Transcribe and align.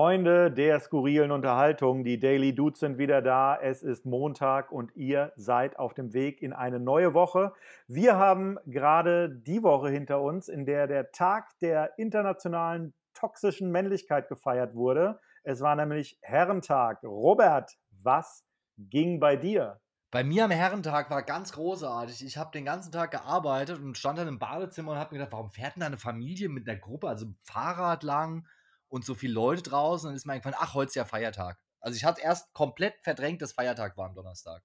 Freunde 0.00 0.50
der 0.50 0.80
skurrilen 0.80 1.30
Unterhaltung, 1.30 2.04
die 2.04 2.18
Daily 2.18 2.54
Dudes 2.54 2.80
sind 2.80 2.96
wieder 2.96 3.20
da. 3.20 3.54
Es 3.60 3.82
ist 3.82 4.06
Montag 4.06 4.72
und 4.72 4.96
ihr 4.96 5.30
seid 5.36 5.78
auf 5.78 5.92
dem 5.92 6.14
Weg 6.14 6.40
in 6.40 6.54
eine 6.54 6.80
neue 6.80 7.12
Woche. 7.12 7.52
Wir 7.86 8.16
haben 8.16 8.56
gerade 8.64 9.28
die 9.28 9.62
Woche 9.62 9.90
hinter 9.90 10.22
uns, 10.22 10.48
in 10.48 10.64
der 10.64 10.86
der 10.86 11.12
Tag 11.12 11.50
der 11.60 11.98
internationalen 11.98 12.94
toxischen 13.12 13.70
Männlichkeit 13.70 14.30
gefeiert 14.30 14.74
wurde. 14.74 15.20
Es 15.42 15.60
war 15.60 15.76
nämlich 15.76 16.18
Herrentag. 16.22 17.02
Robert, 17.02 17.76
was 17.90 18.46
ging 18.78 19.20
bei 19.20 19.36
dir? 19.36 19.82
Bei 20.10 20.24
mir 20.24 20.46
am 20.46 20.50
Herrentag 20.50 21.10
war 21.10 21.22
ganz 21.22 21.52
großartig. 21.52 22.24
Ich 22.24 22.38
habe 22.38 22.52
den 22.52 22.64
ganzen 22.64 22.90
Tag 22.90 23.10
gearbeitet 23.10 23.78
und 23.78 23.98
stand 23.98 24.18
dann 24.18 24.28
im 24.28 24.38
Badezimmer 24.38 24.92
und 24.92 24.98
habe 24.98 25.14
mir 25.14 25.18
gedacht, 25.18 25.34
warum 25.34 25.50
fährt 25.50 25.76
denn 25.76 25.82
eine 25.82 25.98
Familie 25.98 26.48
mit 26.48 26.66
einer 26.66 26.78
Gruppe, 26.78 27.06
also 27.06 27.26
Fahrrad 27.42 28.02
lang? 28.02 28.46
Und 28.90 29.04
so 29.04 29.14
viele 29.14 29.32
Leute 29.32 29.62
draußen. 29.62 30.08
Dann 30.08 30.16
ist 30.16 30.26
mir 30.26 30.34
eingefallen, 30.34 30.58
ach, 30.60 30.74
heute 30.74 30.88
ist 30.88 30.94
ja 30.96 31.04
Feiertag. 31.04 31.58
Also 31.80 31.96
ich 31.96 32.04
hatte 32.04 32.20
erst 32.20 32.52
komplett 32.52 32.94
verdrängt, 33.02 33.40
dass 33.40 33.52
Feiertag 33.52 33.96
war 33.96 34.06
am 34.06 34.14
Donnerstag. 34.14 34.62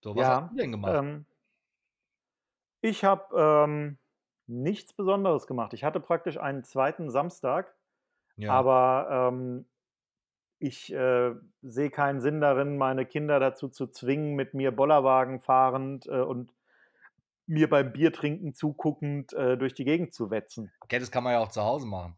So, 0.00 0.16
was 0.16 0.22
ja, 0.22 0.42
hast 0.42 0.50
du 0.52 0.56
denn 0.56 0.72
gemacht? 0.72 0.94
Ähm, 0.96 1.26
ich 2.80 3.04
habe 3.04 3.64
ähm, 3.68 3.98
nichts 4.46 4.92
Besonderes 4.92 5.46
gemacht. 5.46 5.74
Ich 5.74 5.84
hatte 5.84 6.00
praktisch 6.00 6.38
einen 6.38 6.64
zweiten 6.64 7.08
Samstag, 7.10 7.72
ja. 8.36 8.52
aber 8.52 9.30
ähm, 9.30 9.66
ich 10.58 10.92
äh, 10.92 11.34
sehe 11.62 11.90
keinen 11.90 12.20
Sinn 12.20 12.40
darin, 12.40 12.78
meine 12.78 13.06
Kinder 13.06 13.38
dazu 13.38 13.68
zu 13.68 13.86
zwingen, 13.86 14.34
mit 14.34 14.54
mir 14.54 14.74
Bollerwagen 14.74 15.40
fahrend 15.40 16.06
äh, 16.06 16.20
und 16.20 16.52
mir 17.46 17.68
beim 17.68 17.92
Biertrinken 17.92 18.54
zuguckend 18.54 19.32
äh, 19.34 19.56
durch 19.56 19.74
die 19.74 19.84
Gegend 19.84 20.14
zu 20.14 20.30
wetzen. 20.30 20.72
Okay, 20.80 20.98
das 20.98 21.10
kann 21.10 21.22
man 21.22 21.34
ja 21.34 21.40
auch 21.40 21.48
zu 21.48 21.62
Hause 21.62 21.86
machen. 21.86 22.16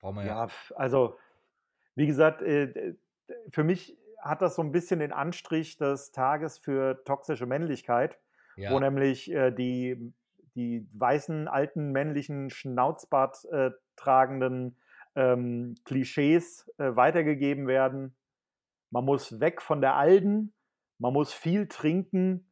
Brauchen 0.00 0.16
wir 0.16 0.26
ja. 0.26 0.46
Ja, 0.46 0.48
also, 0.76 1.18
wie 1.94 2.06
gesagt, 2.06 2.42
äh, 2.42 2.94
für 3.50 3.64
mich 3.64 3.96
hat 4.20 4.42
das 4.42 4.56
so 4.56 4.62
ein 4.62 4.72
bisschen 4.72 5.00
den 5.00 5.12
Anstrich 5.12 5.76
des 5.76 6.12
Tages 6.12 6.58
für 6.58 7.02
toxische 7.04 7.46
Männlichkeit, 7.46 8.18
ja. 8.56 8.70
wo 8.70 8.78
nämlich 8.78 9.30
äh, 9.30 9.50
die, 9.50 10.12
die 10.54 10.86
weißen, 10.92 11.48
alten, 11.48 11.92
männlichen, 11.92 12.50
Schnauzbart 12.50 13.44
äh, 13.46 13.70
tragenden 13.96 14.76
ähm, 15.14 15.74
Klischees 15.84 16.70
äh, 16.78 16.96
weitergegeben 16.96 17.66
werden. 17.66 18.16
Man 18.90 19.04
muss 19.04 19.40
weg 19.40 19.62
von 19.62 19.80
der 19.80 19.94
Alden, 19.96 20.52
man 20.98 21.12
muss 21.12 21.32
viel 21.32 21.66
trinken, 21.66 22.49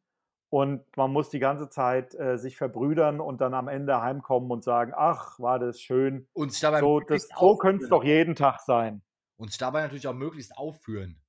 und 0.49 0.83
man 0.97 1.11
muss 1.11 1.29
die 1.29 1.39
ganze 1.39 1.69
Zeit 1.69 2.15
äh, 2.15 2.37
sich 2.37 2.57
verbrüdern 2.57 3.19
und 3.19 3.39
dann 3.41 3.53
am 3.53 3.67
Ende 3.67 4.01
heimkommen 4.01 4.49
und 4.51 4.63
sagen, 4.63 4.93
ach, 4.95 5.39
war 5.39 5.59
das 5.59 5.79
schön. 5.79 6.27
Und 6.33 6.61
dabei 6.63 6.79
so, 6.79 6.99
das, 6.99 7.29
so 7.39 7.55
könnte 7.55 7.83
es 7.83 7.89
doch 7.89 8.03
jeden 8.03 8.35
Tag 8.35 8.59
sein. 8.61 9.03
Und 9.37 9.61
dabei 9.61 9.81
natürlich 9.83 10.07
auch 10.07 10.13
möglichst 10.13 10.57
aufführen. 10.57 11.21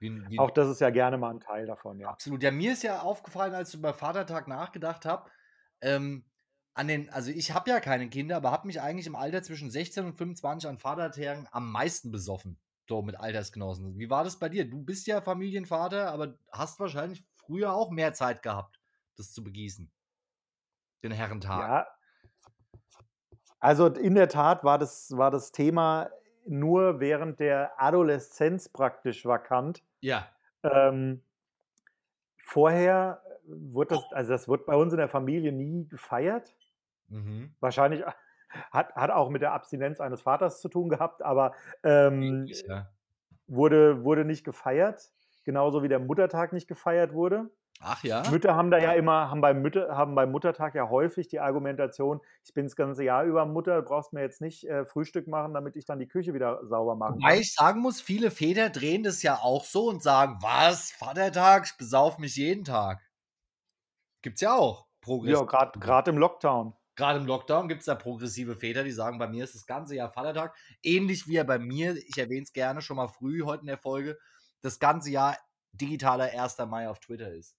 Wie, 0.00 0.12
wie 0.28 0.38
auch 0.38 0.50
das 0.50 0.68
ist 0.68 0.80
ja 0.80 0.90
gerne 0.90 1.18
mal 1.18 1.30
ein 1.30 1.40
Teil 1.40 1.66
davon, 1.66 1.98
ja. 1.98 2.08
Absolut. 2.08 2.42
Ja, 2.42 2.50
mir 2.50 2.72
ist 2.72 2.82
ja 2.82 3.00
aufgefallen, 3.00 3.54
als 3.54 3.70
ich 3.70 3.80
über 3.80 3.94
Vatertag 3.94 4.46
nachgedacht 4.46 5.04
habe, 5.04 5.28
ähm, 5.80 6.24
an 6.74 6.86
den, 6.86 7.10
also 7.10 7.32
ich 7.32 7.52
habe 7.52 7.70
ja 7.70 7.80
keine 7.80 8.08
Kinder, 8.08 8.36
aber 8.36 8.52
habe 8.52 8.68
mich 8.68 8.80
eigentlich 8.80 9.08
im 9.08 9.16
Alter 9.16 9.42
zwischen 9.42 9.70
16 9.70 10.04
und 10.04 10.16
25 10.16 10.68
an 10.68 10.78
Vatertagen 10.78 11.48
am 11.50 11.72
meisten 11.72 12.12
besoffen. 12.12 12.60
So 12.88 13.02
mit 13.02 13.18
Altersgenossen. 13.18 13.98
Wie 13.98 14.08
war 14.08 14.22
das 14.22 14.38
bei 14.38 14.48
dir? 14.48 14.64
Du 14.70 14.82
bist 14.82 15.06
ja 15.08 15.20
Familienvater, 15.20 16.10
aber 16.12 16.38
hast 16.52 16.78
wahrscheinlich 16.78 17.24
früher 17.48 17.72
auch 17.72 17.90
mehr 17.90 18.12
Zeit 18.12 18.42
gehabt, 18.42 18.78
das 19.16 19.32
zu 19.32 19.42
begießen. 19.42 19.90
Den 21.02 21.12
Herrentag. 21.12 21.60
Ja. 21.60 21.86
Also 23.58 23.86
in 23.86 24.14
der 24.14 24.28
Tat 24.28 24.62
war 24.62 24.78
das, 24.78 25.16
war 25.16 25.30
das 25.30 25.50
Thema 25.50 26.10
nur 26.46 27.00
während 27.00 27.40
der 27.40 27.80
Adoleszenz 27.80 28.68
praktisch 28.68 29.24
vakant. 29.24 29.82
Ja. 30.00 30.28
Ähm, 30.62 31.22
vorher 32.44 33.22
wurde 33.46 33.96
das, 33.96 34.04
also 34.12 34.32
das 34.32 34.48
wird 34.48 34.66
bei 34.66 34.76
uns 34.76 34.92
in 34.92 34.98
der 34.98 35.08
Familie 35.08 35.52
nie 35.52 35.88
gefeiert. 35.88 36.54
Mhm. 37.08 37.54
Wahrscheinlich 37.60 38.04
hat, 38.70 38.94
hat 38.94 39.10
auch 39.10 39.30
mit 39.30 39.42
der 39.42 39.52
Abstinenz 39.52 40.00
eines 40.00 40.22
Vaters 40.22 40.60
zu 40.60 40.68
tun 40.68 40.88
gehabt, 40.88 41.22
aber 41.22 41.54
ähm, 41.82 42.46
ja. 42.46 42.88
wurde, 43.46 44.04
wurde 44.04 44.24
nicht 44.24 44.44
gefeiert 44.44 45.10
genauso 45.48 45.82
wie 45.82 45.88
der 45.88 45.98
Muttertag 45.98 46.52
nicht 46.52 46.68
gefeiert 46.68 47.14
wurde. 47.14 47.48
Ach 47.80 48.04
ja. 48.04 48.22
Mütter 48.30 48.54
haben 48.54 48.70
da 48.70 48.76
ja 48.76 48.92
immer, 48.92 49.30
haben 49.30 49.40
beim, 49.40 49.62
Mütter, 49.62 49.96
haben 49.96 50.14
beim 50.14 50.30
Muttertag 50.30 50.74
ja 50.74 50.90
häufig 50.90 51.28
die 51.28 51.40
Argumentation, 51.40 52.20
ich 52.44 52.52
bin 52.52 52.66
das 52.66 52.76
ganze 52.76 53.02
Jahr 53.02 53.24
über 53.24 53.46
Mutter, 53.46 53.76
du 53.76 53.82
brauchst 53.88 54.12
mir 54.12 54.20
jetzt 54.20 54.42
nicht 54.42 54.68
äh, 54.68 54.84
Frühstück 54.84 55.26
machen, 55.26 55.54
damit 55.54 55.74
ich 55.76 55.86
dann 55.86 56.00
die 56.00 56.06
Küche 56.06 56.34
wieder 56.34 56.66
sauber 56.66 56.96
mache. 56.96 57.14
Wobei 57.14 57.38
ich 57.38 57.54
sagen 57.54 57.80
muss, 57.80 58.02
viele 58.02 58.30
Väter 58.30 58.68
drehen 58.68 59.04
das 59.04 59.22
ja 59.22 59.36
auch 59.36 59.64
so 59.64 59.88
und 59.88 60.02
sagen, 60.02 60.36
was, 60.42 60.90
Vatertag, 60.90 61.64
ich 61.64 61.78
besauf 61.78 62.18
mich 62.18 62.36
jeden 62.36 62.64
Tag. 62.64 63.00
Gibt's 64.20 64.42
ja 64.42 64.54
auch. 64.54 64.86
Progress 65.00 65.40
ja, 65.40 65.44
gerade 65.44 66.10
im 66.10 66.18
Lockdown. 66.18 66.74
Gerade 66.94 67.20
im 67.20 67.26
Lockdown 67.26 67.68
gibt 67.68 67.80
es 67.80 67.86
da 67.86 67.94
progressive 67.94 68.54
Väter, 68.56 68.84
die 68.84 68.90
sagen, 68.90 69.18
bei 69.18 69.28
mir 69.28 69.44
ist 69.44 69.54
das 69.54 69.64
ganze 69.64 69.94
Jahr 69.94 70.10
Vatertag. 70.10 70.54
Ähnlich 70.82 71.26
wie 71.26 71.36
er 71.36 71.44
bei 71.44 71.58
mir, 71.58 71.96
ich 71.96 72.18
erwähne 72.18 72.42
es 72.42 72.52
gerne 72.52 72.82
schon 72.82 72.98
mal 72.98 73.08
früh 73.08 73.44
heute 73.44 73.62
in 73.62 73.68
der 73.68 73.78
Folge, 73.78 74.18
das 74.60 74.78
ganze 74.78 75.10
Jahr 75.10 75.36
digitaler 75.72 76.24
1. 76.24 76.58
Mai 76.66 76.88
auf 76.88 76.98
Twitter 77.00 77.32
ist. 77.32 77.56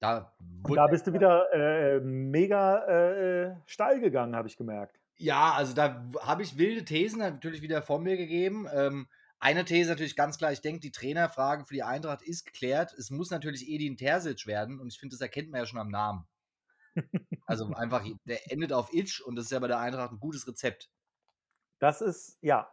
Da, 0.00 0.34
da 0.74 0.86
bist 0.88 1.06
du 1.06 1.12
wieder 1.14 1.50
äh, 1.52 2.00
mega 2.00 2.84
äh, 2.84 3.56
steil 3.64 4.00
gegangen, 4.00 4.36
habe 4.36 4.48
ich 4.48 4.56
gemerkt. 4.56 5.00
Ja, 5.16 5.52
also 5.52 5.72
da 5.72 6.06
habe 6.20 6.42
ich 6.42 6.58
wilde 6.58 6.84
Thesen 6.84 7.20
natürlich 7.20 7.62
wieder 7.62 7.80
von 7.80 8.02
mir 8.02 8.16
gegeben. 8.16 8.66
Ähm, 8.72 9.08
eine 9.38 9.64
These 9.64 9.90
natürlich 9.90 10.16
ganz 10.16 10.38
klar, 10.38 10.52
ich 10.52 10.60
denke, 10.60 10.80
die 10.80 10.90
Trainerfrage 10.90 11.64
für 11.64 11.74
die 11.74 11.82
Eintracht 11.82 12.22
ist 12.22 12.44
geklärt. 12.44 12.92
Es 12.94 13.10
muss 13.10 13.30
natürlich 13.30 13.68
Edin 13.68 13.96
Terzic 13.96 14.46
werden 14.46 14.80
und 14.80 14.92
ich 14.92 14.98
finde, 14.98 15.14
das 15.14 15.20
erkennt 15.20 15.50
man 15.50 15.60
ja 15.60 15.66
schon 15.66 15.78
am 15.78 15.90
Namen. 15.90 16.26
also 17.46 17.66
einfach, 17.74 18.04
der 18.24 18.50
endet 18.52 18.72
auf 18.72 18.92
Itch 18.92 19.20
und 19.20 19.36
das 19.36 19.46
ist 19.46 19.52
ja 19.52 19.58
bei 19.58 19.68
der 19.68 19.78
Eintracht 19.78 20.12
ein 20.12 20.20
gutes 20.20 20.46
Rezept. 20.46 20.90
Das 21.78 22.00
ist, 22.00 22.38
ja, 22.40 22.70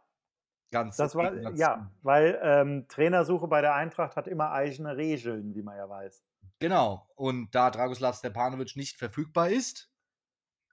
Ganz 0.71 0.95
das 0.95 1.15
war, 1.15 1.33
ja, 1.55 1.91
weil 2.01 2.39
ähm, 2.41 2.87
Trainersuche 2.87 3.47
bei 3.47 3.61
der 3.61 3.75
Eintracht 3.75 4.15
hat 4.15 4.27
immer 4.27 4.51
eigene 4.51 4.95
Regeln, 4.95 5.53
wie 5.53 5.61
man 5.61 5.75
ja 5.75 5.89
weiß. 5.89 6.23
Genau. 6.59 7.07
Und 7.15 7.53
da 7.53 7.71
Dragoslav 7.71 8.15
Stepanovic 8.15 8.75
nicht 8.75 8.97
verfügbar 8.97 9.49
ist, 9.49 9.91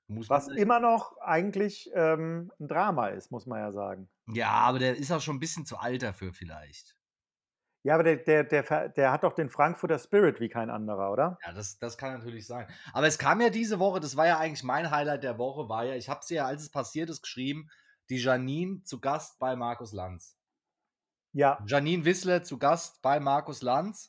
muss 0.08 0.30
Was 0.30 0.48
immer 0.48 0.80
noch 0.80 1.18
eigentlich 1.18 1.90
ähm, 1.94 2.50
ein 2.58 2.66
Drama 2.66 3.08
ist, 3.08 3.30
muss 3.30 3.44
man 3.44 3.58
ja 3.58 3.72
sagen. 3.72 4.08
Ja, 4.26 4.50
aber 4.50 4.78
der 4.78 4.96
ist 4.96 5.12
auch 5.12 5.20
schon 5.20 5.36
ein 5.36 5.40
bisschen 5.40 5.66
zu 5.66 5.76
alt 5.76 6.02
dafür, 6.02 6.32
vielleicht. 6.32 6.96
Ja, 7.82 7.94
aber 7.94 8.04
der, 8.04 8.16
der, 8.16 8.44
der, 8.44 8.88
der 8.88 9.12
hat 9.12 9.22
doch 9.22 9.34
den 9.34 9.50
Frankfurter 9.50 9.98
Spirit 9.98 10.40
wie 10.40 10.48
kein 10.48 10.70
anderer, 10.70 11.12
oder? 11.12 11.38
Ja, 11.44 11.52
das, 11.52 11.78
das 11.78 11.98
kann 11.98 12.14
natürlich 12.14 12.46
sein. 12.46 12.66
Aber 12.92 13.06
es 13.06 13.18
kam 13.18 13.40
ja 13.40 13.50
diese 13.50 13.78
Woche, 13.78 14.00
das 14.00 14.16
war 14.16 14.26
ja 14.26 14.38
eigentlich 14.38 14.64
mein 14.64 14.90
Highlight 14.90 15.24
der 15.24 15.38
Woche, 15.38 15.68
war 15.68 15.84
ja, 15.84 15.94
ich 15.94 16.08
habe 16.08 16.20
es 16.20 16.30
ja, 16.30 16.46
als 16.46 16.62
es 16.62 16.70
passiert 16.70 17.10
ist, 17.10 17.22
geschrieben, 17.22 17.68
die 18.10 18.16
Janine 18.16 18.82
zu 18.82 19.00
Gast 19.00 19.38
bei 19.38 19.56
Markus 19.56 19.92
Lanz. 19.92 20.36
Ja. 21.32 21.62
Janine 21.66 22.04
Wissler 22.04 22.42
zu 22.42 22.58
Gast 22.58 23.02
bei 23.02 23.20
Markus 23.20 23.62
Lanz. 23.62 24.08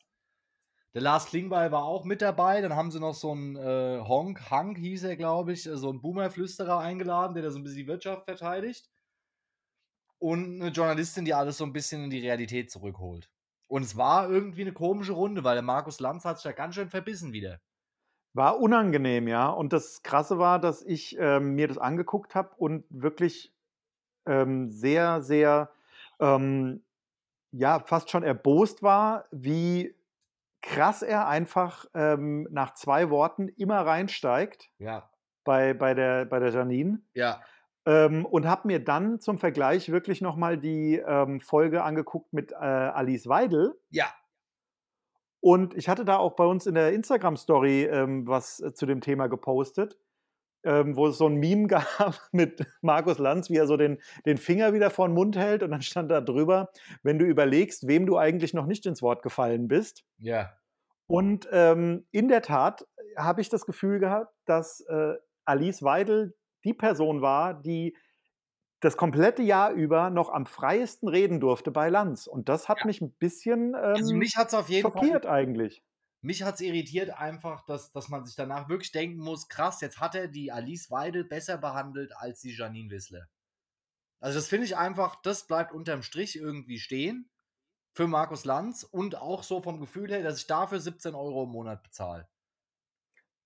Der 0.94 1.02
Lars 1.02 1.28
Klingbeil 1.28 1.72
war 1.72 1.84
auch 1.84 2.04
mit 2.04 2.22
dabei. 2.22 2.62
Dann 2.62 2.76
haben 2.76 2.92
sie 2.92 3.00
noch 3.00 3.14
so 3.14 3.32
einen 3.32 3.56
äh, 3.56 4.00
Honk, 4.02 4.50
Hank 4.50 4.78
hieß 4.78 5.04
er, 5.04 5.18
glaube 5.18 5.54
ich, 5.54 5.64
so 5.64 5.90
einen 5.90 6.02
Boomer-Flüsterer 6.02 6.80
eingeladen, 6.80 7.36
der 7.36 7.44
da 7.44 7.52
so 7.52 7.60
ein 7.60 7.64
bisschen 7.64 7.80
die 7.80 7.88
Wirtschaft 7.88 8.26
verteidigt. 8.26 8.90
Und 10.18 10.62
eine 10.62 10.72
Journalistin, 10.72 11.26
die 11.26 11.34
alles 11.34 11.58
so 11.58 11.64
ein 11.64 11.74
bisschen 11.74 12.04
in 12.06 12.10
die 12.10 12.20
Realität 12.20 12.72
zurückholt. 12.72 13.30
Und 13.68 13.84
es 13.84 13.96
war 13.96 14.30
irgendwie 14.30 14.62
eine 14.62 14.74
komische 14.74 15.14
Runde, 15.14 15.44
weil 15.44 15.56
der 15.56 15.64
Markus 15.64 16.00
Lanz 16.00 16.26
hat 16.26 16.38
sich 16.38 16.44
da 16.44 16.52
ganz 16.54 16.76
schön 16.76 16.90
verbissen 16.90 17.34
wieder. 17.34 17.62
War 18.34 18.60
unangenehm, 18.60 19.28
ja. 19.28 19.48
Und 19.48 19.74
das 19.74 20.02
Krasse 20.02 20.40
war, 20.40 20.60
dass 20.60 20.82
ich 20.82 21.16
ähm, 21.20 21.54
mir 21.54 21.68
das 21.68 21.78
angeguckt 21.78 22.34
habe 22.34 22.56
und 22.58 22.86
wirklich 22.90 23.54
ähm, 24.30 24.70
sehr, 24.70 25.22
sehr, 25.22 25.72
ähm, 26.20 26.84
ja, 27.52 27.80
fast 27.80 28.10
schon 28.10 28.24
erbost 28.24 28.84
war, 28.84 29.26
wie 29.32 29.96
krass 30.62 31.02
er 31.02 31.28
einfach 31.28 31.86
ähm, 31.94 32.48
nach 32.52 32.74
zwei 32.74 33.10
Worten 33.10 33.48
immer 33.50 33.80
reinsteigt. 33.86 34.70
Ja. 34.78 35.10
Bei, 35.44 35.74
bei, 35.74 35.94
der, 35.94 36.26
bei 36.26 36.40
der 36.40 36.50
Janine. 36.50 37.02
Ja. 37.14 37.42
Ähm, 37.86 38.26
und 38.26 38.46
habe 38.46 38.68
mir 38.68 38.84
dann 38.84 39.20
zum 39.20 39.40
Vergleich 39.40 39.90
wirklich 39.92 40.22
nochmal 40.22 40.58
die 40.58 40.98
ähm, 40.98 41.40
Folge 41.40 41.84
angeguckt 41.84 42.34
mit 42.34 42.52
äh, 42.52 42.56
Alice 42.56 43.28
Weidel. 43.28 43.80
Ja. 43.90 44.14
Und 45.40 45.74
ich 45.76 45.88
hatte 45.88 46.04
da 46.06 46.18
auch 46.18 46.36
bei 46.36 46.46
uns 46.46 46.68
in 46.68 46.76
der 46.76 46.92
Instagram-Story 46.94 47.86
ähm, 47.86 48.28
was 48.28 48.60
äh, 48.60 48.74
zu 48.74 48.86
dem 48.86 49.02
Thema 49.02 49.28
gepostet 49.28 49.98
ähm, 50.64 50.96
wo 50.96 51.08
es 51.08 51.18
so 51.18 51.28
ein 51.28 51.36
Meme 51.36 51.68
gab 51.68 52.20
mit 52.32 52.66
Markus 52.82 53.18
Lanz, 53.18 53.50
wie 53.50 53.58
er 53.58 53.68
so 53.68 53.78
den, 53.78 54.00
den 54.26 54.38
Finger 54.38 54.74
wieder 54.74 54.90
vor 54.90 55.08
den 55.08 55.14
Mund 55.14 55.38
hält 55.38 55.64
und 55.64 55.72
dann 55.72 55.82
stand 55.82 56.12
da 56.12 56.22
drüber, 56.22 56.70
wenn 57.04 57.20
du 57.20 57.26
überlegst, 57.26 57.88
wem 57.88 58.06
du 58.06 58.18
eigentlich 58.18 58.54
noch 58.54 58.66
nicht 58.66 58.86
ins 58.86 59.02
Wort 59.02 59.24
gefallen 59.24 59.68
bist. 59.68 60.04
Ja. 60.18 60.54
Und 61.08 61.48
ähm, 61.52 62.06
in 62.12 62.28
der 62.28 62.42
Tat 62.42 62.86
habe 63.18 63.42
ich 63.42 63.50
das 63.50 63.66
Gefühl 63.66 64.00
gehabt, 64.00 64.34
dass 64.46 64.82
äh, 64.82 65.16
Alice 65.46 65.82
Weidel 65.82 66.36
die 66.64 66.74
Person 66.74 67.22
war, 67.22 67.56
die 67.56 67.96
das 68.80 68.96
komplette 68.96 69.42
Jahr 69.42 69.72
über 69.72 70.10
noch 70.10 70.30
am 70.30 70.46
freiesten 70.46 71.08
reden 71.10 71.40
durfte 71.40 71.72
bei 71.72 71.90
Lanz. 71.90 72.28
Und 72.28 72.48
das 72.48 72.70
hat 72.70 72.80
ja. 72.80 72.86
mich 72.86 73.02
ein 73.02 73.12
bisschen 73.12 73.70
ähm, 73.70 73.96
also 73.96 74.16
mich 74.16 74.38
hat's 74.38 74.54
auf 74.54 74.70
jeden 74.70 74.84
schockiert 74.84 75.26
Fall, 75.26 75.34
eigentlich. 75.34 75.84
Mich 76.22 76.44
hat 76.44 76.56
es 76.56 76.62
irritiert 76.62 77.12
einfach, 77.12 77.66
dass, 77.66 77.92
dass 77.92 78.10
man 78.10 78.26
sich 78.26 78.36
danach 78.36 78.68
wirklich 78.68 78.92
denken 78.92 79.20
muss, 79.20 79.48
krass, 79.48 79.80
jetzt 79.82 80.00
hat 80.00 80.16
er 80.16 80.28
die 80.28 80.52
Alice 80.52 80.92
Weidel 80.92 81.24
besser 81.24 81.58
behandelt 81.58 82.16
als 82.16 82.42
die 82.42 82.56
Janine 82.56 82.90
Wissler. 82.90 83.28
Also 84.20 84.38
das 84.38 84.48
finde 84.48 84.66
ich 84.66 84.76
einfach, 84.76 85.16
das 85.22 85.48
bleibt 85.48 85.72
unterm 85.72 86.02
Strich 86.02 86.36
irgendwie 86.36 86.80
stehen 86.80 87.30
für 87.94 88.08
Markus 88.08 88.44
Lanz 88.44 88.84
und 88.84 89.16
auch 89.16 89.44
so 89.44 89.62
vom 89.62 89.80
Gefühl 89.80 90.12
her, 90.12 90.24
dass 90.24 90.38
ich 90.38 90.48
dafür 90.48 90.80
17 90.80 91.16
Euro 91.16 91.44
im 91.44 91.52
Monat 91.52 91.84
bezahle. 91.84 92.28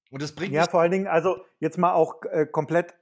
Und 0.10 0.22
das 0.22 0.34
bringt 0.34 0.54
Ja, 0.54 0.68
vor 0.68 0.82
allen 0.82 0.92
Dingen, 0.92 1.08
also 1.08 1.44
jetzt 1.60 1.78
mal 1.78 1.94
auch 1.94 2.24
äh, 2.24 2.46
komplett 2.46 2.96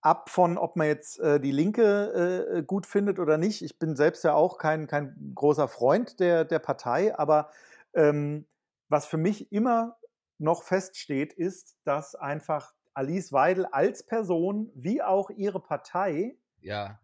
ab 0.00 0.30
von, 0.30 0.56
ob 0.56 0.76
man 0.76 0.86
jetzt 0.86 1.18
äh, 1.18 1.40
die 1.40 1.50
Linke 1.52 2.54
äh, 2.56 2.62
gut 2.62 2.86
findet 2.86 3.18
oder 3.18 3.38
nicht. 3.38 3.62
Ich 3.62 3.78
bin 3.78 3.96
selbst 3.96 4.24
ja 4.24 4.34
auch 4.34 4.56
kein, 4.56 4.86
kein 4.86 5.32
großer 5.34 5.68
Freund 5.68 6.20
der, 6.20 6.44
der 6.44 6.60
Partei, 6.60 7.18
aber 7.18 7.50
ähm, 7.92 8.46
was 8.88 9.06
für 9.06 9.16
mich 9.16 9.52
immer 9.52 9.98
noch 10.38 10.62
feststeht, 10.62 11.32
ist, 11.32 11.78
dass 11.84 12.14
einfach 12.14 12.72
Alice 12.94 13.32
Weidel 13.32 13.66
als 13.66 14.04
Person 14.04 14.70
wie 14.74 15.02
auch 15.02 15.30
ihre 15.30 15.60
Partei 15.60 16.38
ja. 16.60 17.00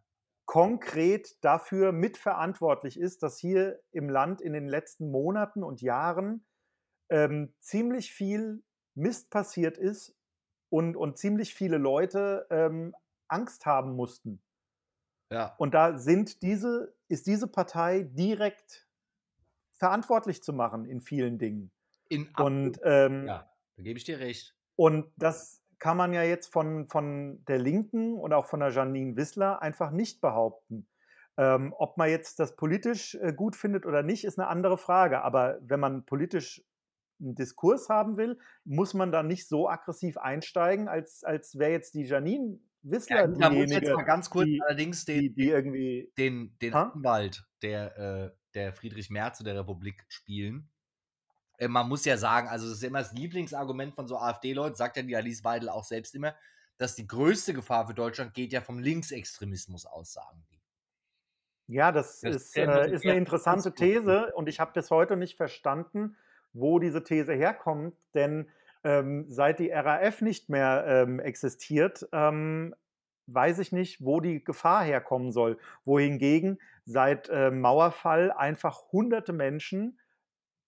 konkret 0.46 1.36
dafür 1.44 1.92
mitverantwortlich 1.92 2.98
ist, 2.98 3.22
dass 3.22 3.38
hier 3.38 3.80
im 3.90 4.08
Land 4.08 4.40
in 4.40 4.52
den 4.52 4.68
letzten 4.68 5.10
Monaten 5.10 5.62
und 5.62 5.82
Jahren 5.82 6.46
ähm, 7.10 7.54
ziemlich 7.60 8.12
viel 8.12 8.62
Mist 8.94 9.30
passiert 9.30 9.78
ist 9.78 10.14
und, 10.70 10.96
und 10.96 11.18
ziemlich 11.18 11.54
viele 11.54 11.78
Leute 11.78 12.46
ähm, 12.50 12.94
Angst 13.28 13.66
haben 13.66 13.94
mussten. 13.94 14.42
Ja. 15.30 15.54
Und 15.58 15.74
da 15.74 15.98
sind 15.98 16.42
diese, 16.42 16.94
ist 17.08 17.26
diese 17.26 17.48
Partei 17.48 18.02
direkt 18.02 18.86
verantwortlich 19.82 20.44
zu 20.44 20.52
machen 20.52 20.84
in 20.84 21.00
vielen 21.00 21.38
Dingen. 21.38 21.72
In 22.08 22.28
und 22.36 22.78
ähm, 22.84 23.26
ja, 23.26 23.50
da 23.76 23.82
gebe 23.82 23.98
ich 23.98 24.04
dir 24.04 24.20
recht. 24.20 24.54
Und 24.76 25.10
das 25.16 25.60
kann 25.80 25.96
man 25.96 26.12
ja 26.12 26.22
jetzt 26.22 26.52
von, 26.52 26.86
von 26.86 27.44
der 27.46 27.58
Linken 27.58 28.14
und 28.14 28.32
auch 28.32 28.46
von 28.46 28.60
der 28.60 28.68
Janine 28.68 29.16
Wissler 29.16 29.60
einfach 29.60 29.90
nicht 29.90 30.20
behaupten. 30.20 30.86
Ähm, 31.36 31.74
ob 31.76 31.98
man 31.98 32.10
jetzt 32.10 32.38
das 32.38 32.54
politisch 32.54 33.16
äh, 33.16 33.32
gut 33.32 33.56
findet 33.56 33.84
oder 33.84 34.04
nicht, 34.04 34.24
ist 34.24 34.38
eine 34.38 34.46
andere 34.46 34.78
Frage. 34.78 35.22
Aber 35.22 35.58
wenn 35.62 35.80
man 35.80 36.04
politisch 36.04 36.62
einen 37.20 37.34
Diskurs 37.34 37.88
haben 37.88 38.16
will, 38.16 38.38
muss 38.64 38.94
man 38.94 39.10
da 39.10 39.24
nicht 39.24 39.48
so 39.48 39.68
aggressiv 39.68 40.16
einsteigen, 40.16 40.86
als, 40.86 41.24
als 41.24 41.58
wäre 41.58 41.72
jetzt 41.72 41.94
die 41.94 42.04
Janine 42.04 42.60
Wissler 42.82 43.22
ja, 43.22 43.26
da 43.26 43.48
diejenige, 43.48 43.74
muss 43.74 43.82
jetzt 43.82 43.96
mal 43.96 44.04
ganz 44.04 44.30
kurz 44.30 44.46
die, 44.46 44.62
allerdings 44.62 45.04
den, 45.06 45.20
die, 45.20 45.34
die 45.34 45.48
irgendwie 45.48 46.12
den, 46.18 46.56
den 46.62 46.72
Anwalt 46.72 47.44
der, 47.62 47.98
äh, 47.98 48.41
der 48.54 48.72
Friedrich 48.72 49.10
Merz 49.10 49.38
der 49.38 49.58
Republik 49.58 50.04
spielen. 50.08 50.68
Äh, 51.58 51.68
man 51.68 51.88
muss 51.88 52.04
ja 52.04 52.16
sagen, 52.16 52.48
also 52.48 52.68
das 52.68 52.78
ist 52.78 52.84
immer 52.84 53.00
das 53.00 53.12
Lieblingsargument 53.12 53.94
von 53.94 54.08
so 54.08 54.18
AfD-Leuten, 54.18 54.76
sagt 54.76 54.96
ja 54.96 55.02
die 55.02 55.16
Alice 55.16 55.44
Weidel 55.44 55.68
auch 55.68 55.84
selbst 55.84 56.14
immer, 56.14 56.34
dass 56.78 56.94
die 56.94 57.06
größte 57.06 57.54
Gefahr 57.54 57.86
für 57.86 57.94
Deutschland 57.94 58.34
geht 58.34 58.52
ja 58.52 58.60
vom 58.60 58.78
Linksextremismus 58.78 59.86
aus, 59.86 60.12
sagen 60.12 60.44
die. 60.50 60.60
Ja, 61.68 61.92
das, 61.92 62.20
das 62.20 62.36
ist, 62.36 62.56
äh, 62.56 62.92
ist 62.92 63.04
eine 63.04 63.16
interessante 63.16 63.72
These 63.72 64.32
und 64.34 64.48
ich 64.48 64.60
habe 64.60 64.72
bis 64.72 64.90
heute 64.90 65.16
nicht 65.16 65.36
verstanden, 65.36 66.16
wo 66.52 66.78
diese 66.78 67.02
These 67.02 67.32
herkommt, 67.32 67.94
denn 68.14 68.50
ähm, 68.84 69.26
seit 69.28 69.60
die 69.60 69.70
RAF 69.70 70.20
nicht 70.22 70.48
mehr 70.48 70.84
ähm, 70.86 71.20
existiert, 71.20 72.06
ähm, 72.12 72.74
weiß 73.26 73.58
ich 73.58 73.72
nicht, 73.72 74.04
wo 74.04 74.20
die 74.20 74.42
Gefahr 74.42 74.84
herkommen 74.84 75.32
soll. 75.32 75.58
Wohingegen 75.84 76.58
seit 76.84 77.28
äh, 77.28 77.50
Mauerfall 77.50 78.32
einfach 78.32 78.92
hunderte 78.92 79.32
Menschen 79.32 79.98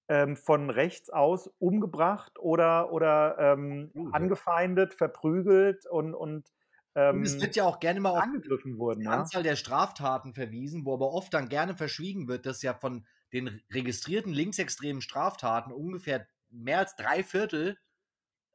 ähm, 0.09 0.37
von 0.37 0.71
rechts 0.71 1.11
aus 1.11 1.49
umgebracht 1.59 2.39
oder, 2.39 2.93
oder 2.93 3.37
ähm, 3.39 3.91
uh, 3.95 4.11
angefeindet, 4.11 4.95
verprügelt 4.95 5.87
und, 5.87 6.15
und 6.15 6.53
ähm, 6.95 7.23
es 7.23 7.41
wird 7.41 7.57
ja 7.57 7.65
auch 7.65 7.81
gerne 7.81 8.01
mal 8.01 8.19
angegriffen 8.19 8.79
wurden. 8.79 9.01
Die 9.01 9.07
ja? 9.07 9.13
Anzahl 9.13 9.43
der 9.43 9.57
Straftaten 9.57 10.35
verwiesen, 10.35 10.85
wo 10.85 10.95
aber 10.95 11.13
oft 11.13 11.33
dann 11.35 11.49
gerne 11.49 11.75
verschwiegen 11.75 12.29
wird, 12.29 12.47
dass 12.47 12.63
ja 12.63 12.75
von 12.75 13.07
den 13.33 13.61
registrierten 13.73 14.33
linksextremen 14.33 15.03
Straftaten 15.03 15.73
ungefähr 15.73 16.27
mehr 16.51 16.79
als 16.79 16.95
drei 16.95 17.25
Viertel 17.25 17.77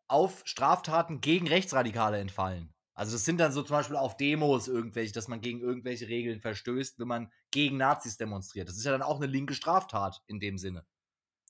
auf 0.07 0.41
Straftaten 0.45 1.19
gegen 1.19 1.47
Rechtsradikale 1.47 2.19
entfallen. 2.19 2.73
Also 2.99 3.13
das 3.13 3.23
sind 3.23 3.37
dann 3.37 3.53
so 3.53 3.63
zum 3.63 3.77
Beispiel 3.77 3.95
auf 3.95 4.17
Demos 4.17 4.67
irgendwelche, 4.67 5.13
dass 5.13 5.29
man 5.29 5.39
gegen 5.39 5.61
irgendwelche 5.61 6.09
Regeln 6.09 6.41
verstößt, 6.41 6.99
wenn 6.99 7.07
man 7.07 7.31
gegen 7.49 7.77
Nazis 7.77 8.17
demonstriert. 8.17 8.67
Das 8.67 8.75
ist 8.75 8.83
ja 8.83 8.91
dann 8.91 9.03
auch 9.03 9.15
eine 9.15 9.25
linke 9.25 9.53
Straftat 9.53 10.21
in 10.27 10.41
dem 10.41 10.57
Sinne. 10.57 10.85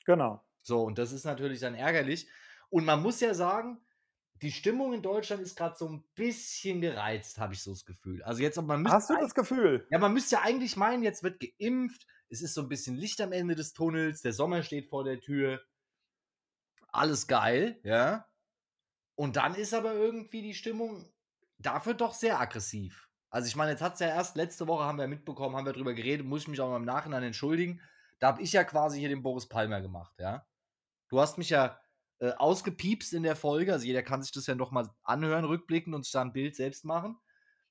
Genau. 0.06 0.46
So, 0.62 0.84
und 0.84 1.00
das 1.00 1.12
ist 1.12 1.26
natürlich 1.26 1.60
dann 1.60 1.74
ärgerlich. 1.74 2.30
Und 2.70 2.86
man 2.86 3.02
muss 3.02 3.20
ja 3.20 3.34
sagen, 3.34 3.84
die 4.44 4.52
Stimmung 4.52 4.94
in 4.94 5.02
Deutschland 5.02 5.42
ist 5.42 5.56
gerade 5.56 5.76
so 5.76 5.90
ein 5.90 6.04
bisschen 6.14 6.82
gereizt, 6.82 7.40
habe 7.40 7.56
ich 7.56 7.64
so 7.64 7.72
das 7.72 7.84
Gefühl. 7.84 8.22
Also 8.22 8.44
jetzt, 8.44 8.62
man 8.62 8.88
Hast 8.88 9.10
du 9.10 9.16
das 9.16 9.34
Gefühl? 9.34 9.88
Ja, 9.90 9.98
man 9.98 10.14
müsste 10.14 10.36
ja 10.36 10.44
eigentlich 10.44 10.78
meinen, 10.78 11.02
jetzt 11.02 11.24
wird 11.24 11.40
geimpft, 11.40 12.06
es 12.30 12.44
ist 12.44 12.54
so 12.54 12.62
ein 12.62 12.70
bisschen 12.70 12.96
Licht 12.96 13.22
am 13.22 13.32
Ende 13.32 13.56
des 13.56 13.74
Tunnels, 13.74 14.22
der 14.22 14.34
Sommer 14.34 14.62
steht 14.62 14.88
vor 14.88 15.04
der 15.04 15.20
Tür. 15.20 15.60
Alles 16.90 17.26
geil, 17.26 17.80
ja. 17.82 18.28
Und 19.16 19.36
dann 19.36 19.56
ist 19.56 19.74
aber 19.74 19.96
irgendwie 19.96 20.44
die 20.44 20.54
Stimmung 20.54 21.12
dafür 21.60 21.94
doch 21.94 22.14
sehr 22.14 22.40
aggressiv. 22.40 23.08
Also 23.30 23.48
ich 23.48 23.56
meine, 23.56 23.72
jetzt 23.72 23.82
hat 23.82 23.94
es 23.94 24.00
ja 24.00 24.08
erst 24.08 24.36
letzte 24.36 24.68
Woche 24.68 24.84
haben 24.84 24.98
wir 24.98 25.08
mitbekommen, 25.08 25.56
haben 25.56 25.66
wir 25.66 25.74
darüber 25.74 25.94
geredet, 25.94 26.26
muss 26.26 26.42
ich 26.42 26.48
mich 26.48 26.60
auch 26.62 26.70
mal 26.70 26.78
im 26.78 26.86
Nachhinein 26.86 27.24
entschuldigen. 27.24 27.82
Da 28.18 28.28
habe 28.28 28.42
ich 28.42 28.54
ja 28.54 28.64
quasi 28.64 29.00
hier 29.00 29.10
den 29.10 29.22
Boris 29.22 29.48
Palmer 29.48 29.82
gemacht, 29.82 30.14
ja. 30.18 30.46
Du 31.10 31.20
hast 31.20 31.38
mich 31.38 31.50
ja 31.50 31.80
äh, 32.20 32.32
ausgepiepst 32.32 33.14
in 33.14 33.24
der 33.24 33.36
Folge, 33.36 33.74
also 33.74 33.86
jeder 33.86 34.04
kann 34.04 34.24
sich 34.24 34.32
das 34.32 34.48
ja 34.48 34.56
noch 34.56 34.72
mal 34.72 34.90
anhören, 35.04 35.46
rückblicken 35.46 35.94
und 35.94 36.04
sich 36.04 36.12
da 36.12 36.22
ein 36.22 36.34
Bild 36.34 36.56
selbst 36.56 36.86
machen. 36.86 37.18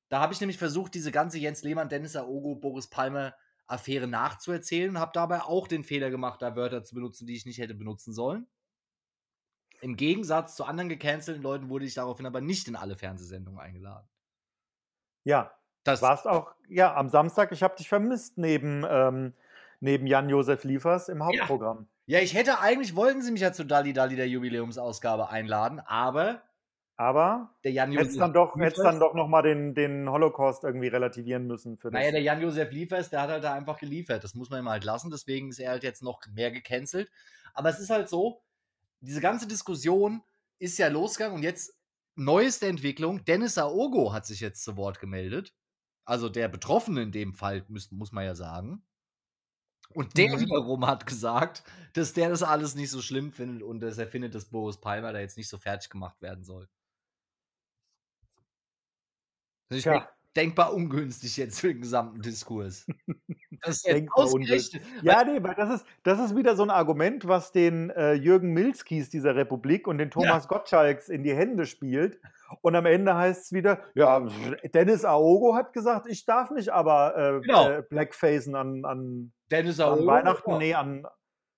Da 0.08 0.20
habe 0.20 0.32
ich 0.32 0.40
nämlich 0.40 0.58
versucht, 0.58 0.94
diese 0.94 1.12
ganze 1.12 1.38
Jens 1.38 1.62
Lehmann, 1.62 1.88
Dennis 1.88 2.16
Aogo, 2.16 2.54
Boris 2.54 2.88
Palmer 2.88 3.34
Affäre 3.66 4.06
nachzuerzählen 4.06 4.90
und 4.90 4.98
habe 4.98 5.12
dabei 5.12 5.42
auch 5.42 5.68
den 5.68 5.84
Fehler 5.84 6.10
gemacht, 6.10 6.40
da 6.40 6.56
Wörter 6.56 6.82
zu 6.82 6.94
benutzen, 6.94 7.26
die 7.26 7.34
ich 7.34 7.44
nicht 7.44 7.58
hätte 7.58 7.74
benutzen 7.74 8.14
sollen. 8.14 8.46
Im 9.80 9.96
Gegensatz 9.96 10.56
zu 10.56 10.64
anderen 10.64 10.88
gecancelten 10.88 11.42
Leuten 11.42 11.68
wurde 11.68 11.84
ich 11.84 11.94
daraufhin 11.94 12.26
aber 12.26 12.40
nicht 12.40 12.68
in 12.68 12.76
alle 12.76 12.96
Fernsehsendungen 12.96 13.60
eingeladen. 13.60 14.08
Ja, 15.24 15.52
das 15.84 16.02
warst 16.02 16.26
auch, 16.26 16.54
ja, 16.68 16.94
am 16.94 17.08
Samstag, 17.08 17.52
ich 17.52 17.62
habe 17.62 17.76
dich 17.76 17.88
vermisst 17.88 18.38
neben, 18.38 18.84
ähm, 18.88 19.34
neben 19.80 20.06
Jan-Josef 20.06 20.64
Liefers 20.64 21.08
im 21.08 21.24
Hauptprogramm. 21.24 21.88
Ja. 22.06 22.18
ja. 22.18 22.24
ich 22.24 22.34
hätte 22.34 22.60
eigentlich, 22.60 22.96
wollten 22.96 23.22
sie 23.22 23.30
mich 23.30 23.40
ja 23.40 23.52
zu 23.52 23.64
Dali 23.64 23.92
Dali 23.92 24.16
der 24.16 24.28
Jubiläumsausgabe 24.28 25.30
einladen, 25.30 25.80
aber 25.80 26.42
aber 27.00 27.54
der 27.62 27.70
Jan 27.70 27.92
Josef 27.92 28.18
dann 28.18 28.32
doch, 28.32 28.56
hättest 28.56 28.84
dann 28.84 28.98
doch 28.98 29.14
nochmal 29.14 29.44
den, 29.44 29.72
den 29.72 30.10
Holocaust 30.10 30.64
irgendwie 30.64 30.88
relativieren 30.88 31.46
müssen. 31.46 31.78
Für 31.78 31.92
das. 31.92 32.00
Naja, 32.00 32.10
der 32.10 32.22
Jan-Josef 32.22 32.72
Liefers, 32.72 33.08
der 33.08 33.22
hat 33.22 33.30
halt 33.30 33.44
da 33.44 33.54
einfach 33.54 33.78
geliefert. 33.78 34.24
Das 34.24 34.34
muss 34.34 34.50
man 34.50 34.64
ihm 34.64 34.68
halt 34.68 34.82
lassen. 34.82 35.08
Deswegen 35.08 35.48
ist 35.48 35.60
er 35.60 35.70
halt 35.70 35.84
jetzt 35.84 36.02
noch 36.02 36.20
mehr 36.34 36.50
gecancelt. 36.50 37.08
Aber 37.54 37.68
es 37.68 37.78
ist 37.78 37.90
halt 37.90 38.08
so, 38.08 38.42
diese 39.00 39.20
ganze 39.20 39.46
Diskussion 39.46 40.22
ist 40.58 40.78
ja 40.78 40.88
losgegangen 40.88 41.36
und 41.36 41.42
jetzt 41.42 41.78
neueste 42.16 42.66
Entwicklung. 42.66 43.24
Dennis 43.24 43.58
Aogo 43.58 44.12
hat 44.12 44.26
sich 44.26 44.40
jetzt 44.40 44.64
zu 44.64 44.76
Wort 44.76 45.00
gemeldet. 45.00 45.54
Also 46.04 46.28
der 46.28 46.48
Betroffene 46.48 47.02
in 47.02 47.12
dem 47.12 47.34
Fall, 47.34 47.64
muss, 47.68 47.90
muss 47.90 48.12
man 48.12 48.24
ja 48.24 48.34
sagen. 48.34 48.82
Und 49.90 50.16
der 50.18 50.36
mhm. 50.36 50.40
wiederum 50.40 50.86
hat 50.86 51.06
gesagt, 51.06 51.64
dass 51.94 52.12
der 52.12 52.28
das 52.28 52.42
alles 52.42 52.74
nicht 52.74 52.90
so 52.90 53.00
schlimm 53.00 53.32
findet 53.32 53.62
und 53.62 53.80
dass 53.80 53.98
er 53.98 54.06
findet, 54.06 54.34
dass 54.34 54.50
Boris 54.50 54.78
Palmer 54.78 55.12
da 55.12 55.20
jetzt 55.20 55.36
nicht 55.36 55.48
so 55.48 55.58
fertig 55.58 55.90
gemacht 55.90 56.20
werden 56.20 56.44
soll. 56.44 56.68
Also 59.70 59.78
ich 59.78 59.84
ja. 59.84 60.08
Denkbar 60.38 60.72
ungünstig 60.72 61.36
jetzt 61.36 61.60
für 61.60 61.68
den 61.68 61.82
gesamten 61.82 62.22
Diskurs. 62.22 62.86
Das 63.62 63.78
ist 63.78 63.88
denkbar 63.88 64.32
ungünstig. 64.32 64.80
Ja, 65.02 65.24
nee, 65.24 65.42
weil 65.42 65.56
das 65.56 65.80
ist, 65.80 65.86
das 66.04 66.20
ist 66.20 66.36
wieder 66.36 66.54
so 66.54 66.62
ein 66.62 66.70
Argument, 66.70 67.26
was 67.26 67.50
den 67.50 67.90
äh, 67.90 68.12
Jürgen 68.12 68.52
Milskis 68.52 69.10
dieser 69.10 69.34
Republik 69.34 69.88
und 69.88 69.98
den 69.98 70.12
Thomas 70.12 70.44
ja. 70.44 70.48
Gottschalks 70.48 71.08
in 71.08 71.24
die 71.24 71.34
Hände 71.34 71.66
spielt. 71.66 72.20
Und 72.60 72.76
am 72.76 72.86
Ende 72.86 73.16
heißt 73.16 73.46
es 73.46 73.52
wieder, 73.52 73.82
ja, 73.94 74.24
Dennis 74.72 75.04
Aogo 75.04 75.56
hat 75.56 75.72
gesagt, 75.72 76.06
ich 76.06 76.24
darf 76.24 76.52
nicht 76.52 76.68
aber 76.68 77.16
äh, 77.16 77.40
genau. 77.40 77.68
äh, 77.68 77.82
Blackfacen 77.82 78.54
an, 78.54 78.84
an, 78.84 79.32
Dennis 79.50 79.80
Aogo, 79.80 80.02
an 80.02 80.06
Weihnachten, 80.06 80.50
ja. 80.52 80.58
nee, 80.58 80.74
an 80.74 81.06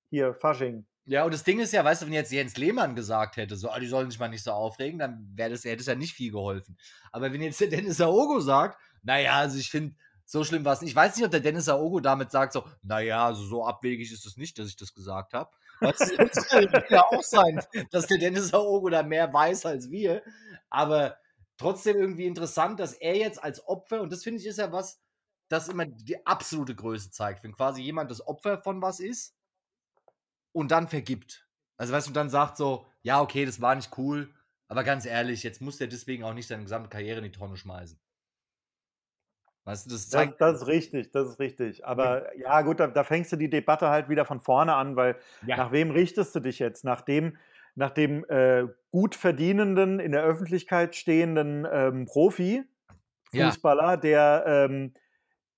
hier, 0.09 0.33
Fasching. 0.33 0.87
Ja, 1.11 1.25
und 1.25 1.35
das 1.35 1.43
Ding 1.43 1.59
ist 1.59 1.73
ja, 1.73 1.85
weißt 1.85 2.03
du, 2.03 2.07
wenn 2.07 2.13
jetzt 2.13 2.31
Jens 2.31 2.57
Lehmann 2.57 2.95
gesagt 2.95 3.37
hätte, 3.37 3.57
so, 3.57 3.69
ah, 3.69 3.81
die 3.81 3.89
sollen 3.89 4.09
sich 4.09 4.21
mal 4.21 4.29
nicht 4.29 4.45
so 4.45 4.53
aufregen, 4.53 5.01
dann 5.01 5.35
das, 5.35 5.65
hätte 5.65 5.81
es 5.81 5.87
ja 5.87 5.97
nicht 5.97 6.15
viel 6.15 6.31
geholfen. 6.31 6.79
Aber 7.11 7.33
wenn 7.33 7.43
jetzt 7.43 7.61
der 7.61 7.67
Dennis 7.67 8.01
Aogo 8.01 8.39
sagt, 8.39 8.79
naja, 9.03 9.33
also 9.33 9.59
ich 9.59 9.73
finde, 9.73 9.97
so 10.25 10.45
schlimm 10.45 10.65
war 10.65 10.75
es 10.75 10.83
nicht. 10.83 10.91
Ich 10.91 10.97
weiß 10.97 11.17
nicht, 11.17 11.25
ob 11.25 11.33
der 11.33 11.41
Dennis 11.41 11.69
Aogo 11.69 11.99
damit 11.99 12.31
sagt, 12.31 12.53
so, 12.53 12.65
naja, 12.83 13.27
also 13.27 13.43
so 13.43 13.67
abwegig 13.67 14.13
ist 14.13 14.25
es 14.25 14.37
nicht, 14.37 14.57
dass 14.61 14.69
ich 14.69 14.77
das 14.77 14.95
gesagt 14.95 15.33
habe. 15.33 15.51
Das 15.81 15.99
kann 16.49 16.85
ja 16.91 17.03
auch 17.03 17.25
sein, 17.25 17.61
dass 17.91 18.07
der 18.07 18.19
Dennis 18.19 18.55
Aogo 18.55 18.89
da 18.89 19.03
mehr 19.03 19.33
weiß 19.33 19.67
als 19.67 19.91
wir. 19.91 20.23
Aber 20.69 21.17
trotzdem 21.57 21.97
irgendwie 21.97 22.27
interessant, 22.27 22.79
dass 22.79 22.93
er 22.93 23.17
jetzt 23.17 23.43
als 23.43 23.67
Opfer, 23.67 24.01
und 24.01 24.13
das 24.13 24.23
finde 24.23 24.39
ich 24.39 24.47
ist 24.47 24.59
ja 24.59 24.71
was, 24.71 25.01
das 25.49 25.67
immer 25.67 25.87
die 25.87 26.25
absolute 26.25 26.77
Größe 26.77 27.11
zeigt, 27.11 27.43
wenn 27.43 27.57
quasi 27.57 27.83
jemand 27.83 28.13
das 28.13 28.25
Opfer 28.25 28.63
von 28.63 28.81
was 28.81 29.01
ist 29.01 29.35
und 30.53 30.71
dann 30.71 30.89
vergibt. 30.89 31.47
Also 31.77 31.93
weißt 31.93 32.09
du, 32.09 32.13
dann 32.13 32.31
sagt 32.31 32.57
so, 32.57 32.87
ja, 33.03 33.21
okay, 33.21 33.45
das 33.45 33.61
war 33.61 33.75
nicht 33.75 33.97
cool, 33.97 34.29
aber 34.69 34.85
ganz 34.85 35.07
ehrlich, 35.07 35.43
jetzt 35.43 35.61
muss 35.61 35.79
der 35.79 35.87
deswegen 35.87 36.25
auch 36.25 36.35
nicht 36.35 36.47
seine 36.47 36.63
gesamte 36.63 36.89
Karriere 36.89 37.19
in 37.19 37.25
die 37.25 37.33
Tonne 37.33 37.57
schmeißen. 37.57 37.99
Weißt 39.65 39.87
du, 39.87 39.91
das, 39.91 40.09
zeigt 40.09 40.41
das, 40.41 40.53
das, 40.53 40.63
ist 40.63 40.69
richtig, 40.69 41.13
das 41.13 41.29
ist 41.29 41.39
richtig. 41.39 41.85
Aber 41.85 42.35
ja, 42.37 42.43
ja 42.43 42.63
gut, 42.63 42.81
da, 42.81 42.87
da, 42.87 43.05
fängst 43.05 43.31
du 43.33 43.37
die 43.37 43.51
Debatte 43.51 43.89
halt 43.89 44.09
wieder 44.09 44.25
von 44.25 44.41
vorne 44.41 44.75
an, 44.75 44.97
weil 44.97 45.17
ja. 45.47 45.57
nach 45.57 45.71
wem 45.71 45.91
richtest 45.91 46.35
du 46.35 46.41
dich 46.41 46.59
jetzt? 46.59 46.85
Nach 46.85 47.03
dem, 47.03 47.37
nach 47.75 47.91
dem 47.91 48.25
äh, 48.29 48.65
gut 48.91 49.15
verdienenden, 49.15 50.01
in 50.01 50.13
der 50.13 50.23
Öffentlichkeit 50.23 50.97
stehenden 50.97 51.67
ähm, 51.71 52.07
Profi, 52.07 52.65
Fußballer, 53.31 53.91
ja. 53.91 53.97
der, 53.97 54.45
ähm, 54.47 54.95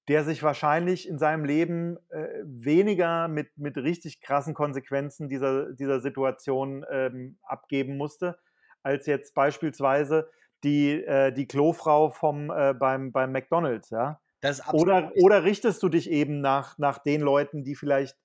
der 0.08 0.24
sich 0.24 0.42
wahrscheinlich 0.42 1.08
in 1.08 1.18
seinem 1.18 1.44
Leben 1.44 1.96
äh, 2.10 2.28
weniger 2.44 3.28
mit, 3.28 3.56
mit 3.56 3.76
richtig 3.76 4.20
krassen 4.20 4.54
Konsequenzen 4.54 5.28
dieser, 5.28 5.72
dieser 5.72 6.00
Situation 6.00 6.84
ähm, 6.90 7.38
abgeben 7.42 7.96
musste, 7.96 8.38
als 8.82 9.06
jetzt 9.06 9.34
beispielsweise 9.34 10.28
die, 10.64 11.04
äh, 11.04 11.32
die 11.32 11.46
Klofrau 11.46 12.10
vom, 12.10 12.50
äh, 12.50 12.74
beim, 12.74 13.12
beim 13.12 13.32
McDonalds, 13.32 13.90
ja. 13.90 14.20
oder, 14.72 15.12
oder 15.22 15.44
richtest 15.44 15.82
du 15.82 15.88
dich 15.88 16.10
eben 16.10 16.40
nach, 16.40 16.78
nach 16.78 16.98
den 16.98 17.20
Leuten, 17.20 17.62
die 17.62 17.76
vielleicht 17.76 18.16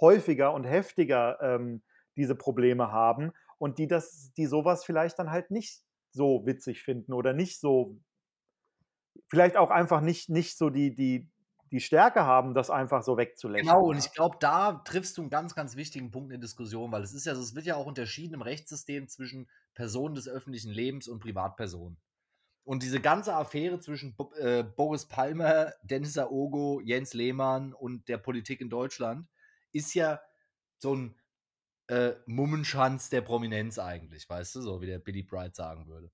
häufiger 0.00 0.52
und 0.52 0.64
heftiger 0.64 1.38
ähm, 1.40 1.82
diese 2.16 2.34
Probleme 2.34 2.92
haben 2.92 3.32
und 3.58 3.78
die 3.78 3.88
das, 3.88 4.32
die 4.36 4.46
sowas 4.46 4.84
vielleicht 4.84 5.18
dann 5.18 5.30
halt 5.30 5.50
nicht 5.50 5.82
so 6.10 6.46
witzig 6.46 6.82
finden 6.82 7.12
oder 7.12 7.32
nicht 7.32 7.60
so, 7.60 7.98
vielleicht 9.28 9.56
auch 9.56 9.70
einfach 9.70 10.00
nicht, 10.00 10.28
nicht 10.28 10.56
so 10.56 10.70
die, 10.70 10.94
die, 10.94 11.30
die 11.70 11.80
Stärke 11.80 12.24
haben, 12.24 12.54
das 12.54 12.70
einfach 12.70 13.02
so 13.02 13.16
wegzulächeln. 13.16 13.66
Genau, 13.66 13.86
und 13.86 13.98
ich 13.98 14.12
glaube, 14.12 14.36
da 14.40 14.72
triffst 14.84 15.16
du 15.18 15.22
einen 15.22 15.30
ganz, 15.30 15.54
ganz 15.54 15.76
wichtigen 15.76 16.10
Punkt 16.10 16.26
in 16.26 16.40
der 16.40 16.46
Diskussion, 16.46 16.92
weil 16.92 17.02
es 17.02 17.12
ist 17.12 17.26
ja 17.26 17.34
so, 17.34 17.42
es 17.42 17.54
wird 17.54 17.66
ja 17.66 17.76
auch 17.76 17.86
unterschieden 17.86 18.34
im 18.34 18.42
Rechtssystem 18.42 19.08
zwischen 19.08 19.48
Personen 19.74 20.14
des 20.14 20.28
öffentlichen 20.28 20.70
Lebens 20.70 21.08
und 21.08 21.20
Privatpersonen. 21.20 21.98
Und 22.64 22.82
diese 22.82 23.00
ganze 23.00 23.34
Affäre 23.34 23.78
zwischen 23.78 24.16
äh, 24.38 24.64
Boris 24.64 25.06
Palmer, 25.06 25.72
Dennis 25.82 26.18
Aogo, 26.18 26.80
Jens 26.80 27.14
Lehmann 27.14 27.72
und 27.72 28.08
der 28.08 28.18
Politik 28.18 28.60
in 28.60 28.70
Deutschland 28.70 29.28
ist 29.72 29.94
ja 29.94 30.20
so 30.78 30.94
ein 30.94 31.14
äh, 31.88 32.14
Mummenschanz 32.26 33.08
der 33.08 33.20
Prominenz 33.20 33.78
eigentlich, 33.78 34.28
weißt 34.28 34.56
du, 34.56 34.62
so 34.62 34.80
wie 34.80 34.86
der 34.86 34.98
Billy 34.98 35.22
Bright 35.22 35.54
sagen 35.54 35.86
würde. 35.86 36.10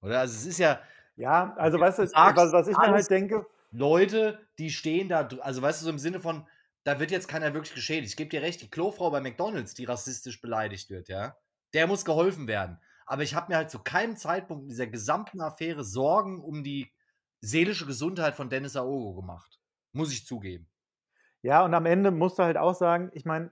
Oder? 0.00 0.20
Also 0.20 0.34
es 0.36 0.46
ist 0.46 0.58
ja. 0.58 0.80
Ja, 1.20 1.52
also 1.56 1.78
weißt 1.78 1.98
du, 1.98 2.02
was, 2.04 2.52
was 2.52 2.66
ich 2.66 2.78
mir 2.78 2.92
halt 2.92 3.10
denke, 3.10 3.46
Leute, 3.72 4.38
die 4.58 4.70
stehen 4.70 5.10
da, 5.10 5.28
also 5.42 5.60
weißt 5.60 5.82
du, 5.82 5.84
so 5.84 5.90
im 5.90 5.98
Sinne 5.98 6.18
von, 6.18 6.46
da 6.82 6.98
wird 6.98 7.10
jetzt 7.10 7.28
keiner 7.28 7.52
wirklich 7.52 7.74
geschädigt. 7.74 8.08
Ich 8.08 8.16
gebe 8.16 8.30
dir 8.30 8.40
recht, 8.40 8.62
die 8.62 8.70
Klofrau 8.70 9.10
bei 9.10 9.20
McDonalds, 9.20 9.74
die 9.74 9.84
rassistisch 9.84 10.40
beleidigt 10.40 10.88
wird, 10.88 11.08
ja, 11.08 11.36
der 11.74 11.86
muss 11.86 12.06
geholfen 12.06 12.46
werden. 12.46 12.80
Aber 13.04 13.22
ich 13.22 13.34
habe 13.34 13.52
mir 13.52 13.58
halt 13.58 13.70
zu 13.70 13.80
keinem 13.80 14.16
Zeitpunkt 14.16 14.62
in 14.62 14.68
dieser 14.70 14.86
gesamten 14.86 15.42
Affäre 15.42 15.84
Sorgen 15.84 16.42
um 16.42 16.64
die 16.64 16.90
seelische 17.42 17.84
Gesundheit 17.84 18.34
von 18.34 18.48
Dennis 18.48 18.76
Aogo 18.76 19.20
gemacht. 19.20 19.60
Muss 19.92 20.14
ich 20.14 20.24
zugeben. 20.24 20.70
Ja, 21.42 21.62
und 21.66 21.74
am 21.74 21.84
Ende 21.84 22.12
musst 22.12 22.38
du 22.38 22.44
halt 22.44 22.56
auch 22.56 22.74
sagen, 22.74 23.10
ich 23.12 23.26
meine, 23.26 23.50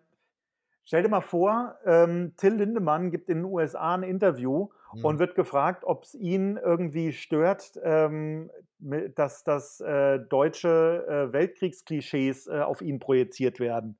stell 0.84 1.02
dir 1.02 1.10
mal 1.10 1.20
vor, 1.20 1.76
ähm, 1.84 2.32
Till 2.38 2.54
Lindemann 2.54 3.10
gibt 3.10 3.28
in 3.28 3.38
den 3.38 3.44
USA 3.44 3.94
ein 3.94 4.04
Interview 4.04 4.70
mhm. 4.92 5.04
und 5.04 5.18
wird 5.18 5.34
gefragt, 5.34 5.84
ob 5.84 6.04
es 6.04 6.14
ihn 6.14 6.56
irgendwie 6.56 7.12
stört, 7.12 7.72
ähm, 7.82 8.50
dass, 8.78 9.44
dass 9.44 9.80
äh, 9.80 10.20
deutsche 10.20 11.06
äh, 11.08 11.32
Weltkriegsklischees 11.32 12.46
äh, 12.46 12.60
auf 12.60 12.82
ihn 12.82 12.98
projiziert 12.98 13.60
werden. 13.60 13.98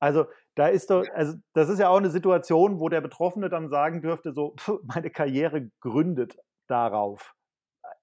Also 0.00 0.26
da 0.56 0.66
ist 0.66 0.90
doch, 0.90 1.04
also 1.14 1.34
das 1.52 1.68
ist 1.68 1.78
ja 1.78 1.88
auch 1.88 1.96
eine 1.96 2.10
Situation, 2.10 2.80
wo 2.80 2.88
der 2.88 3.00
Betroffene 3.00 3.48
dann 3.48 3.68
sagen 3.68 4.02
dürfte, 4.02 4.32
so, 4.32 4.54
meine 4.82 5.10
Karriere 5.10 5.70
gründet 5.80 6.36
darauf. 6.66 7.34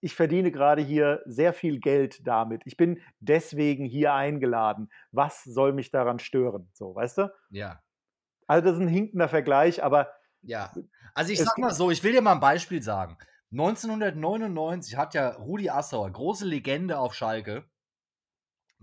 Ich 0.01 0.15
verdiene 0.15 0.51
gerade 0.51 0.81
hier 0.81 1.21
sehr 1.25 1.51
viel 1.51 1.79
Geld 1.79 2.25
damit. 2.25 2.61
Ich 2.65 2.77
bin 2.77 3.01
deswegen 3.19 3.83
hier 3.83 4.13
eingeladen. 4.13 4.89
Was 5.11 5.43
soll 5.43 5.73
mich 5.73 5.91
daran 5.91 6.19
stören? 6.19 6.69
So, 6.73 6.95
weißt 6.95 7.17
du? 7.17 7.33
Ja. 7.49 7.81
Also 8.47 8.65
das 8.65 8.77
ist 8.77 8.81
ein 8.81 8.87
hinkender 8.87 9.27
Vergleich, 9.27 9.83
aber 9.83 10.09
ja. 10.41 10.73
Also 11.13 11.31
ich 11.33 11.39
sag 11.39 11.57
mal 11.57 11.73
so, 11.73 11.91
ich 11.91 12.03
will 12.03 12.11
dir 12.13 12.21
mal 12.21 12.33
ein 12.33 12.39
Beispiel 12.39 12.81
sagen. 12.81 13.17
1999 13.51 14.95
hat 14.95 15.13
ja 15.13 15.29
Rudi 15.29 15.69
Assauer, 15.69 16.11
große 16.11 16.45
Legende 16.45 16.99
auf 16.99 17.15
Schalke, 17.15 17.69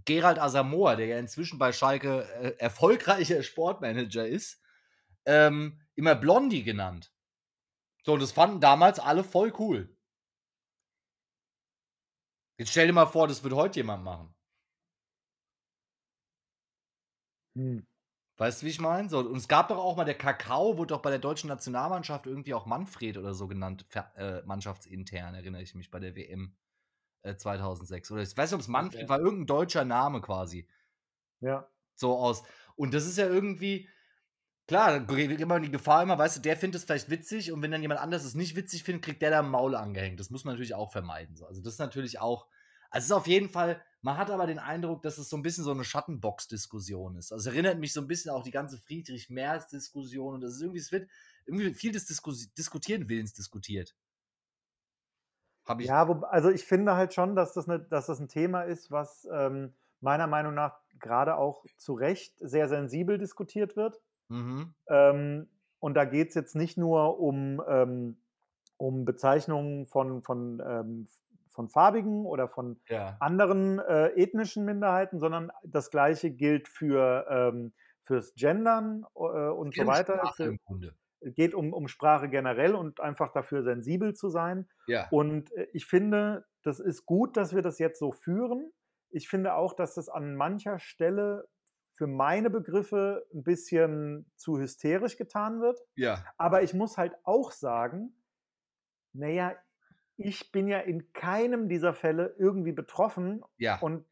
Gerald 0.04 0.38
Asamoah, 0.38 0.96
der 0.96 1.06
ja 1.06 1.18
inzwischen 1.18 1.58
bei 1.58 1.72
Schalke 1.72 2.24
äh, 2.40 2.56
erfolgreicher 2.58 3.42
Sportmanager 3.44 4.26
ist, 4.26 4.60
ähm, 5.26 5.80
immer 5.94 6.14
Blondie 6.14 6.62
genannt. 6.62 7.12
So, 8.04 8.14
und 8.14 8.22
das 8.22 8.32
fanden 8.32 8.60
damals 8.60 8.98
alle 8.98 9.24
voll 9.24 9.52
cool. 9.58 9.96
Jetzt 12.58 12.70
stell 12.70 12.86
dir 12.86 12.92
mal 12.92 13.06
vor, 13.06 13.28
das 13.28 13.42
wird 13.42 13.54
heute 13.54 13.80
jemand 13.80 14.04
machen. 14.04 14.34
Hm. 17.56 17.86
Weißt 18.38 18.60
du, 18.60 18.66
wie 18.66 18.70
ich 18.70 18.80
meine? 18.80 19.08
So, 19.08 19.20
und 19.20 19.36
es 19.36 19.48
gab 19.48 19.68
doch 19.68 19.78
auch 19.78 19.96
mal 19.96 20.04
der 20.04 20.14
Kakao, 20.14 20.76
wurde 20.76 20.94
doch 20.94 21.00
bei 21.00 21.10
der 21.10 21.18
deutschen 21.18 21.48
Nationalmannschaft 21.48 22.26
irgendwie 22.26 22.52
auch 22.52 22.66
Manfred 22.66 23.16
oder 23.16 23.32
so 23.32 23.48
genannt, 23.48 23.86
äh, 24.16 24.42
mannschaftsintern, 24.42 25.34
erinnere 25.34 25.62
ich 25.62 25.74
mich, 25.74 25.90
bei 25.90 25.98
der 25.98 26.14
WM 26.14 26.54
äh, 27.22 27.34
2006. 27.36 28.10
Oder 28.10 28.22
ich 28.22 28.36
weiß 28.36 28.50
nicht, 28.50 28.54
ob 28.54 28.60
es 28.60 28.68
Manfred 28.68 29.04
okay. 29.04 29.08
war, 29.08 29.20
irgendein 29.20 29.46
deutscher 29.46 29.84
Name 29.86 30.20
quasi. 30.20 30.68
Ja. 31.40 31.66
So 31.94 32.18
aus. 32.18 32.42
Und 32.74 32.92
das 32.92 33.06
ist 33.06 33.16
ja 33.16 33.26
irgendwie, 33.26 33.88
klar, 34.66 35.08
immer 35.08 35.60
die 35.60 35.70
Gefahr 35.70 36.02
immer, 36.02 36.18
weißt 36.18 36.36
du, 36.36 36.40
der 36.42 36.58
findet 36.58 36.80
es 36.80 36.84
vielleicht 36.84 37.08
witzig 37.08 37.52
und 37.52 37.62
wenn 37.62 37.70
dann 37.70 37.80
jemand 37.80 38.00
anderes 38.00 38.24
es 38.24 38.34
nicht 38.34 38.54
witzig 38.54 38.84
findet, 38.84 39.02
kriegt 39.02 39.22
der 39.22 39.30
da 39.30 39.42
Maul 39.42 39.74
angehängt. 39.74 40.20
Das 40.20 40.28
muss 40.28 40.44
man 40.44 40.54
natürlich 40.54 40.74
auch 40.74 40.92
vermeiden. 40.92 41.36
So. 41.36 41.46
Also 41.46 41.62
das 41.62 41.74
ist 41.74 41.78
natürlich 41.78 42.20
auch, 42.20 42.48
also 42.90 43.04
es 43.04 43.10
ist 43.10 43.16
auf 43.16 43.26
jeden 43.26 43.48
Fall 43.48 43.82
man 44.06 44.18
hat 44.18 44.30
aber 44.30 44.46
den 44.46 44.60
Eindruck, 44.60 45.02
dass 45.02 45.18
es 45.18 45.28
so 45.28 45.36
ein 45.36 45.42
bisschen 45.42 45.64
so 45.64 45.72
eine 45.72 45.82
Schattenbox-Diskussion 45.82 47.16
ist. 47.16 47.32
Also 47.32 47.50
erinnert 47.50 47.80
mich 47.80 47.92
so 47.92 48.00
ein 48.00 48.06
bisschen 48.06 48.30
auch 48.30 48.44
die 48.44 48.52
ganze 48.52 48.78
Friedrich-Merz-Diskussion 48.78 50.34
und 50.34 50.42
das 50.42 50.52
ist 50.52 50.62
irgendwie, 50.62 50.78
es 50.78 50.92
wird 50.92 51.10
irgendwie 51.44 51.74
viel 51.74 51.90
des 51.90 52.06
Diskus 52.06 52.54
Diskutieren 52.54 53.08
Willens 53.08 53.32
diskutiert. 53.32 53.96
Hab 55.64 55.80
ich 55.80 55.88
ja, 55.88 56.06
wo, 56.06 56.24
also 56.26 56.50
ich 56.50 56.62
finde 56.62 56.94
halt 56.94 57.14
schon, 57.14 57.34
dass 57.34 57.52
das, 57.52 57.68
eine, 57.68 57.80
dass 57.80 58.06
das 58.06 58.20
ein 58.20 58.28
Thema 58.28 58.62
ist, 58.62 58.92
was 58.92 59.26
ähm, 59.32 59.74
meiner 59.98 60.28
Meinung 60.28 60.54
nach 60.54 60.78
gerade 61.00 61.36
auch 61.36 61.64
zu 61.76 61.94
Recht 61.94 62.38
sehr 62.38 62.68
sensibel 62.68 63.18
diskutiert 63.18 63.74
wird. 63.74 64.00
Mhm. 64.28 64.72
Ähm, 64.86 65.48
und 65.80 65.94
da 65.94 66.04
geht 66.04 66.28
es 66.28 66.36
jetzt 66.36 66.54
nicht 66.54 66.78
nur 66.78 67.18
um, 67.18 67.60
ähm, 67.68 68.18
um 68.76 69.04
Bezeichnungen 69.04 69.88
von, 69.88 70.22
von 70.22 70.62
ähm, 70.64 71.08
von 71.56 71.68
farbigen 71.68 72.24
oder 72.24 72.48
von 72.48 72.78
ja. 72.88 73.16
anderen 73.18 73.80
äh, 73.80 74.08
ethnischen 74.10 74.64
Minderheiten, 74.64 75.18
sondern 75.18 75.50
das 75.64 75.90
Gleiche 75.90 76.30
gilt 76.30 76.68
für 76.68 77.26
ähm, 77.28 77.72
fürs 78.04 78.34
Gendern 78.34 79.04
äh, 79.16 79.18
und 79.18 79.74
so 79.74 79.86
weiter. 79.86 80.18
Sprache 80.18 80.44
im 80.44 80.92
Geht 81.34 81.54
um, 81.54 81.72
um 81.72 81.88
Sprache 81.88 82.28
generell 82.28 82.74
und 82.74 83.00
einfach 83.00 83.32
dafür 83.32 83.64
sensibel 83.64 84.14
zu 84.14 84.28
sein. 84.28 84.68
Ja. 84.86 85.08
Und 85.10 85.50
äh, 85.52 85.66
ich 85.72 85.86
finde, 85.86 86.46
das 86.62 86.78
ist 86.78 87.06
gut, 87.06 87.36
dass 87.36 87.54
wir 87.54 87.62
das 87.62 87.78
jetzt 87.78 87.98
so 87.98 88.12
führen. 88.12 88.70
Ich 89.10 89.28
finde 89.28 89.54
auch, 89.54 89.72
dass 89.72 89.94
das 89.94 90.08
an 90.08 90.36
mancher 90.36 90.78
Stelle 90.78 91.48
für 91.94 92.06
meine 92.06 92.50
Begriffe 92.50 93.26
ein 93.32 93.42
bisschen 93.42 94.30
zu 94.36 94.58
hysterisch 94.58 95.16
getan 95.16 95.60
wird. 95.60 95.80
Ja. 95.94 96.22
Aber 96.36 96.62
ich 96.62 96.74
muss 96.74 96.98
halt 96.98 97.14
auch 97.24 97.50
sagen, 97.50 98.14
naja, 99.14 99.54
ich 100.16 100.50
bin 100.52 100.68
ja 100.68 100.80
in 100.80 101.12
keinem 101.12 101.68
dieser 101.68 101.94
Fälle 101.94 102.34
irgendwie 102.38 102.72
betroffen 102.72 103.42
ja. 103.58 103.78
und 103.80 104.04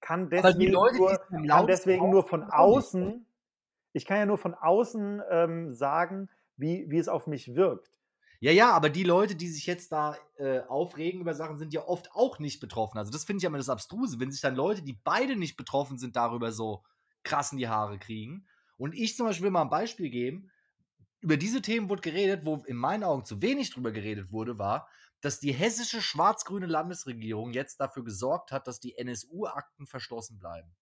kann 0.00 0.28
deswegen, 0.30 0.72
Leute, 0.72 0.96
nur, 0.96 1.18
kann 1.48 1.66
deswegen 1.66 2.10
nur 2.10 2.26
von 2.26 2.44
außen, 2.44 3.26
ich 3.92 4.04
kann 4.04 4.18
ja 4.18 4.26
nur 4.26 4.38
von 4.38 4.54
außen 4.54 5.22
ähm, 5.30 5.74
sagen, 5.74 6.28
wie, 6.56 6.86
wie 6.88 6.98
es 6.98 7.08
auf 7.08 7.26
mich 7.26 7.54
wirkt. 7.54 7.90
Ja, 8.40 8.52
ja, 8.52 8.72
aber 8.72 8.90
die 8.90 9.02
Leute, 9.02 9.34
die 9.34 9.48
sich 9.48 9.66
jetzt 9.66 9.92
da 9.92 10.16
äh, 10.36 10.60
aufregen 10.60 11.22
über 11.22 11.32
Sachen, 11.32 11.56
sind 11.56 11.72
ja 11.72 11.86
oft 11.86 12.12
auch 12.12 12.38
nicht 12.38 12.60
betroffen. 12.60 12.98
Also 12.98 13.10
das 13.10 13.24
finde 13.24 13.38
ich 13.38 13.42
ja 13.44 13.48
immer 13.48 13.58
das 13.58 13.70
Abstruse, 13.70 14.20
wenn 14.20 14.30
sich 14.30 14.42
dann 14.42 14.54
Leute, 14.54 14.82
die 14.82 14.92
beide 14.92 15.36
nicht 15.36 15.56
betroffen 15.56 15.96
sind, 15.96 16.16
darüber 16.16 16.52
so 16.52 16.84
krass 17.24 17.52
in 17.52 17.58
die 17.58 17.68
Haare 17.68 17.98
kriegen. 17.98 18.46
Und 18.76 18.94
ich 18.94 19.16
zum 19.16 19.26
Beispiel 19.26 19.44
will 19.44 19.50
mal 19.50 19.62
ein 19.62 19.70
Beispiel 19.70 20.10
geben. 20.10 20.50
Über 21.20 21.38
diese 21.38 21.62
Themen 21.62 21.88
wurde 21.88 22.02
geredet, 22.02 22.44
wo 22.44 22.56
in 22.66 22.76
meinen 22.76 23.04
Augen 23.04 23.24
zu 23.24 23.40
wenig 23.40 23.72
drüber 23.72 23.90
geredet 23.90 24.30
wurde, 24.30 24.58
war, 24.58 24.86
dass 25.20 25.40
die 25.40 25.52
hessische 25.52 26.00
schwarz-grüne 26.00 26.66
Landesregierung 26.66 27.52
jetzt 27.52 27.80
dafür 27.80 28.04
gesorgt 28.04 28.52
hat, 28.52 28.66
dass 28.66 28.80
die 28.80 28.96
NSU-Akten 28.96 29.86
verschlossen 29.86 30.38
bleiben. 30.38 30.76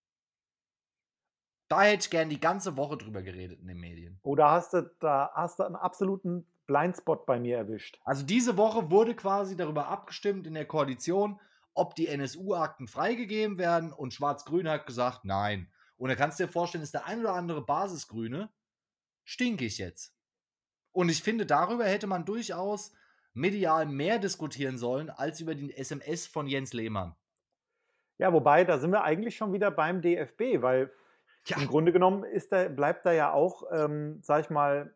Da 1.68 1.82
hätte 1.82 2.04
ich 2.04 2.10
gern 2.10 2.28
die 2.28 2.40
ganze 2.40 2.76
Woche 2.76 2.98
drüber 2.98 3.22
geredet 3.22 3.60
in 3.60 3.68
den 3.68 3.78
Medien. 3.78 4.18
Oder 4.22 4.50
hast 4.50 4.74
du 4.74 4.94
da 5.00 5.30
hast 5.34 5.58
du 5.58 5.64
einen 5.64 5.76
absoluten 5.76 6.46
Blindspot 6.66 7.26
bei 7.26 7.38
mir 7.38 7.56
erwischt. 7.58 7.98
Also 8.04 8.24
diese 8.24 8.56
Woche 8.56 8.90
wurde 8.90 9.14
quasi 9.14 9.56
darüber 9.56 9.88
abgestimmt 9.88 10.46
in 10.46 10.54
der 10.54 10.66
Koalition, 10.66 11.40
ob 11.74 11.94
die 11.94 12.08
NSU-Akten 12.08 12.86
freigegeben 12.86 13.58
werden 13.58 13.92
und 13.92 14.14
Schwarz-Grün 14.14 14.68
hat 14.68 14.86
gesagt, 14.86 15.24
nein. 15.24 15.70
Und 15.96 16.08
da 16.08 16.14
kannst 16.14 16.38
du 16.38 16.46
dir 16.46 16.52
vorstellen, 16.52 16.84
ist 16.84 16.94
der 16.94 17.06
ein 17.06 17.20
oder 17.20 17.34
andere 17.34 17.64
Basisgrüne 17.64 18.50
stinkig 19.24 19.78
jetzt. 19.78 20.14
Und 20.92 21.08
ich 21.08 21.22
finde, 21.22 21.46
darüber 21.46 21.84
hätte 21.84 22.06
man 22.06 22.24
durchaus 22.24 22.92
medial 23.34 23.86
mehr 23.86 24.18
diskutieren 24.18 24.78
sollen 24.78 25.10
als 25.10 25.40
über 25.40 25.54
die 25.54 25.76
SMS 25.76 26.26
von 26.26 26.46
Jens 26.46 26.72
Lehmann. 26.72 27.14
Ja, 28.18 28.32
wobei, 28.32 28.64
da 28.64 28.78
sind 28.78 28.92
wir 28.92 29.02
eigentlich 29.02 29.36
schon 29.36 29.52
wieder 29.52 29.70
beim 29.70 30.00
DFB, 30.00 30.62
weil 30.62 30.92
ja. 31.46 31.58
im 31.58 31.66
Grunde 31.66 31.92
genommen 31.92 32.22
ist 32.24 32.52
da, 32.52 32.68
bleibt 32.68 33.04
da 33.04 33.12
ja 33.12 33.32
auch, 33.32 33.64
ähm, 33.72 34.20
sag 34.22 34.44
ich 34.44 34.50
mal, 34.50 34.94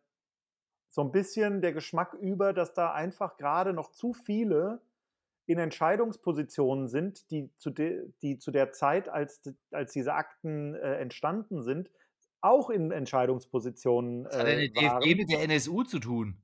so 0.90 1.02
ein 1.02 1.11
bisschen 1.11 1.61
der 1.61 1.73
Geschmack 1.73 2.14
über, 2.14 2.52
dass 2.52 2.73
da 2.73 2.92
einfach 2.92 3.37
gerade 3.37 3.73
noch 3.73 3.90
zu 3.90 4.14
viele 4.14 4.80
in 5.47 5.59
Entscheidungspositionen 5.59 6.88
sind, 6.88 7.30
die 7.30 7.50
zu, 7.57 7.71
de, 7.71 8.12
die 8.23 8.38
zu 8.38 8.50
der 8.50 8.73
Zeit, 8.73 9.09
als, 9.09 9.42
als 9.71 9.92
diese 9.92 10.14
Akten 10.14 10.75
äh, 10.75 10.99
entstanden 10.99 11.62
sind, 11.62 11.90
auch 12.40 12.71
in 12.71 12.90
Entscheidungspositionen. 12.92 14.26
Was 14.26 14.38
hat 14.38 14.47
denn 14.47 14.73
der 14.73 14.99
DFB 15.00 15.16
mit 15.16 15.30
der 15.30 15.42
NSU 15.42 15.83
zu 15.83 15.99
tun? 15.99 16.40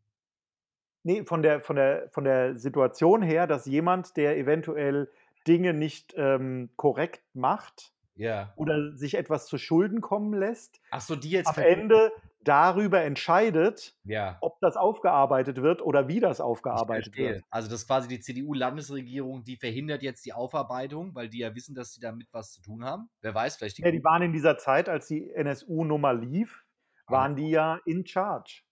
Nee, 1.04 1.24
von 1.24 1.42
der, 1.42 1.60
von, 1.60 1.76
der, 1.76 2.08
von 2.10 2.24
der 2.24 2.58
Situation 2.58 3.22
her, 3.22 3.46
dass 3.46 3.66
jemand, 3.66 4.16
der 4.16 4.36
eventuell 4.38 5.10
Dinge 5.46 5.74
nicht 5.74 6.14
ähm, 6.16 6.70
korrekt 6.76 7.22
macht 7.34 7.92
ja. 8.16 8.52
oder 8.56 8.96
sich 8.96 9.14
etwas 9.14 9.46
zu 9.46 9.58
Schulden 9.58 10.00
kommen 10.00 10.32
lässt, 10.32 10.80
Ach 10.90 11.00
so, 11.00 11.14
die 11.14 11.30
jetzt 11.30 11.48
am 11.48 11.62
Ende 11.62 12.10
darüber 12.42 13.02
entscheidet, 13.02 13.96
ja. 14.04 14.38
ob 14.40 14.60
das 14.60 14.76
aufgearbeitet 14.76 15.62
wird 15.62 15.82
oder 15.82 16.08
wie 16.08 16.20
das 16.20 16.40
aufgearbeitet 16.40 17.16
wird. 17.16 17.42
Also 17.50 17.70
das 17.70 17.82
ist 17.82 17.86
quasi 17.86 18.08
die 18.08 18.20
CDU-Landesregierung, 18.20 19.44
die 19.44 19.56
verhindert 19.56 20.02
jetzt 20.02 20.24
die 20.24 20.32
Aufarbeitung, 20.32 21.14
weil 21.14 21.28
die 21.28 21.38
ja 21.38 21.54
wissen, 21.54 21.74
dass 21.74 21.92
sie 21.92 22.00
damit 22.00 22.28
was 22.32 22.52
zu 22.52 22.62
tun 22.62 22.84
haben. 22.84 23.08
Wer 23.20 23.34
weiß, 23.34 23.56
vielleicht 23.56 23.78
die. 23.78 23.82
Ja, 23.82 23.90
die 23.90 24.04
waren 24.04 24.22
in 24.22 24.32
dieser 24.32 24.58
Zeit, 24.58 24.88
als 24.88 25.06
die 25.06 25.30
NSU-Nummer 25.30 26.14
lief, 26.14 26.64
waren 27.06 27.32
ah. 27.32 27.34
die 27.34 27.50
ja 27.50 27.80
in 27.84 28.06
Charge. 28.06 28.62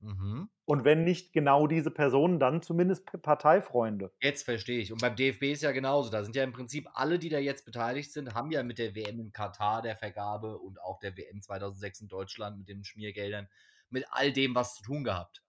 Mhm. 0.00 0.48
Und 0.66 0.84
wenn 0.84 1.04
nicht 1.04 1.32
genau 1.32 1.68
diese 1.68 1.92
Personen, 1.92 2.40
dann 2.40 2.60
zumindest 2.60 3.06
Parteifreunde. 3.22 4.12
Jetzt 4.20 4.42
verstehe 4.42 4.80
ich. 4.80 4.92
Und 4.92 5.00
beim 5.00 5.14
DFB 5.14 5.44
ist 5.44 5.62
ja 5.62 5.70
genauso. 5.70 6.10
Da 6.10 6.24
sind 6.24 6.34
ja 6.34 6.42
im 6.42 6.52
Prinzip 6.52 6.88
alle, 6.92 7.20
die 7.20 7.28
da 7.28 7.38
jetzt 7.38 7.64
beteiligt 7.64 8.12
sind, 8.12 8.34
haben 8.34 8.50
ja 8.50 8.64
mit 8.64 8.78
der 8.78 8.96
WM 8.96 9.20
in 9.20 9.32
Katar 9.32 9.80
der 9.80 9.96
Vergabe 9.96 10.58
und 10.58 10.80
auch 10.82 10.98
der 10.98 11.16
WM 11.16 11.40
2006 11.40 12.00
in 12.00 12.08
Deutschland 12.08 12.58
mit 12.58 12.68
den 12.68 12.82
Schmiergeldern, 12.82 13.48
mit 13.90 14.06
all 14.10 14.32
dem 14.32 14.56
was 14.56 14.74
zu 14.74 14.82
tun 14.82 15.04
gehabt. 15.04 15.40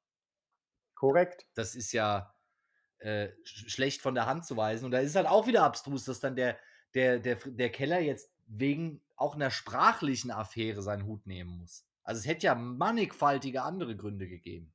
Korrekt. 0.94 1.48
Das 1.56 1.74
ist 1.74 1.94
ja 1.94 2.36
äh, 3.00 3.30
schlecht 3.44 4.04
von 4.04 4.14
der 4.14 4.28
Hand 4.28 4.46
zu 4.46 4.56
weisen. 4.56 4.86
Und 4.86 4.92
da 4.92 5.00
ist 5.00 5.16
halt 5.16 5.28
auch 5.28 5.48
wieder 5.48 5.64
abstrus, 5.64 6.06
dass 6.06 6.20
dann 6.20 6.36
der, 6.36 6.60
der, 6.94 7.18
der, 7.18 7.38
der 7.44 7.72
Keller 7.72 8.00
jetzt 8.00 8.32
wegen 8.46 9.02
auch 9.16 9.34
einer 9.34 9.50
sprachlichen 9.50 10.30
Affäre 10.30 10.84
seinen 10.84 11.08
Hut 11.08 11.26
nehmen 11.26 11.58
muss. 11.58 11.88
Also 12.04 12.20
es 12.20 12.28
hätte 12.28 12.46
ja 12.46 12.54
mannigfaltige 12.54 13.64
andere 13.64 13.98
Gründe 13.98 14.28
gegeben. 14.28 14.74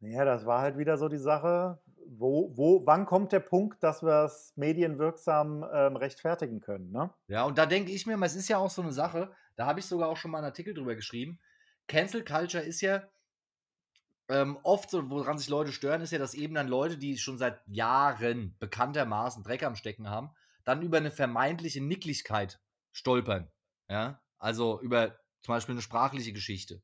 Ja, 0.00 0.24
das 0.24 0.46
war 0.46 0.60
halt 0.60 0.78
wieder 0.78 0.96
so 0.96 1.08
die 1.08 1.18
Sache, 1.18 1.80
wo, 2.06 2.56
wo, 2.56 2.86
wann 2.86 3.04
kommt 3.04 3.32
der 3.32 3.40
Punkt, 3.40 3.82
dass 3.82 4.02
wir 4.02 4.24
es 4.24 4.52
medienwirksam 4.56 5.64
ähm, 5.72 5.96
rechtfertigen 5.96 6.60
können, 6.60 6.90
ne? 6.90 7.12
Ja, 7.26 7.44
und 7.44 7.58
da 7.58 7.66
denke 7.66 7.92
ich 7.92 8.06
mir, 8.06 8.20
es 8.22 8.36
ist 8.36 8.48
ja 8.48 8.58
auch 8.58 8.70
so 8.70 8.82
eine 8.82 8.92
Sache, 8.92 9.32
da 9.56 9.66
habe 9.66 9.80
ich 9.80 9.86
sogar 9.86 10.08
auch 10.08 10.16
schon 10.16 10.30
mal 10.30 10.38
einen 10.38 10.46
Artikel 10.46 10.72
drüber 10.72 10.94
geschrieben. 10.94 11.40
Cancel 11.88 12.24
Culture 12.24 12.62
ist 12.62 12.80
ja 12.80 13.02
ähm, 14.28 14.58
oft 14.62 14.90
so, 14.90 15.08
woran 15.10 15.38
sich 15.38 15.48
Leute 15.48 15.72
stören, 15.72 16.00
ist 16.00 16.12
ja, 16.12 16.18
dass 16.18 16.34
eben 16.34 16.54
dann 16.54 16.68
Leute, 16.68 16.98
die 16.98 17.18
schon 17.18 17.38
seit 17.38 17.60
Jahren 17.66 18.56
bekanntermaßen 18.58 19.42
Dreck 19.42 19.62
am 19.62 19.74
Stecken 19.74 20.08
haben, 20.08 20.30
dann 20.64 20.82
über 20.82 20.98
eine 20.98 21.10
vermeintliche 21.10 21.82
Nicklichkeit 21.82 22.60
stolpern. 22.92 23.50
Ja, 23.88 24.20
also 24.38 24.80
über 24.80 25.18
zum 25.42 25.54
Beispiel 25.54 25.74
eine 25.74 25.82
sprachliche 25.82 26.32
Geschichte. 26.32 26.82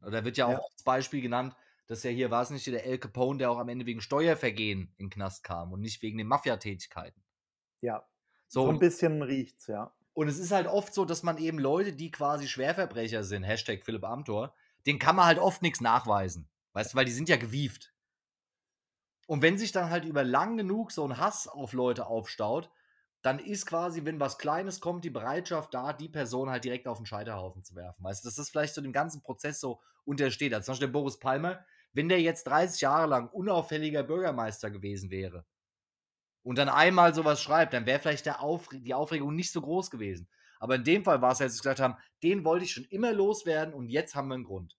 Da 0.00 0.24
wird 0.24 0.36
ja 0.36 0.46
auch 0.46 0.52
ja. 0.52 0.58
als 0.58 0.82
Beispiel 0.84 1.22
genannt, 1.22 1.56
dass 1.86 2.02
ja 2.02 2.10
hier 2.10 2.30
war 2.30 2.42
es 2.42 2.50
nicht 2.50 2.66
der 2.66 2.84
El 2.84 2.98
Capone, 2.98 3.38
der 3.38 3.50
auch 3.50 3.58
am 3.58 3.68
Ende 3.68 3.86
wegen 3.86 4.00
Steuervergehen 4.00 4.92
in 4.96 5.06
den 5.06 5.10
Knast 5.10 5.44
kam 5.44 5.72
und 5.72 5.80
nicht 5.80 6.02
wegen 6.02 6.18
den 6.18 6.26
Mafia-Tätigkeiten. 6.26 7.22
Ja. 7.80 8.06
So, 8.48 8.64
so 8.64 8.70
ein 8.70 8.78
bisschen 8.78 9.22
riecht's, 9.22 9.66
ja. 9.66 9.92
Und 10.12 10.28
es 10.28 10.38
ist 10.38 10.52
halt 10.52 10.66
oft 10.66 10.94
so, 10.94 11.04
dass 11.04 11.22
man 11.22 11.36
eben 11.36 11.58
Leute, 11.58 11.92
die 11.92 12.10
quasi 12.10 12.48
Schwerverbrecher 12.48 13.22
sind, 13.22 13.42
Hashtag 13.42 13.84
Philipp 13.84 14.04
Amthor, 14.04 14.54
den 14.86 14.98
kann 14.98 15.16
man 15.16 15.26
halt 15.26 15.38
oft 15.38 15.62
nichts 15.62 15.80
nachweisen. 15.80 16.48
Weißt 16.72 16.92
du, 16.92 16.96
weil 16.96 17.04
die 17.04 17.12
sind 17.12 17.28
ja 17.28 17.36
gewieft. 17.36 17.92
Und 19.26 19.42
wenn 19.42 19.58
sich 19.58 19.72
dann 19.72 19.90
halt 19.90 20.04
über 20.04 20.24
lang 20.24 20.56
genug 20.56 20.92
so 20.92 21.04
ein 21.04 21.18
Hass 21.18 21.48
auf 21.48 21.72
Leute 21.72 22.06
aufstaut, 22.06 22.70
dann 23.22 23.40
ist 23.40 23.66
quasi, 23.66 24.04
wenn 24.04 24.20
was 24.20 24.38
Kleines 24.38 24.80
kommt, 24.80 25.04
die 25.04 25.10
Bereitschaft 25.10 25.74
da, 25.74 25.92
die 25.92 26.08
Person 26.08 26.48
halt 26.48 26.64
direkt 26.64 26.86
auf 26.86 26.98
den 26.98 27.06
Scheiterhaufen 27.06 27.64
zu 27.64 27.74
werfen. 27.74 28.04
Weißt 28.04 28.24
du, 28.24 28.28
dass 28.28 28.36
das 28.36 28.50
vielleicht 28.50 28.74
so 28.74 28.80
dem 28.80 28.92
ganzen 28.92 29.20
Prozess 29.20 29.58
so 29.58 29.80
untersteht. 30.04 30.54
Also 30.54 30.66
zum 30.66 30.72
Beispiel 30.72 30.88
der 30.88 30.92
Boris 30.92 31.18
Palmer, 31.18 31.64
wenn 31.96 32.10
der 32.10 32.20
jetzt 32.20 32.44
30 32.44 32.82
Jahre 32.82 33.06
lang 33.06 33.28
unauffälliger 33.30 34.02
Bürgermeister 34.02 34.70
gewesen 34.70 35.10
wäre 35.10 35.46
und 36.42 36.58
dann 36.58 36.68
einmal 36.68 37.14
sowas 37.14 37.40
schreibt, 37.40 37.72
dann 37.72 37.86
wäre 37.86 37.98
vielleicht 37.98 38.28
Aufre 38.38 38.78
die 38.78 38.92
Aufregung 38.92 39.34
nicht 39.34 39.50
so 39.50 39.62
groß 39.62 39.90
gewesen. 39.90 40.28
Aber 40.60 40.74
in 40.74 40.84
dem 40.84 41.04
Fall 41.04 41.22
war 41.22 41.32
es, 41.32 41.40
als 41.40 41.54
sie 41.54 41.60
gesagt 41.60 41.80
haben, 41.80 41.96
den 42.22 42.44
wollte 42.44 42.66
ich 42.66 42.72
schon 42.72 42.84
immer 42.84 43.12
loswerden 43.12 43.72
und 43.72 43.88
jetzt 43.88 44.14
haben 44.14 44.28
wir 44.28 44.34
einen 44.34 44.44
Grund. 44.44 44.76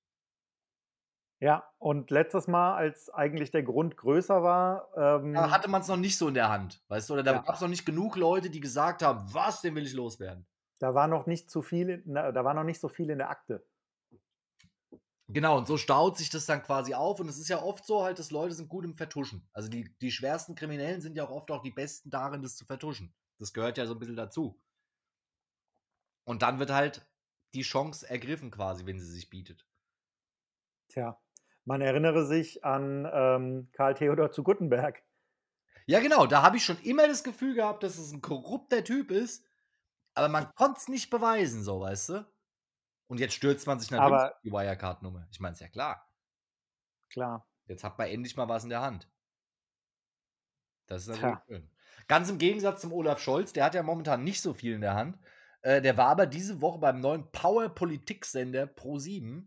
Ja, 1.40 1.68
und 1.80 2.10
letztes 2.12 2.48
Mal, 2.48 2.76
als 2.76 3.10
eigentlich 3.10 3.52
der 3.52 3.64
Grund 3.64 3.98
größer 3.98 4.42
war. 4.42 4.90
Ähm, 4.96 5.34
da 5.34 5.52
hatte 5.52 5.70
man 5.70 5.82
es 5.82 5.88
noch 5.88 5.98
nicht 5.98 6.18
so 6.18 6.28
in 6.28 6.34
der 6.34 6.50
Hand, 6.50 6.84
weißt 6.88 7.10
du? 7.10 7.14
Oder 7.14 7.24
da 7.24 7.34
ja. 7.34 7.42
gab 7.42 7.56
es 7.56 7.62
noch 7.62 7.68
nicht 7.68 7.86
genug 7.86 8.16
Leute, 8.16 8.50
die 8.50 8.60
gesagt 8.60 9.04
haben, 9.04 9.28
was, 9.34 9.62
den 9.62 9.76
will 9.76 9.86
ich 9.86 9.94
loswerden. 9.94 10.48
Da 10.80 10.94
war 10.94 11.08
noch 11.08 11.26
nicht 11.26 11.50
zu 11.50 11.64
viel, 11.64 12.04
da 12.06 12.44
war 12.44 12.54
noch 12.54 12.64
nicht 12.64 12.80
so 12.80 12.88
viel 12.88 13.10
in 13.10 13.18
der 13.18 13.30
Akte. 13.30 13.66
Genau, 15.30 15.58
und 15.58 15.68
so 15.68 15.76
staut 15.76 16.18
sich 16.18 16.30
das 16.30 16.46
dann 16.46 16.64
quasi 16.64 16.94
auf. 16.94 17.20
Und 17.20 17.28
es 17.28 17.38
ist 17.38 17.50
ja 17.50 17.62
oft 17.62 17.86
so 17.86 18.04
halt, 18.04 18.18
dass 18.18 18.32
Leute 18.32 18.54
sind 18.54 18.70
gut 18.70 18.86
im 18.86 18.96
Vertuschen. 18.96 19.48
Also 19.52 19.70
die, 19.70 19.94
die 20.00 20.12
schwersten 20.12 20.56
Kriminellen 20.56 21.02
sind 21.02 21.18
ja 21.18 21.26
auch 21.26 21.32
oft 21.32 21.52
auch 21.52 21.62
die 21.62 21.72
besten 21.72 22.10
darin, 22.10 22.42
das 22.42 22.56
zu 22.56 22.66
vertuschen. 22.66 23.14
Das 23.38 23.54
gehört 23.54 23.78
ja 23.78 23.86
so 23.86 23.94
ein 23.94 24.00
bisschen 24.00 24.16
dazu. 24.16 24.62
Und 26.24 26.42
dann 26.42 26.60
wird 26.60 26.72
halt 26.72 27.06
die 27.54 27.62
Chance 27.62 28.10
ergriffen 28.10 28.52
quasi, 28.52 28.86
wenn 28.86 29.00
sie 29.00 29.12
sich 29.12 29.30
bietet. 29.30 29.66
Tja, 30.90 31.22
man 31.66 31.82
erinnere 31.82 32.26
sich 32.26 32.64
an 32.64 33.10
ähm, 33.12 33.70
Karl 33.74 33.96
Theodor 33.96 34.32
zu 34.32 34.44
Guttenberg. 34.44 35.04
Ja, 35.86 36.00
genau, 36.00 36.26
da 36.26 36.42
habe 36.42 36.58
ich 36.58 36.66
schon 36.66 36.80
immer 36.82 37.08
das 37.08 37.24
Gefühl 37.24 37.56
gehabt, 37.56 37.84
dass 37.84 37.98
es 37.98 38.12
ein 38.12 38.22
korrupter 38.22 38.84
Typ 38.84 39.12
ist, 39.12 39.46
aber 40.14 40.30
man 40.30 40.54
konnte 40.56 40.80
es 40.80 40.88
nicht 40.88 41.10
beweisen, 41.10 41.64
so, 41.64 41.80
weißt 41.82 42.10
du? 42.10 42.28
Und 43.08 43.20
jetzt 43.20 43.34
stürzt 43.34 43.68
man 43.68 43.80
sich 43.80 43.90
natürlich 43.90 44.14
aber, 44.14 44.40
die 44.44 44.52
Wirecard-Nummer. 44.52 45.28
Ich 45.32 45.40
meine, 45.40 45.54
es 45.54 45.60
ja 45.60 45.70
klar. 45.70 46.10
Klar. 47.10 47.48
Jetzt 47.66 47.84
hat 47.84 47.98
man 47.98 48.08
endlich 48.08 48.36
mal 48.36 48.50
was 48.50 48.64
in 48.64 48.70
der 48.70 48.82
Hand. 48.82 49.10
Das 50.88 51.08
ist 51.08 51.10
natürlich 51.10 51.44
schön. 51.48 51.72
Ganz 52.08 52.30
im 52.30 52.38
Gegensatz 52.38 52.82
zum 52.82 52.94
Olaf 52.94 53.20
Scholz, 53.20 53.54
der 53.54 53.66
hat 53.66 53.76
ja 53.76 53.84
momentan 53.84 54.24
nicht 54.24 54.42
so 54.42 54.54
viel 54.54 54.74
in 54.74 54.82
der 54.82 54.94
Hand. 54.96 55.18
Äh, 55.62 55.82
der 55.82 55.98
war 55.98 56.08
aber 56.08 56.26
diese 56.26 56.62
Woche 56.62 56.80
beim 56.80 57.02
neuen 57.02 57.30
Power-Politik-Sender 57.32 58.64
Pro7. 58.64 59.46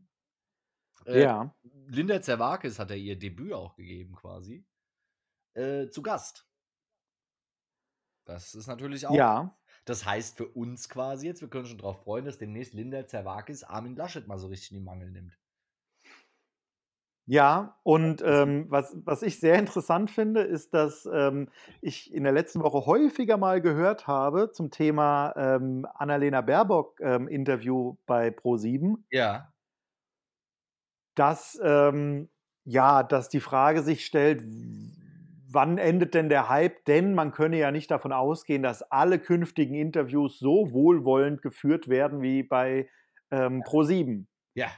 Äh, 1.07 1.23
ja. 1.23 1.55
Linda 1.87 2.21
Zerwakis 2.21 2.79
hat 2.79 2.91
er 2.91 2.97
ihr 2.97 3.19
Debüt 3.19 3.53
auch 3.53 3.77
gegeben, 3.77 4.15
quasi. 4.15 4.67
Äh, 5.55 5.89
zu 5.89 6.03
Gast. 6.03 6.47
Das 8.25 8.55
ist 8.55 8.67
natürlich 8.67 9.07
auch 9.07 9.15
ja. 9.15 9.57
Das 9.85 10.05
heißt 10.05 10.37
für 10.37 10.47
uns 10.47 10.89
quasi 10.89 11.27
jetzt, 11.27 11.41
wir 11.41 11.49
können 11.49 11.67
schon 11.67 11.79
darauf 11.79 12.03
freuen, 12.03 12.25
dass 12.25 12.39
demnächst 12.39 12.75
Linda 12.75 13.07
Zerwakis 13.07 13.65
Armin 13.65 13.97
Laschet 13.97 14.27
mal 14.27 14.39
so 14.39 14.49
richtig 14.49 14.73
in 14.73 14.79
die 14.79 14.85
Mangel 14.85 15.11
nimmt. 15.11 15.37
Ja, 17.31 17.79
und 17.85 18.23
ähm, 18.27 18.67
was, 18.71 18.97
was 19.05 19.23
ich 19.23 19.39
sehr 19.39 19.55
interessant 19.57 20.11
finde, 20.11 20.41
ist, 20.41 20.75
dass 20.75 21.09
ähm, 21.13 21.49
ich 21.81 22.13
in 22.13 22.25
der 22.25 22.33
letzten 22.33 22.61
Woche 22.61 22.87
häufiger 22.87 23.37
mal 23.37 23.61
gehört 23.61 24.09
habe 24.09 24.51
zum 24.51 24.73
Thema 24.73 25.33
ähm, 25.37 25.87
Annalena 25.95 26.41
Baerbock 26.41 26.99
ähm, 27.01 27.29
Interview 27.29 27.97
bei 28.07 28.31
Pro7. 28.31 28.97
Ja. 29.13 29.53
Dass, 31.15 31.57
ähm, 31.63 32.31
ja, 32.65 33.05
dass 33.05 33.29
die 33.29 33.39
Frage 33.39 33.83
sich 33.83 34.05
stellt, 34.07 34.43
wann 35.53 35.79
endet 35.79 36.15
denn 36.15 36.29
der 36.29 36.49
Hype? 36.49 36.85
Denn 36.85 37.15
man 37.15 37.33
könne 37.33 37.59
ja 37.59 37.71
nicht 37.71 37.91
davon 37.91 38.13
ausgehen, 38.13 38.63
dass 38.63 38.83
alle 38.83 39.19
künftigen 39.19 39.75
Interviews 39.75 40.39
so 40.39 40.73
wohlwollend 40.73 41.43
geführt 41.43 41.89
werden 41.89 42.23
wie 42.23 42.43
bei 42.43 42.89
ähm, 43.31 43.63
Pro7. 43.63 44.27
Ja. 44.55 44.69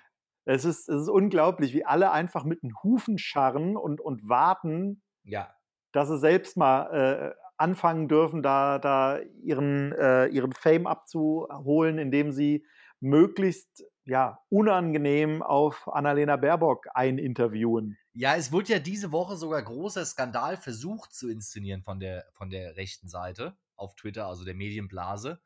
Es 0.44 0.64
ist, 0.64 0.88
es 0.88 1.02
ist 1.02 1.08
unglaublich, 1.08 1.72
wie 1.72 1.84
alle 1.84 2.10
einfach 2.10 2.44
mit 2.44 2.62
den 2.62 2.72
Hufen 2.82 3.18
scharren 3.18 3.76
und, 3.76 4.00
und 4.00 4.28
warten, 4.28 5.02
ja. 5.22 5.54
dass 5.92 6.08
sie 6.08 6.18
selbst 6.18 6.56
mal 6.56 7.34
äh, 7.34 7.42
anfangen 7.58 8.08
dürfen, 8.08 8.42
da, 8.42 8.78
da 8.78 9.20
ihren, 9.42 9.92
äh, 9.92 10.26
ihren 10.26 10.52
Fame 10.52 10.86
abzuholen, 10.86 11.98
indem 11.98 12.32
sie 12.32 12.66
möglichst 12.98 13.84
ja, 14.04 14.38
unangenehm 14.48 15.42
auf 15.42 15.88
Annalena 15.88 16.36
Baerbock 16.36 16.86
eininterviewen. 16.94 17.98
Ja, 18.14 18.36
es 18.36 18.52
wurde 18.52 18.72
ja 18.72 18.78
diese 18.78 19.12
Woche 19.12 19.36
sogar 19.36 19.62
großer 19.62 20.04
Skandal 20.04 20.56
versucht 20.56 21.14
zu 21.14 21.30
inszenieren 21.30 21.82
von 21.82 22.00
der, 22.00 22.26
von 22.32 22.50
der 22.50 22.76
rechten 22.76 23.08
Seite 23.08 23.56
auf 23.76 23.94
Twitter, 23.94 24.26
also 24.26 24.44
der 24.44 24.54
Medienblase. 24.54 25.40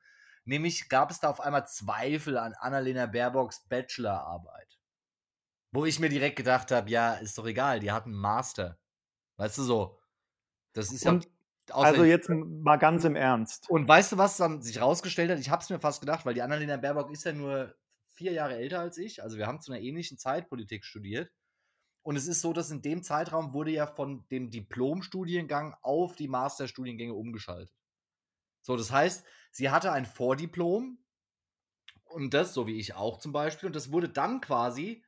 Nämlich 0.45 0.89
gab 0.89 1.11
es 1.11 1.21
da 1.21 1.31
auf 1.31 1.41
einmal 1.41 1.67
Zweifel 1.67 2.39
an 2.39 2.55
Annalena 2.55 3.07
Baerbocks 3.07 3.67
Bachelorarbeit. 3.69 4.79
Wo 5.73 5.85
ich 5.85 5.99
mir 5.99 6.09
direkt 6.09 6.37
gedacht 6.37 6.71
habe, 6.71 6.89
ja, 6.89 7.15
ist 7.15 7.37
doch 7.37 7.47
egal, 7.47 7.81
die 7.81 7.93
hat 7.93 8.05
einen 8.05 8.15
Master. 8.15 8.79
Weißt 9.37 9.59
du 9.59 9.63
so? 9.63 9.99
Das 10.73 10.93
ist 10.93 11.05
Und, 11.07 11.25
ja. 11.25 11.31
Also 11.75 12.05
jetzt 12.05 12.31
mal 12.31 12.77
ganz 12.77 13.05
im 13.05 13.17
Ernst. 13.17 13.69
Und 13.69 13.89
weißt 13.89 14.13
du, 14.13 14.19
was 14.19 14.37
dann 14.37 14.63
sich 14.63 14.81
rausgestellt 14.81 15.31
hat? 15.31 15.41
Ich 15.41 15.51
habe 15.51 15.63
es 15.63 15.69
mir 15.69 15.81
fast 15.81 16.01
gedacht, 16.01 16.25
weil 16.25 16.35
die 16.35 16.43
Annalena 16.43 16.77
Baerbock 16.77 17.11
ist 17.11 17.25
ja 17.25 17.33
nur 17.33 17.75
vier 18.17 18.33
Jahre 18.33 18.57
älter 18.57 18.81
als 18.81 18.99
ich. 18.99 19.23
Also 19.23 19.37
wir 19.37 19.47
haben 19.47 19.61
zu 19.61 19.73
einer 19.73 19.81
ähnlichen 19.81 20.19
Zeit 20.19 20.49
Politik 20.49 20.85
studiert. 20.85 21.31
Und 22.03 22.17
es 22.17 22.27
ist 22.27 22.41
so, 22.41 22.53
dass 22.53 22.71
in 22.71 22.83
dem 22.83 23.03
Zeitraum 23.03 23.53
wurde 23.53 23.73
ja 23.73 23.87
von 23.87 24.27
dem 24.29 24.51
Diplomstudiengang 24.51 25.75
auf 25.83 26.15
die 26.15 26.29
Masterstudiengänge 26.29 27.15
umgeschaltet. 27.15 27.75
So, 28.63 28.77
das 28.77 28.91
heißt, 28.91 29.25
sie 29.51 29.71
hatte 29.71 29.93
ein 29.93 30.07
Vordiplom 30.07 30.99
und 32.05 32.35
das, 32.35 32.55
so 32.55 32.67
wie 32.67 32.79
ich 32.79 32.95
auch 32.95 33.19
zum 33.19 33.33
Beispiel, 33.33 33.69
und 33.69 33.77
das 33.77 33.93
wurde 33.93 34.09
dann 34.09 34.41
quasi 34.41 35.05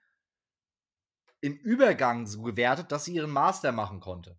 im 1.41 1.55
Übergang 1.55 2.27
so 2.27 2.43
gewertet, 2.43 2.91
dass 2.91 3.05
sie 3.05 3.15
ihren 3.15 3.31
Master 3.31 3.73
machen 3.73 4.01
konnte. 4.01 4.39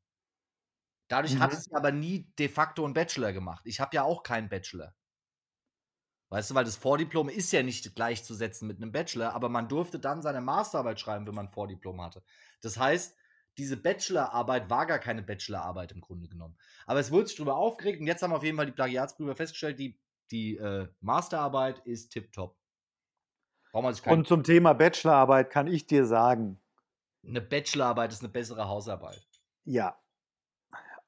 Dadurch 1.07 1.35
mhm. 1.35 1.39
hatte 1.39 1.55
sie 1.55 1.73
aber 1.73 1.91
nie 1.91 2.31
de 2.37 2.49
facto 2.49 2.85
einen 2.85 2.93
Bachelor 2.93 3.33
gemacht. 3.33 3.65
Ich 3.65 3.79
habe 3.79 3.95
ja 3.95 4.03
auch 4.03 4.21
keinen 4.23 4.49
Bachelor. 4.49 4.95
Weißt 6.29 6.51
du, 6.51 6.55
weil 6.55 6.65
das 6.65 6.75
Vordiplom 6.75 7.27
ist 7.27 7.51
ja 7.51 7.63
nicht 7.63 7.95
gleichzusetzen 7.95 8.67
mit 8.67 8.77
einem 8.77 8.91
Bachelor, 8.91 9.33
aber 9.33 9.49
man 9.49 9.67
durfte 9.67 9.99
dann 9.99 10.21
seine 10.21 10.41
Masterarbeit 10.41 10.99
schreiben, 10.99 11.25
wenn 11.25 11.33
man 11.33 11.47
ein 11.47 11.51
Vordiplom 11.51 12.01
hatte. 12.01 12.21
Das 12.61 12.77
heißt, 12.77 13.15
diese 13.57 13.77
Bachelorarbeit 13.77 14.69
war 14.69 14.85
gar 14.85 14.99
keine 14.99 15.23
Bachelorarbeit 15.23 15.91
im 15.91 16.01
Grunde 16.01 16.29
genommen. 16.29 16.55
Aber 16.85 16.99
es 16.99 17.11
wurde 17.11 17.27
sich 17.27 17.35
darüber 17.35 17.55
aufgeregt 17.55 17.99
und 17.99 18.07
jetzt 18.07 18.21
haben 18.21 18.33
auf 18.33 18.43
jeden 18.43 18.57
Fall 18.57 18.67
die 18.67 18.71
Plagiatsprüfer 18.71 19.35
festgestellt, 19.35 19.79
die, 19.79 19.99
die 20.29 20.57
äh, 20.57 20.87
Masterarbeit 21.01 21.79
ist 21.79 22.09
tipptopp. 22.09 22.55
Und 24.13 24.27
zum 24.27 24.43
Thema 24.43 24.73
Bachelorarbeit 24.73 25.49
kann 25.49 25.67
ich 25.67 25.87
dir 25.87 26.05
sagen. 26.05 26.59
Eine 27.27 27.41
Bachelorarbeit 27.41 28.13
ist 28.13 28.21
eine 28.21 28.29
bessere 28.29 28.67
Hausarbeit. 28.67 29.27
Ja, 29.65 29.99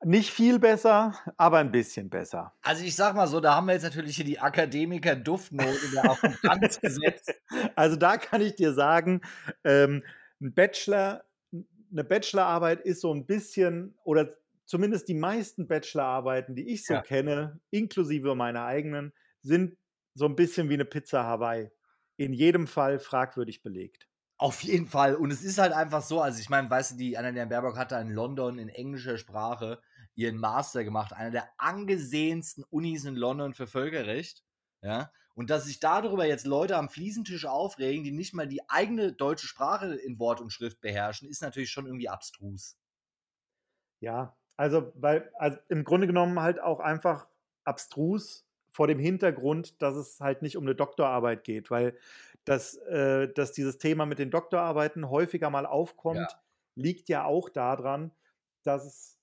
nicht 0.04 0.32
viel 0.32 0.60
besser, 0.60 1.16
aber 1.38 1.60
ein 1.60 1.72
bisschen 1.72 2.10
besser. 2.10 2.54
Also 2.62 2.84
ich 2.84 2.96
sag 2.96 3.16
mal 3.16 3.28
so, 3.28 3.40
da 3.40 3.56
haben 3.56 3.68
wir 3.68 3.74
jetzt 3.74 3.84
natürlich 3.84 4.16
hier 4.16 4.26
die 4.26 4.40
Akademiker 4.40 5.16
Duftnote 5.16 6.10
auf 6.10 6.20
den 6.22 6.36
Tanz 6.42 6.80
gesetzt. 6.82 7.34
Also 7.76 7.96
da 7.96 8.18
kann 8.18 8.42
ich 8.42 8.56
dir 8.56 8.74
sagen, 8.74 9.22
ähm, 9.64 10.04
ein 10.42 10.54
Bachelor, 10.54 11.24
eine 11.92 12.04
Bachelorarbeit 12.04 12.82
ist 12.82 13.02
so 13.02 13.14
ein 13.14 13.26
bisschen, 13.26 13.96
oder 14.04 14.30
zumindest 14.66 15.08
die 15.08 15.14
meisten 15.14 15.68
Bachelorarbeiten, 15.68 16.56
die 16.56 16.72
ich 16.72 16.86
so 16.86 16.96
ja. 16.96 17.02
kenne, 17.02 17.60
inklusive 17.70 18.36
meiner 18.36 18.66
eigenen, 18.66 19.14
sind 19.42 19.78
so 20.14 20.26
ein 20.26 20.36
bisschen 20.36 20.70
wie 20.70 20.76
eine 20.76 20.86
Pizza 20.86 21.24
Hawaii. 21.24 21.70
In 22.18 22.34
jedem 22.34 22.68
Fall 22.68 23.00
fragwürdig 23.00 23.64
belegt. 23.64 24.08
Auf 24.38 24.64
jeden 24.64 24.88
Fall. 24.88 25.16
Und 25.16 25.32
es 25.32 25.44
ist 25.44 25.60
halt 25.60 25.72
einfach 25.72 26.02
so, 26.02 26.20
also 26.20 26.40
ich 26.40 26.50
meine, 26.50 26.70
weißt 26.70 26.94
du, 26.94 26.96
die 26.98 27.18
Annalena 27.18 27.46
Baerbock 27.46 27.78
hat 27.78 27.92
da 27.92 28.02
in 28.02 28.10
London 28.10 28.58
in 28.58 28.70
englischer 28.70 29.18
Sprache 29.18 29.80
ihren 30.16 30.38
Master 30.38 30.84
gemacht, 30.84 31.14
einer 31.14 31.32
der 31.32 31.50
angesehensten 31.58 32.64
Unis 32.70 33.06
in 33.06 33.16
London 33.16 33.54
für 33.54 33.68
Völkerrecht. 33.68 34.44
Ja, 34.82 35.12
und 35.36 35.50
dass 35.50 35.66
sich 35.66 35.80
darüber 35.80 36.26
jetzt 36.26 36.46
Leute 36.46 36.78
am 36.78 36.90
Fliesentisch 36.90 37.46
aufregen, 37.46 38.04
die 38.04 38.12
nicht 38.12 38.34
mal 38.34 38.48
die 38.48 38.70
eigene 38.70 39.14
deutsche 39.14 39.48
Sprache 39.48 39.96
in 39.96 40.20
Wort 40.20 40.42
und 40.42 40.52
Schrift 40.52 40.82
beherrschen, 40.82 41.30
ist 41.30 41.42
natürlich 41.42 41.72
schon 41.72 41.86
irgendwie 41.86 42.10
abstrus. 42.10 42.78
Ja, 44.02 44.36
also, 44.58 44.92
weil, 44.96 45.32
also 45.36 45.58
im 45.70 45.84
Grunde 45.84 46.08
genommen 46.08 46.40
halt 46.40 46.60
auch 46.60 46.80
einfach 46.80 47.28
abstrus 47.64 48.46
vor 48.72 48.88
dem 48.88 49.00
Hintergrund, 49.00 49.82
dass 49.82 49.96
es 49.96 50.20
halt 50.20 50.42
nicht 50.42 50.58
um 50.58 50.64
eine 50.64 50.76
Doktorarbeit 50.76 51.44
geht, 51.44 51.72
weil 51.72 51.98
dass, 52.46 52.76
äh, 52.78 53.32
dass 53.34 53.52
dieses 53.52 53.78
Thema 53.78 54.06
mit 54.06 54.20
den 54.20 54.32
Doktorarbeiten 54.32 55.10
häufiger 55.10 55.50
mal 55.50 55.66
aufkommt, 55.66 56.18
ja. 56.18 56.42
liegt 56.76 57.08
ja 57.08 57.26
auch 57.26 57.50
daran, 57.50 58.12
dass 58.64 59.20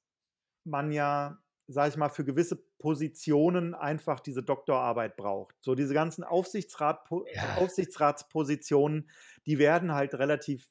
man 0.68 0.92
ja, 0.92 1.38
sage 1.66 1.90
ich 1.90 1.96
mal, 1.96 2.08
für 2.08 2.24
gewisse 2.24 2.56
Positionen 2.78 3.74
einfach 3.74 4.20
diese 4.20 4.42
Doktorarbeit 4.42 5.16
braucht. 5.16 5.56
So 5.60 5.74
diese 5.74 5.94
ganzen 5.94 6.24
Aufsichtsrat, 6.24 7.08
ja. 7.34 7.56
Aufsichtsratspositionen, 7.56 9.10
die 9.46 9.58
werden 9.58 9.92
halt 9.92 10.14
relativ 10.14 10.70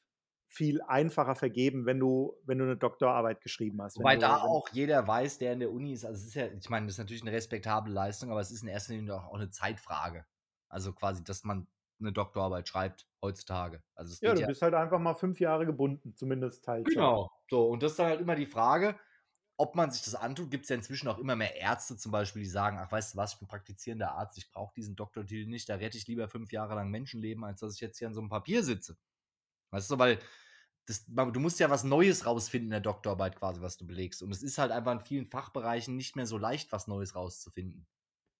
viel 0.49 0.81
einfacher 0.81 1.35
vergeben, 1.35 1.85
wenn 1.85 1.99
du, 1.99 2.33
wenn 2.45 2.57
du 2.57 2.63
eine 2.63 2.77
Doktorarbeit 2.77 3.41
geschrieben 3.41 3.81
hast. 3.81 3.97
Wobei 3.97 4.15
da 4.15 4.37
auch 4.37 4.69
jeder 4.69 5.05
weiß, 5.05 5.39
der 5.39 5.53
in 5.53 5.59
der 5.59 5.71
Uni 5.71 5.91
ist, 5.91 6.05
also 6.05 6.21
es 6.21 6.27
ist 6.27 6.35
ja, 6.35 6.47
ich 6.47 6.69
meine, 6.69 6.85
das 6.85 6.95
ist 6.95 6.99
natürlich 6.99 7.21
eine 7.21 7.33
respektable 7.33 7.91
Leistung, 7.91 8.31
aber 8.31 8.39
es 8.39 8.51
ist 8.51 8.63
in 8.63 8.69
erster 8.69 8.93
Linie 8.93 9.15
auch 9.15 9.33
eine 9.33 9.49
Zeitfrage. 9.49 10.25
Also 10.69 10.93
quasi, 10.93 11.23
dass 11.23 11.43
man 11.43 11.67
eine 11.99 12.13
Doktorarbeit 12.13 12.67
schreibt 12.67 13.07
heutzutage. 13.21 13.83
Also 13.95 14.15
ja, 14.25 14.33
du 14.33 14.41
ja 14.41 14.47
bist 14.47 14.61
halt 14.61 14.73
einfach 14.73 14.99
mal 14.99 15.15
fünf 15.15 15.39
Jahre 15.39 15.65
gebunden, 15.65 16.15
zumindest 16.15 16.63
Teilzeit. 16.63 16.93
Genau. 16.93 17.31
So, 17.49 17.67
und 17.67 17.83
das 17.83 17.91
ist 17.91 17.99
dann 17.99 18.07
halt 18.07 18.21
immer 18.21 18.35
die 18.35 18.45
Frage, 18.45 18.95
ob 19.57 19.75
man 19.75 19.91
sich 19.91 20.03
das 20.03 20.15
antut. 20.15 20.51
Gibt 20.51 20.63
es 20.63 20.69
ja 20.69 20.75
inzwischen 20.75 21.07
auch 21.07 21.17
immer 21.17 21.35
mehr 21.35 21.55
Ärzte 21.55 21.97
zum 21.97 22.11
Beispiel, 22.11 22.43
die 22.43 22.49
sagen, 22.49 22.77
ach, 22.79 22.91
weißt 22.91 23.13
du 23.13 23.17
was, 23.17 23.33
ich 23.33 23.39
bin 23.39 23.47
praktizierender 23.47 24.11
Arzt, 24.11 24.37
ich 24.37 24.49
brauche 24.51 24.73
diesen 24.75 24.95
Doktortitel 24.95 25.49
nicht, 25.49 25.67
da 25.67 25.75
rette 25.75 25.97
ich 25.97 26.07
lieber 26.07 26.27
fünf 26.29 26.51
Jahre 26.51 26.75
lang 26.75 26.89
Menschenleben, 26.89 27.43
als 27.43 27.59
dass 27.59 27.75
ich 27.75 27.81
jetzt 27.81 27.97
hier 27.97 28.07
an 28.07 28.13
so 28.13 28.21
einem 28.21 28.29
Papier 28.29 28.63
sitze. 28.63 28.97
Weißt 29.71 29.91
du, 29.91 29.99
weil 29.99 30.19
das, 30.85 31.05
du 31.05 31.39
musst 31.39 31.59
ja 31.59 31.69
was 31.69 31.83
Neues 31.83 32.25
rausfinden 32.25 32.67
in 32.67 32.71
der 32.71 32.79
Doktorarbeit 32.79 33.35
quasi, 33.35 33.61
was 33.61 33.77
du 33.77 33.85
belegst. 33.85 34.23
Und 34.23 34.31
es 34.31 34.41
ist 34.41 34.57
halt 34.57 34.71
einfach 34.71 34.93
in 34.93 35.01
vielen 35.01 35.25
Fachbereichen 35.25 35.97
nicht 35.97 36.15
mehr 36.15 36.25
so 36.25 36.37
leicht, 36.37 36.71
was 36.71 36.87
Neues 36.87 37.15
rauszufinden. 37.15 37.85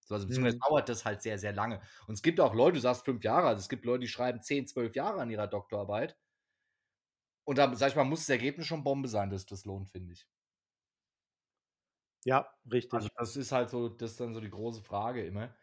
So, 0.06 0.16
also 0.16 0.28
beziehungsweise 0.28 0.56
mhm. 0.56 0.62
dauert 0.70 0.88
das 0.88 1.04
halt 1.04 1.22
sehr, 1.22 1.38
sehr 1.38 1.52
lange. 1.52 1.82
Und 2.08 2.14
es 2.14 2.22
gibt 2.22 2.40
auch 2.40 2.54
Leute, 2.54 2.76
du 2.76 2.82
sagst 2.82 3.04
fünf 3.04 3.24
Jahre, 3.26 3.48
also 3.48 3.60
es 3.60 3.68
gibt 3.68 3.84
Leute, 3.84 4.02
die 4.02 4.08
schreiben 4.08 4.42
zehn, 4.42 4.66
zwölf 4.66 4.96
Jahre 4.96 5.20
an 5.20 5.30
ihrer 5.30 5.48
Doktorarbeit. 5.48 6.18
Und 7.44 7.58
da, 7.58 7.76
sag 7.76 7.90
ich 7.90 7.96
mal, 7.96 8.06
muss 8.06 8.22
das 8.22 8.30
Ergebnis 8.30 8.68
schon 8.68 8.84
Bombe 8.84 9.10
sein, 9.10 9.30
dass 9.30 9.46
das 9.46 9.66
lohnt, 9.66 9.90
finde 9.90 10.14
ich. 10.14 10.26
Ja, 12.28 12.46
richtig. 12.70 12.94
Also 12.94 13.08
das 13.16 13.38
ist 13.38 13.54
halt 13.54 13.70
so, 13.70 13.88
das 13.88 14.12
ist 14.12 14.20
dann 14.20 14.34
so 14.34 14.42
die 14.42 14.50
große 14.50 14.82
Frage 14.82 15.26
immer. 15.26 15.56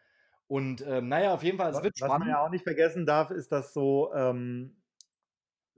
Und 0.47 0.83
ähm, 0.87 1.09
naja, 1.09 1.35
auf 1.35 1.43
jeden 1.43 1.59
Fall, 1.59 1.69
es 1.69 1.83
wird 1.83 1.93
was, 1.93 2.07
spannend. 2.07 2.11
Was 2.13 2.19
man 2.19 2.27
ja 2.27 2.43
auch 2.43 2.49
nicht 2.49 2.63
vergessen 2.63 3.05
darf, 3.05 3.29
ist, 3.29 3.51
dass 3.51 3.71
so 3.71 4.11
ähm, 4.15 4.75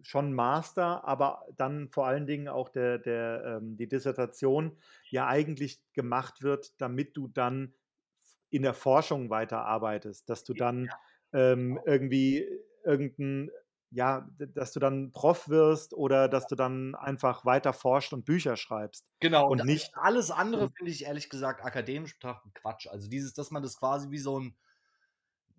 schon 0.01 0.31
Master, 0.31 1.05
aber 1.05 1.45
dann 1.57 1.89
vor 1.89 2.07
allen 2.07 2.25
Dingen 2.25 2.47
auch 2.47 2.69
der, 2.69 2.99
der, 2.99 3.57
ähm, 3.57 3.75
die 3.75 3.89
Dissertation 3.89 4.77
ja 5.09 5.27
eigentlich 5.27 5.81
gemacht 5.91 6.41
wird, 6.41 6.79
damit 6.79 7.17
du 7.17 7.27
dann 7.27 7.73
in 8.49 8.61
der 8.61 8.73
Forschung 8.73 9.29
weiterarbeitest, 9.29 10.29
dass 10.29 10.45
du 10.45 10.53
dann 10.53 10.85
ja. 10.85 11.51
ähm, 11.51 11.75
genau. 11.75 11.83
irgendwie 11.85 12.47
irgendein, 12.85 13.51
ja, 13.89 14.27
dass 14.37 14.73
du 14.73 14.79
dann 14.79 15.11
Prof 15.11 15.47
wirst 15.49 15.93
oder 15.93 16.27
dass 16.27 16.47
du 16.47 16.55
dann 16.55 16.95
einfach 16.95 17.45
weiter 17.45 17.73
forscht 17.73 18.13
und 18.13 18.25
Bücher 18.25 18.57
schreibst. 18.57 19.05
Genau, 19.19 19.49
und, 19.49 19.61
und 19.61 19.67
nicht 19.67 19.91
alles 19.95 20.29
andere 20.29 20.69
finde 20.71 20.91
ich 20.91 21.05
ehrlich 21.05 21.29
gesagt 21.29 21.63
akademisch 21.63 22.13
betrachtet 22.13 22.53
Quatsch. 22.53 22.87
Also 22.87 23.07
dieses, 23.07 23.33
dass 23.33 23.51
man 23.51 23.63
das 23.63 23.77
quasi 23.77 24.11
wie 24.11 24.19
so 24.19 24.39
ein 24.39 24.57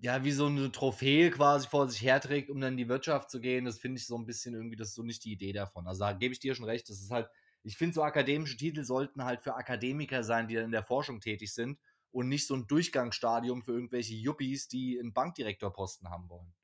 ja, 0.01 0.23
wie 0.25 0.31
so 0.31 0.47
eine 0.47 0.71
Trophäe 0.71 1.31
quasi 1.31 1.67
vor 1.67 1.88
sich 1.88 2.03
herträgt, 2.03 2.51
um 2.51 2.61
dann 2.61 2.75
in 2.75 2.77
die 2.77 2.88
Wirtschaft 2.88 3.31
zu 3.31 3.41
gehen, 3.41 3.64
das 3.64 3.79
finde 3.79 3.99
ich 3.99 4.07
so 4.07 4.17
ein 4.17 4.27
bisschen 4.27 4.55
irgendwie, 4.55 4.77
das 4.77 4.91
ist 4.91 4.95
so 4.95 5.03
nicht 5.03 5.25
die 5.25 5.33
Idee 5.33 5.53
davon. 5.53 5.88
Also 5.88 6.05
da 6.05 6.12
gebe 6.12 6.33
ich 6.33 6.38
dir 6.38 6.55
schon 6.55 6.67
recht, 6.67 6.88
das 6.88 7.01
ist 7.01 7.11
halt, 7.11 7.29
ich 7.64 7.77
finde 7.77 7.95
so 7.95 8.03
akademische 8.03 8.57
Titel 8.57 8.85
sollten 8.85 9.25
halt 9.25 9.43
für 9.43 9.57
Akademiker 9.57 10.23
sein, 10.23 10.47
die 10.47 10.55
dann 10.55 10.67
in 10.67 10.71
der 10.71 10.85
Forschung 10.85 11.21
tätig 11.21 11.53
sind 11.53 11.81
und 12.12 12.29
nicht 12.29 12.47
so 12.47 12.55
ein 12.55 12.69
Durchgangsstadium 12.69 13.62
für 13.62 13.73
irgendwelche 13.73 14.14
Yuppies, 14.14 14.69
die 14.69 14.99
einen 15.01 15.12
Bankdirektorposten 15.12 16.09
haben 16.11 16.29
wollen. 16.29 16.55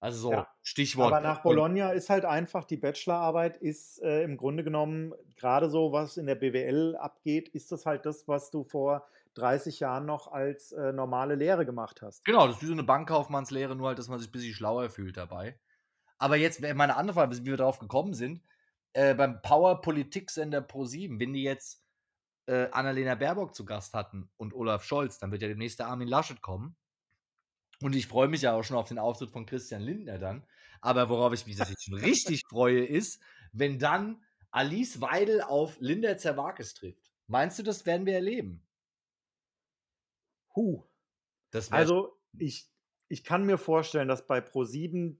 Also 0.00 0.18
so, 0.18 0.32
ja. 0.32 0.48
Stichwort. 0.62 1.12
Aber 1.12 1.20
nach 1.20 1.42
Bologna 1.42 1.90
ist 1.92 2.10
halt 2.10 2.24
einfach, 2.24 2.64
die 2.64 2.76
Bachelorarbeit 2.76 3.56
ist 3.56 4.02
äh, 4.02 4.22
im 4.22 4.36
Grunde 4.36 4.62
genommen, 4.62 5.14
gerade 5.36 5.70
so, 5.70 5.92
was 5.92 6.16
in 6.16 6.26
der 6.26 6.34
BWL 6.34 6.96
abgeht, 6.96 7.48
ist 7.48 7.72
das 7.72 7.86
halt 7.86 8.04
das, 8.04 8.28
was 8.28 8.50
du 8.50 8.64
vor 8.64 9.06
30 9.34 9.80
Jahren 9.80 10.06
noch 10.06 10.32
als 10.32 10.72
äh, 10.72 10.92
normale 10.92 11.34
Lehre 11.34 11.64
gemacht 11.64 12.02
hast. 12.02 12.24
Genau, 12.24 12.46
das 12.46 12.56
ist 12.56 12.62
wie 12.62 12.66
so 12.66 12.72
eine 12.72 12.84
Bankkaufmannslehre, 12.84 13.74
nur 13.74 13.88
halt, 13.88 13.98
dass 13.98 14.08
man 14.08 14.18
sich 14.18 14.28
ein 14.28 14.32
bisschen 14.32 14.54
schlauer 14.54 14.90
fühlt 14.90 15.16
dabei. 15.16 15.58
Aber 16.18 16.36
jetzt 16.36 16.60
meine 16.60 16.96
andere 16.96 17.14
Frage, 17.14 17.36
wie 17.36 17.44
wir 17.44 17.56
darauf 17.56 17.78
gekommen 17.78 18.14
sind, 18.14 18.42
äh, 18.94 19.14
beim 19.14 19.42
Power-Politik-Sender 19.42 20.60
Pro7, 20.60 21.20
wenn 21.20 21.34
die 21.34 21.42
jetzt 21.42 21.82
äh, 22.46 22.68
Annalena 22.70 23.14
Baerbock 23.14 23.54
zu 23.54 23.64
Gast 23.64 23.92
hatten 23.92 24.30
und 24.36 24.54
Olaf 24.54 24.84
Scholz, 24.84 25.18
dann 25.18 25.32
wird 25.32 25.42
ja 25.42 25.48
demnächst 25.48 25.78
der 25.78 25.88
Armin 25.88 26.08
Laschet 26.08 26.40
kommen. 26.40 26.76
Und 27.82 27.94
ich 27.94 28.06
freue 28.06 28.28
mich 28.28 28.42
ja 28.42 28.54
auch 28.54 28.62
schon 28.62 28.76
auf 28.76 28.88
den 28.88 28.98
Auftritt 28.98 29.30
von 29.30 29.46
Christian 29.46 29.82
Lindner 29.82 30.18
dann. 30.18 30.46
Aber 30.80 31.08
worauf 31.08 31.32
ich 31.32 31.46
mich 31.46 31.58
natürlich 31.58 31.82
schon 31.82 31.98
richtig 31.98 32.42
freue, 32.48 32.84
ist, 32.84 33.20
wenn 33.52 33.78
dann 33.78 34.22
Alice 34.50 35.00
Weidel 35.00 35.42
auf 35.42 35.76
Linda 35.80 36.16
Zerwakis 36.16 36.74
trifft. 36.74 37.10
Meinst 37.26 37.58
du, 37.58 37.62
das 37.62 37.84
werden 37.86 38.06
wir 38.06 38.14
erleben? 38.14 38.62
Huh. 40.54 40.84
also, 41.70 42.16
ich, 42.38 42.70
ich 43.08 43.24
kann 43.24 43.44
mir 43.44 43.58
vorstellen, 43.58 44.08
dass 44.08 44.26
bei 44.26 44.38
Pro7 44.38 45.18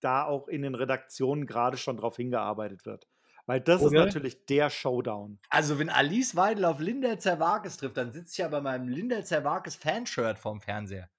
da 0.00 0.24
auch 0.24 0.48
in 0.48 0.62
den 0.62 0.74
Redaktionen 0.74 1.46
gerade 1.46 1.76
schon 1.76 1.98
drauf 1.98 2.16
hingearbeitet 2.16 2.86
wird. 2.86 3.06
Weil 3.44 3.60
das 3.60 3.82
Oder? 3.82 4.00
ist 4.00 4.06
natürlich 4.06 4.46
der 4.46 4.70
Showdown. 4.70 5.38
Also, 5.50 5.78
wenn 5.78 5.90
Alice 5.90 6.36
Weidel 6.36 6.64
auf 6.64 6.78
Linda 6.78 7.18
Zerwakis 7.18 7.76
trifft, 7.76 7.96
dann 7.96 8.12
sitzt 8.12 8.34
sie 8.34 8.42
ja 8.42 8.48
bei 8.48 8.60
meinem 8.60 8.88
Linda 8.88 9.24
Zerwakis 9.24 9.76
Fanshirt 9.76 10.38
vorm 10.38 10.60
Fernseher. 10.60 11.10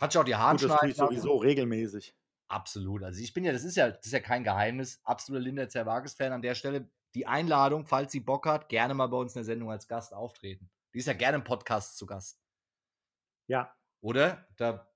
Hat 0.00 0.12
schon 0.12 0.22
auch 0.22 0.26
die 0.26 0.36
Haare 0.36 0.56
Das 0.56 0.78
tue 0.78 0.88
ich 0.90 0.96
sowieso 0.96 1.36
regelmäßig. 1.36 2.14
Absolut. 2.48 3.02
Also 3.02 3.20
ich 3.20 3.32
bin 3.32 3.44
ja, 3.44 3.52
das 3.52 3.64
ist 3.64 3.76
ja, 3.76 3.90
das 3.90 4.04
ist 4.04 4.12
ja 4.12 4.20
kein 4.20 4.44
Geheimnis, 4.44 5.00
absoluter 5.04 5.42
Linda 5.42 5.68
Zerwakis-Fan 5.68 6.32
an 6.32 6.42
der 6.42 6.54
Stelle. 6.54 6.90
Die 7.14 7.26
Einladung, 7.26 7.86
falls 7.86 8.12
sie 8.12 8.20
Bock 8.20 8.46
hat, 8.46 8.68
gerne 8.68 8.94
mal 8.94 9.06
bei 9.06 9.16
uns 9.16 9.34
in 9.34 9.40
der 9.40 9.44
Sendung 9.44 9.70
als 9.70 9.88
Gast 9.88 10.14
auftreten. 10.14 10.70
Die 10.94 10.98
ist 10.98 11.06
ja 11.06 11.14
gerne 11.14 11.38
im 11.38 11.44
Podcast 11.44 11.96
zu 11.96 12.06
Gast. 12.06 12.42
Ja. 13.46 13.74
Oder? 14.00 14.46
Da 14.56 14.86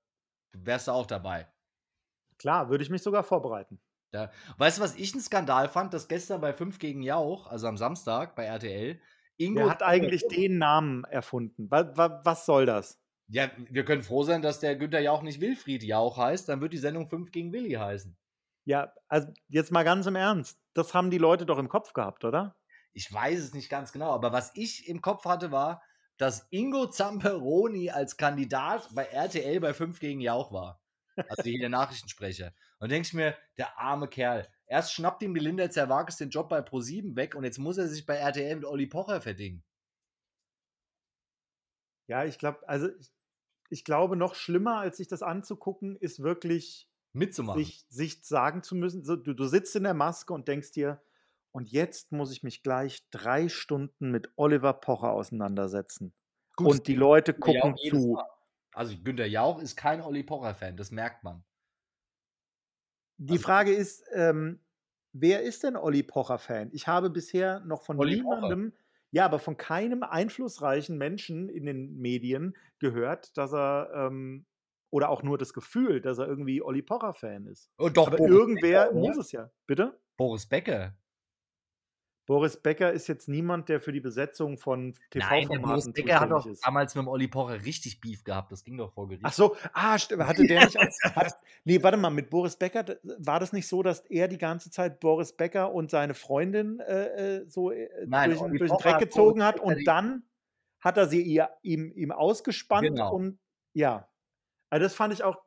wärst 0.53 0.87
du 0.87 0.91
auch 0.91 1.05
dabei. 1.05 1.47
Klar, 2.37 2.69
würde 2.69 2.83
ich 2.83 2.89
mich 2.89 3.01
sogar 3.01 3.23
vorbereiten. 3.23 3.79
Da, 4.11 4.31
weißt 4.57 4.77
du, 4.77 4.81
was 4.83 4.95
ich 4.95 5.13
einen 5.13 5.21
Skandal 5.21 5.67
fand, 5.67 5.93
dass 5.93 6.07
gestern 6.07 6.41
bei 6.41 6.53
5 6.53 6.79
gegen 6.79 7.01
Jauch, 7.01 7.47
also 7.47 7.67
am 7.67 7.77
Samstag 7.77 8.35
bei 8.35 8.45
RTL, 8.45 8.99
Ingo. 9.37 9.61
Wer 9.61 9.69
hat 9.69 9.83
eigentlich 9.83 10.27
den 10.27 10.57
Namen 10.57 11.03
erfunden? 11.05 11.69
Was, 11.69 11.87
was 11.95 12.45
soll 12.45 12.65
das? 12.65 12.99
Ja, 13.29 13.51
wir 13.57 13.83
können 13.83 14.03
froh 14.03 14.23
sein, 14.23 14.41
dass 14.41 14.59
der 14.61 14.77
Günther 14.77 15.01
Jauch 15.01 15.21
nicht 15.21 15.41
Wilfried 15.41 15.83
Jauch 15.83 16.17
heißt, 16.17 16.47
dann 16.47 16.61
wird 16.61 16.73
die 16.73 16.77
Sendung 16.77 17.09
5 17.09 17.31
gegen 17.31 17.51
Willi 17.51 17.73
heißen. 17.73 18.17
Ja, 18.63 18.93
also 19.07 19.27
jetzt 19.49 19.71
mal 19.71 19.83
ganz 19.83 20.05
im 20.05 20.15
Ernst. 20.15 20.59
Das 20.73 20.93
haben 20.93 21.11
die 21.11 21.17
Leute 21.17 21.45
doch 21.45 21.57
im 21.57 21.69
Kopf 21.69 21.93
gehabt, 21.93 22.23
oder? 22.23 22.55
Ich 22.93 23.11
weiß 23.11 23.39
es 23.39 23.53
nicht 23.53 23.69
ganz 23.69 23.91
genau, 23.91 24.11
aber 24.11 24.31
was 24.31 24.51
ich 24.55 24.87
im 24.87 25.01
Kopf 25.01 25.25
hatte, 25.25 25.51
war, 25.51 25.83
dass 26.17 26.47
Ingo 26.49 26.87
Zamperoni 26.87 27.91
als 27.91 28.17
Kandidat 28.17 28.89
bei 28.93 29.03
RTL 29.03 29.59
bei 29.59 29.73
5 29.73 29.99
gegen 29.99 30.19
Jauch 30.19 30.51
war. 30.51 30.81
Also 31.29 31.43
hier 31.43 31.59
der 31.59 31.69
Nachrichtensprecher. 31.69 32.53
Und 32.79 32.91
denke 32.91 33.07
ich 33.07 33.13
mir, 33.13 33.37
der 33.57 33.77
arme 33.77 34.07
Kerl. 34.07 34.47
Erst 34.67 34.93
schnappt 34.93 35.21
ihm 35.23 35.31
Melinda 35.31 35.69
Zerwakis 35.69 36.17
den 36.17 36.29
Job 36.29 36.49
bei 36.49 36.59
Pro7 36.59 37.15
weg 37.15 37.35
und 37.35 37.43
jetzt 37.43 37.57
muss 37.57 37.77
er 37.77 37.87
sich 37.87 38.05
bei 38.05 38.15
RTL 38.15 38.55
mit 38.55 38.65
Olli 38.65 38.87
Pocher 38.87 39.21
verdingen. 39.21 39.63
Ja, 42.07 42.23
ich 42.23 42.37
glaube, 42.37 42.67
also 42.67 42.89
ich, 42.89 43.11
ich, 43.69 43.83
glaube, 43.83 44.15
noch 44.15 44.35
schlimmer, 44.35 44.77
als 44.77 44.97
sich 44.97 45.07
das 45.07 45.21
anzugucken, 45.21 45.95
ist 45.97 46.21
wirklich 46.21 46.87
mitzumachen. 47.13 47.63
Sich, 47.63 47.85
sich 47.89 48.23
sagen 48.23 48.63
zu 48.63 48.75
müssen, 48.75 49.03
so, 49.03 49.15
du, 49.15 49.33
du 49.33 49.45
sitzt 49.45 49.75
in 49.75 49.83
der 49.83 49.93
Maske 49.93 50.33
und 50.33 50.47
denkst 50.47 50.71
dir, 50.71 51.01
und 51.51 51.71
jetzt 51.71 52.11
muss 52.11 52.31
ich 52.31 52.43
mich 52.43 52.61
gleich 52.61 53.09
drei 53.09 53.49
Stunden 53.49 54.11
mit 54.11 54.31
Oliver 54.35 54.73
Pocher 54.73 55.11
auseinandersetzen. 55.11 56.13
Gut, 56.55 56.67
und 56.67 56.87
die 56.87 56.95
Leute 56.95 57.33
gucken 57.33 57.75
zu. 57.89 58.19
Also 58.73 58.95
Günter 59.03 59.25
Jauch 59.25 59.59
ist 59.59 59.75
kein 59.75 60.01
Olli 60.01 60.23
Pocher-Fan, 60.23 60.77
das 60.77 60.91
merkt 60.91 61.23
man. 61.23 61.43
Die 63.17 63.31
also, 63.31 63.43
Frage 63.43 63.73
ist, 63.73 64.03
ähm, 64.13 64.59
wer 65.13 65.41
ist 65.41 65.63
denn 65.63 65.75
Olli 65.75 66.03
Pocher-Fan? 66.03 66.69
Ich 66.73 66.87
habe 66.87 67.09
bisher 67.09 67.59
noch 67.61 67.81
von 67.81 67.97
Olli 67.97 68.17
niemandem, 68.17 68.71
Pocher. 68.71 68.83
Ja, 69.11 69.25
aber 69.25 69.39
von 69.39 69.57
keinem 69.57 70.03
einflussreichen 70.03 70.97
Menschen 70.97 71.49
in 71.49 71.65
den 71.65 71.97
Medien 71.97 72.55
gehört, 72.79 73.35
dass 73.37 73.53
er 73.53 73.89
ähm, 73.93 74.45
oder 74.89 75.09
auch 75.09 75.23
nur 75.23 75.37
das 75.37 75.53
Gefühl, 75.53 76.01
dass 76.01 76.17
er 76.17 76.27
irgendwie 76.27 76.61
Olli 76.61 76.81
Pocher-Fan 76.81 77.47
ist. 77.47 77.69
Oh, 77.77 77.89
doch, 77.89 78.07
aber 78.07 78.17
Boris 78.17 78.33
irgendwer 78.33 78.85
Becker, 78.85 78.99
muss 78.99 79.17
es 79.17 79.31
ja. 79.31 79.49
Bitte? 79.65 79.99
Boris 80.17 80.47
Becker. 80.47 80.95
Boris 82.27 82.57
Becker 82.57 82.91
ist 82.91 83.07
jetzt 83.07 83.29
niemand, 83.29 83.69
der 83.69 83.79
für 83.79 83.93
die 83.93 84.01
Besetzung 84.01 84.57
von 84.57 84.93
TV-Formaten 85.11 85.61
Boris 85.61 85.91
Becker 85.93 86.19
hat 86.19 86.29
doch 86.29 86.45
ist. 86.45 86.63
damals 86.63 86.93
mit 86.93 87.05
dem 87.05 87.07
Olli 87.07 87.29
Pocher 87.29 87.63
richtig 87.63 88.01
Beef 88.01 88.25
gehabt. 88.25 88.51
Das 88.51 88.65
ging 88.65 88.77
doch 88.77 88.91
vor 88.91 89.07
Gericht. 89.07 89.23
Ach 89.25 89.31
so, 89.31 89.55
ah, 89.71 89.93
hatte 89.93 90.45
der 90.45 90.65
nicht 90.65 90.77
auch, 90.77 90.83
hat, 91.15 91.39
nee, 91.63 91.81
warte 91.81 91.97
mal, 91.97 92.09
mit 92.09 92.29
Boris 92.29 92.57
Becker, 92.57 92.97
war 93.17 93.39
das 93.39 93.53
nicht 93.53 93.67
so, 93.67 93.81
dass 93.81 94.01
er 94.01 94.27
die 94.27 94.37
ganze 94.37 94.69
Zeit 94.69 94.99
Boris 94.99 95.31
Becker 95.31 95.73
und 95.73 95.89
seine 95.89 96.13
Freundin 96.13 96.81
äh, 96.81 97.37
äh 97.37 97.45
so 97.47 97.71
äh, 97.71 97.87
Nein, 98.05 98.31
durch, 98.31 98.41
durch 98.59 98.71
den 98.71 98.77
Dreck 98.77 98.99
gezogen 98.99 99.41
hat 99.41 99.61
und 99.61 99.87
dann 99.87 100.23
hat 100.81 100.97
er 100.97 101.07
sie 101.07 101.21
ihr, 101.21 101.49
ihm, 101.61 101.93
ihm 101.95 102.11
ausgespannt 102.11 102.89
genau. 102.89 103.13
und 103.13 103.39
ja. 103.73 104.09
Also 104.69 104.83
das 104.83 104.93
fand 104.93 105.13
ich 105.13 105.23
auch, 105.23 105.41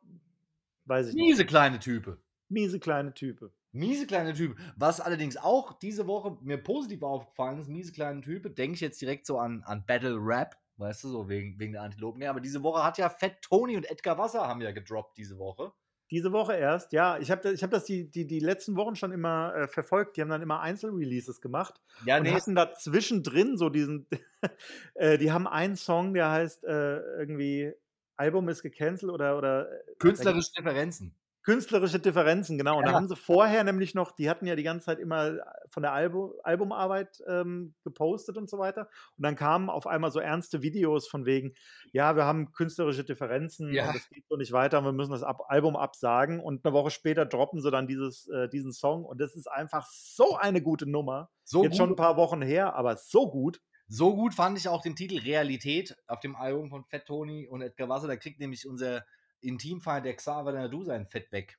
weiß 0.86 1.08
ich 1.08 1.14
Miese 1.14 1.26
nicht. 1.26 1.28
Miese 1.32 1.46
kleine 1.46 1.78
Type. 1.78 2.18
Miese 2.48 2.80
kleine 2.80 3.12
Type. 3.12 3.52
Miese 3.72 4.06
kleine 4.06 4.34
Typ. 4.34 4.56
Was 4.76 5.00
allerdings 5.00 5.36
auch 5.36 5.78
diese 5.78 6.06
Woche 6.06 6.36
mir 6.40 6.58
positiv 6.58 7.02
aufgefallen 7.02 7.60
ist, 7.60 7.68
miese 7.68 7.92
kleine 7.92 8.20
Type, 8.20 8.50
denke 8.50 8.74
ich 8.74 8.80
jetzt 8.80 9.00
direkt 9.00 9.26
so 9.26 9.38
an, 9.38 9.62
an 9.64 9.84
Battle 9.86 10.16
Rap, 10.18 10.56
weißt 10.76 11.04
du, 11.04 11.08
so 11.08 11.28
wegen, 11.28 11.58
wegen 11.58 11.72
der 11.72 11.82
Antilopen. 11.82 12.20
Ja, 12.22 12.30
aber 12.30 12.40
diese 12.40 12.62
Woche 12.62 12.82
hat 12.82 12.98
ja 12.98 13.08
Fett 13.08 13.42
Tony 13.42 13.76
und 13.76 13.88
Edgar 13.88 14.18
Wasser 14.18 14.48
haben 14.48 14.60
ja 14.60 14.72
gedroppt 14.72 15.16
diese 15.18 15.38
Woche. 15.38 15.72
Diese 16.10 16.32
Woche 16.32 16.54
erst, 16.54 16.92
ja. 16.92 17.18
Ich 17.18 17.30
habe 17.30 17.52
ich 17.52 17.62
hab 17.62 17.70
das 17.70 17.84
die, 17.84 18.10
die, 18.10 18.26
die 18.26 18.40
letzten 18.40 18.74
Wochen 18.74 18.96
schon 18.96 19.12
immer 19.12 19.54
äh, 19.54 19.68
verfolgt. 19.68 20.16
Die 20.16 20.22
haben 20.22 20.28
dann 20.28 20.42
immer 20.42 20.60
Einzelreleases 20.60 21.40
gemacht. 21.40 21.80
Ja, 22.04 22.16
und 22.16 22.24
nee. 22.24 22.32
hatten 22.32 22.56
da 22.56 22.74
zwischendrin 22.74 23.56
so 23.56 23.68
diesen. 23.68 24.08
äh, 24.94 25.18
die 25.18 25.30
haben 25.30 25.46
einen 25.46 25.76
Song, 25.76 26.12
der 26.12 26.32
heißt 26.32 26.64
äh, 26.64 26.96
irgendwie 27.20 27.72
Album 28.16 28.48
ist 28.48 28.62
gecancelt 28.62 29.12
oder. 29.12 29.38
oder 29.38 29.70
äh, 29.70 29.94
Künstlerische 30.00 30.50
Differenzen. 30.58 31.14
Künstlerische 31.50 31.98
Differenzen, 31.98 32.58
genau. 32.58 32.78
Und 32.78 32.84
ja. 32.84 32.90
da 32.90 32.96
haben 32.96 33.08
sie 33.08 33.16
vorher 33.16 33.64
nämlich 33.64 33.92
noch, 33.92 34.12
die 34.12 34.30
hatten 34.30 34.46
ja 34.46 34.54
die 34.54 34.62
ganze 34.62 34.86
Zeit 34.86 35.00
immer 35.00 35.38
von 35.68 35.82
der 35.82 35.92
Album, 35.92 36.32
Albumarbeit 36.44 37.20
ähm, 37.26 37.74
gepostet 37.82 38.36
und 38.36 38.48
so 38.48 38.58
weiter. 38.58 38.88
Und 39.16 39.24
dann 39.24 39.34
kamen 39.34 39.68
auf 39.68 39.88
einmal 39.88 40.12
so 40.12 40.20
ernste 40.20 40.62
Videos 40.62 41.08
von 41.08 41.26
wegen, 41.26 41.54
ja, 41.92 42.14
wir 42.14 42.24
haben 42.24 42.52
künstlerische 42.52 43.02
Differenzen 43.02 43.74
ja. 43.74 43.88
und 43.88 43.96
es 43.96 44.08
geht 44.08 44.28
so 44.28 44.36
nicht 44.36 44.52
weiter, 44.52 44.80
wir 44.84 44.92
müssen 44.92 45.10
das 45.10 45.24
Ab 45.24 45.40
Album 45.48 45.74
absagen. 45.74 46.38
Und 46.38 46.64
eine 46.64 46.72
Woche 46.72 46.90
später 46.90 47.26
droppen 47.26 47.60
sie 47.60 47.72
dann 47.72 47.88
dieses, 47.88 48.28
äh, 48.28 48.48
diesen 48.48 48.72
Song. 48.72 49.04
Und 49.04 49.20
das 49.20 49.34
ist 49.34 49.50
einfach 49.50 49.86
so 49.90 50.36
eine 50.36 50.62
gute 50.62 50.88
Nummer. 50.88 51.30
So 51.42 51.64
Jetzt 51.64 51.72
gut. 51.72 51.78
schon 51.78 51.90
ein 51.90 51.96
paar 51.96 52.16
Wochen 52.16 52.42
her, 52.42 52.76
aber 52.76 52.96
so 52.96 53.28
gut. 53.28 53.60
So 53.88 54.14
gut 54.14 54.34
fand 54.34 54.56
ich 54.56 54.68
auch 54.68 54.82
den 54.82 54.94
Titel 54.94 55.18
Realität 55.18 55.96
auf 56.06 56.20
dem 56.20 56.36
Album 56.36 56.70
von 56.70 56.84
Fett 56.84 57.06
Tony 57.06 57.48
und 57.48 57.60
Edgar 57.60 57.88
Wasser. 57.88 58.06
Da 58.06 58.14
kriegt 58.14 58.38
nämlich 58.38 58.68
unser 58.68 59.02
Intimfeind 59.40 60.06
der 60.06 60.16
Xaver 60.16 60.52
Nadu 60.52 60.84
sein 60.84 61.06
Fett 61.06 61.30
weg. 61.32 61.58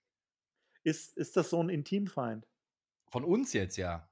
Ist, 0.83 1.15
ist 1.17 1.37
das 1.37 1.49
so 1.49 1.61
ein 1.61 1.69
Intimfeind? 1.69 2.47
Von 3.09 3.23
uns 3.23 3.53
jetzt, 3.53 3.77
ja. 3.77 4.09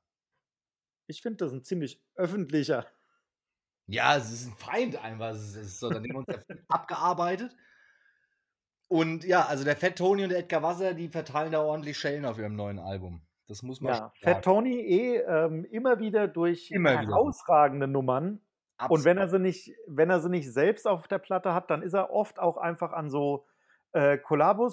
Ich 1.08 1.22
finde 1.22 1.38
das 1.38 1.54
ein 1.54 1.64
ziemlich 1.64 2.04
öffentlicher. 2.16 2.86
Ja, 3.88 4.16
es 4.16 4.32
ist 4.32 4.46
ein 4.46 4.56
Feind 4.56 5.04
einfach. 5.04 5.32
Es 5.32 5.56
ist 5.56 5.80
so, 5.80 5.90
dann 5.90 6.04
nehmen 6.04 6.26
wir 6.28 6.36
uns 6.36 6.46
abgearbeitet. 6.68 7.56
Und 8.88 9.24
ja, 9.24 9.46
also 9.46 9.64
der 9.64 9.76
Fett 9.76 9.98
Tony 9.98 10.24
und 10.24 10.30
der 10.30 10.40
Edgar 10.40 10.62
Wasser, 10.62 10.94
die 10.94 11.10
verteilen 11.10 11.52
da 11.52 11.62
ordentlich 11.62 11.98
Schellen 11.98 12.26
auf 12.26 12.38
ihrem 12.38 12.56
neuen 12.56 12.80
Album. 12.80 13.22
Das 13.48 13.64
muss 13.64 13.82
man 13.82 13.94
Ja, 13.94 14.14
Fett 14.22 14.44
Tony 14.44 14.80
eh 14.80 15.18
ähm, 15.18 15.66
immer 15.66 16.00
wieder 16.00 16.28
durch 16.28 16.70
immer 16.70 16.92
herausragende 16.92 17.86
wieder. 17.88 17.94
Nummern. 17.94 18.42
Absolut. 18.78 19.00
Und 19.00 19.06
wenn 19.06 19.18
er 19.18 19.28
sie 19.28 19.40
nicht, 19.40 19.74
wenn 19.88 20.10
er 20.10 20.20
sie 20.20 20.30
nicht 20.30 20.52
selbst 20.52 20.88
auf 20.88 21.08
der 21.08 21.18
Platte 21.18 21.54
hat, 21.54 21.70
dann 21.72 21.82
ist 21.82 21.94
er 21.94 22.12
oft 22.12 22.40
auch 22.40 22.58
einfach 22.58 22.94
an 22.94 23.10
so 23.10 23.48
äh, 23.94 24.18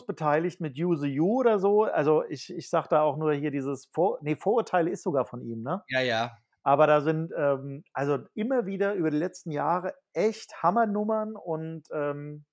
beteiligt 0.07 0.61
mit 0.61 0.79
Use 0.79 1.07
You 1.07 1.41
oder 1.41 1.59
so. 1.59 1.85
Also 1.85 2.25
ich, 2.29 2.53
ich 2.55 2.69
sag 2.69 2.89
da 2.89 3.03
auch 3.03 3.17
nur 3.17 3.33
hier 3.33 3.51
dieses 3.51 3.87
Vor 3.93 4.19
nee, 4.23 4.37
Vorurteile 4.37 4.91
ist 4.91 5.03
sogar 5.03 5.25
von 5.25 5.41
ihm, 5.43 5.63
ne? 5.63 5.83
Ja, 5.89 6.01
ja. 6.01 6.37
Aber 6.63 6.87
da 6.87 7.01
sind 7.01 7.33
ähm, 7.37 7.85
also 7.93 8.19
immer 8.35 8.67
wieder 8.67 8.95
über 8.95 9.11
die 9.11 9.19
letzten 9.19 9.53
Jahre 9.53 9.95
echt 10.13 10.63
Hammernummern 10.63 11.37
und, 11.37 11.85
ähm, 11.93 12.45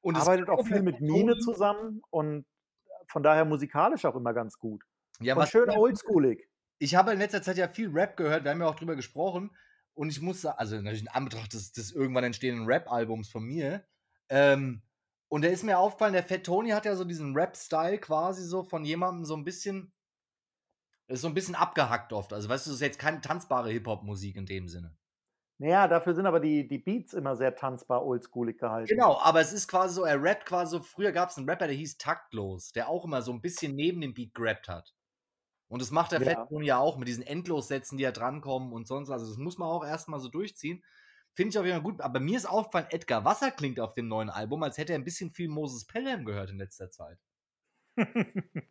und 0.00 0.16
arbeitet 0.16 0.48
auch 0.48 0.66
viel 0.66 0.82
mit 0.82 1.00
Mine 1.00 1.36
zusammen 1.38 2.00
und 2.08 2.46
von 3.08 3.22
daher 3.22 3.44
musikalisch 3.44 4.06
auch 4.06 4.16
immer 4.16 4.32
ganz 4.32 4.58
gut. 4.58 4.82
Ja, 5.20 5.34
und 5.34 5.40
was 5.40 5.50
schön 5.50 5.68
oldschoolig. 5.68 6.48
Ich 6.78 6.94
habe 6.94 7.12
in 7.12 7.18
letzter 7.18 7.42
Zeit 7.42 7.58
ja 7.58 7.68
viel 7.68 7.90
Rap 7.90 8.16
gehört, 8.16 8.44
wir 8.44 8.50
haben 8.50 8.60
ja 8.60 8.66
auch 8.66 8.76
drüber 8.76 8.96
gesprochen. 8.96 9.50
Und 9.92 10.08
ich 10.08 10.22
muss 10.22 10.40
sagen, 10.40 10.56
also 10.58 10.76
natürlich 10.76 11.02
in 11.02 11.08
Anbetracht 11.08 11.52
des, 11.52 11.72
des 11.72 11.92
irgendwann 11.92 12.24
entstehenden 12.24 12.64
Rap-Albums 12.64 13.28
von 13.28 13.44
mir, 13.44 13.84
ähm, 14.30 14.80
und 15.30 15.42
da 15.42 15.48
ist 15.48 15.62
mir 15.62 15.78
aufgefallen, 15.78 16.12
der 16.12 16.24
Fat 16.24 16.44
Tony 16.44 16.70
hat 16.70 16.84
ja 16.84 16.96
so 16.96 17.04
diesen 17.04 17.34
Rap-Style 17.34 17.98
quasi 17.98 18.42
so 18.42 18.64
von 18.64 18.84
jemandem 18.84 19.24
so 19.24 19.36
ein 19.36 19.44
bisschen, 19.44 19.92
ist 21.06 21.20
so 21.20 21.28
ein 21.28 21.34
bisschen 21.34 21.54
abgehackt 21.54 22.12
oft. 22.12 22.32
Also 22.32 22.48
weißt 22.48 22.66
du, 22.66 22.70
das 22.70 22.76
ist 22.76 22.82
jetzt 22.82 22.98
keine 22.98 23.20
tanzbare 23.20 23.70
Hip-Hop-Musik 23.70 24.36
in 24.36 24.46
dem 24.46 24.68
Sinne. 24.68 24.96
Naja, 25.58 25.86
dafür 25.86 26.14
sind 26.14 26.26
aber 26.26 26.40
die, 26.40 26.66
die 26.66 26.78
Beats 26.78 27.12
immer 27.12 27.36
sehr 27.36 27.54
tanzbar, 27.54 28.04
oldschoolig 28.04 28.58
gehalten. 28.58 28.88
Genau, 28.88 29.20
aber 29.20 29.40
es 29.40 29.52
ist 29.52 29.68
quasi 29.68 29.94
so, 29.94 30.04
er 30.04 30.20
rappt 30.20 30.46
quasi 30.46 30.72
so, 30.72 30.82
früher 30.82 31.12
gab 31.12 31.30
es 31.30 31.38
einen 31.38 31.48
Rapper, 31.48 31.68
der 31.68 31.76
hieß 31.76 31.98
Taktlos, 31.98 32.72
der 32.72 32.88
auch 32.88 33.04
immer 33.04 33.22
so 33.22 33.32
ein 33.32 33.40
bisschen 33.40 33.76
neben 33.76 34.00
dem 34.00 34.14
Beat 34.14 34.34
gerappt 34.34 34.68
hat. 34.68 34.94
Und 35.68 35.80
das 35.80 35.92
macht 35.92 36.10
der 36.10 36.22
ja. 36.22 36.34
Fat 36.34 36.48
Tony 36.48 36.66
ja 36.66 36.78
auch 36.78 36.96
mit 36.96 37.06
diesen 37.06 37.22
Endlossätzen, 37.22 37.98
die 37.98 38.02
ja 38.02 38.10
drankommen 38.10 38.72
und 38.72 38.88
sonst. 38.88 39.10
Also 39.10 39.28
das 39.28 39.36
muss 39.36 39.58
man 39.58 39.68
auch 39.68 39.84
erstmal 39.84 40.18
so 40.18 40.28
durchziehen. 40.28 40.82
Finde 41.34 41.50
ich 41.50 41.58
auf 41.58 41.64
jeden 41.64 41.76
Fall 41.76 41.90
gut. 41.90 42.00
Aber 42.00 42.20
mir 42.20 42.36
ist 42.36 42.46
aufgefallen, 42.46 42.86
Edgar 42.90 43.24
Wasser 43.24 43.50
klingt 43.50 43.80
auf 43.80 43.92
dem 43.92 44.08
neuen 44.08 44.30
Album, 44.30 44.62
als 44.62 44.78
hätte 44.78 44.92
er 44.92 44.98
ein 44.98 45.04
bisschen 45.04 45.30
viel 45.30 45.48
Moses 45.48 45.86
Pelham 45.86 46.24
gehört 46.24 46.50
in 46.50 46.58
letzter 46.58 46.90
Zeit. 46.90 47.18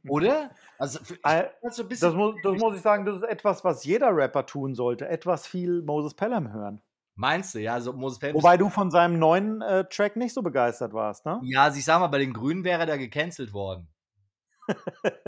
Oder? 0.08 0.52
Also, 0.78 1.00
so 1.04 1.84
das, 1.84 2.13
muss, 2.13 2.36
das 2.43 2.58
muss 2.58 2.76
ich 2.76 2.82
sagen, 2.82 3.06
das 3.06 3.17
ist 3.17 3.24
etwas, 3.24 3.63
was 3.63 3.84
jeder 3.84 4.15
Rapper 4.15 4.45
tun 4.45 4.74
sollte. 4.76 5.08
Etwas 5.08 5.48
viel 5.48 5.82
Moses 5.82 6.13
Pelham 6.13 6.52
hören. 6.52 6.82
Meinst 7.15 7.54
du, 7.54 7.60
ja, 7.60 7.74
also 7.74 7.93
Moses 7.93 8.19
Pelham. 8.19 8.36
Wobei 8.36 8.58
du 8.58 8.69
von 8.69 8.91
seinem 8.91 9.19
neuen 9.19 9.62
äh, 9.62 9.86
Track 9.89 10.15
nicht 10.15 10.34
so 10.34 10.41
begeistert 10.41 10.93
warst, 10.93 11.26
ne? 11.26 11.39
Ja, 11.43 11.63
also 11.63 11.78
ich 11.78 11.86
sag 11.86 12.00
mal, 12.00 12.08
bei 12.08 12.19
den 12.19 12.34
Grünen 12.34 12.63
wäre 12.63 12.86
der 12.86 12.98
gecancelt 12.98 13.54
worden. 13.54 13.89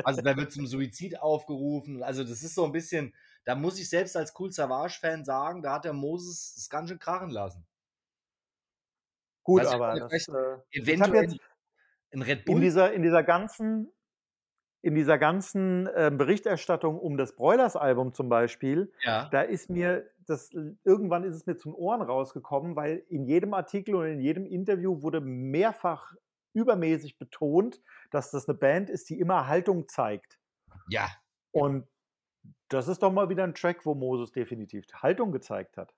also 0.04 0.22
da 0.22 0.38
wird 0.38 0.52
zum 0.52 0.68
Suizid 0.68 1.20
aufgerufen. 1.20 2.04
Also 2.04 2.24
das 2.24 2.44
ist 2.44 2.56
so 2.56 2.66
ein 2.66 2.72
bisschen, 2.72 3.14
da 3.44 3.56
muss 3.56 3.80
ich 3.80 3.90
selbst 3.90 4.16
als 4.16 4.34
Cool 4.38 4.52
Savage-Fan 4.52 5.26
sagen, 5.26 5.62
da 5.62 5.74
hat 5.74 5.86
der 5.86 5.94
Moses 5.94 6.56
es 6.58 6.70
ganz 6.70 6.90
schön 6.90 7.00
krachen 7.00 7.30
lassen. 7.30 7.66
Gut, 9.44 9.62
also, 9.62 9.74
aber 9.74 10.08
das, 10.08 10.28
äh, 10.28 10.58
eventuell 10.72 11.24
jetzt 11.24 11.40
in 12.12 12.22
Red 12.22 12.46
Bull. 12.46 12.56
In 12.56 12.62
dieser, 12.62 12.94
in 12.94 13.02
dieser 13.02 13.24
ganzen, 13.24 13.92
in 14.82 14.96
dieser 14.96 15.18
ganzen 15.18 15.88
äh, 15.88 16.12
Berichterstattung 16.14 17.00
um 17.00 17.18
das 17.18 17.36
Broilers-Album 17.36 18.14
zum 18.14 18.30
Beispiel, 18.30 18.92
ja. 19.04 19.30
da 19.30 19.42
ist 19.42 19.70
mir 19.70 20.10
das, 20.28 20.52
irgendwann 20.84 21.24
ist 21.24 21.36
es 21.36 21.46
mir 21.46 21.58
zum 21.58 21.74
Ohren 21.74 22.02
rausgekommen, 22.02 22.76
weil 22.76 23.04
in 23.10 23.26
jedem 23.26 23.54
Artikel 23.54 23.96
und 23.96 24.06
in 24.06 24.20
jedem 24.20 24.46
Interview 24.46 25.02
wurde 25.02 25.22
mehrfach 25.22 26.14
übermäßig 26.54 27.18
betont, 27.18 27.82
dass 28.12 28.32
das 28.32 28.48
eine 28.48 28.58
Band 28.58 28.90
ist, 28.90 29.10
die 29.10 29.20
immer 29.20 29.48
Haltung 29.48 29.88
zeigt. 29.88 30.40
Ja. 30.90 31.10
Und 31.52 31.88
das 32.70 32.88
ist 32.88 33.04
doch 33.04 33.12
mal 33.12 33.30
wieder 33.30 33.44
ein 33.44 33.54
Track, 33.54 33.86
wo 33.86 33.94
Moses 33.94 34.32
definitiv 34.32 34.86
Haltung 34.94 35.32
gezeigt 35.32 35.78
hat. 35.78 35.94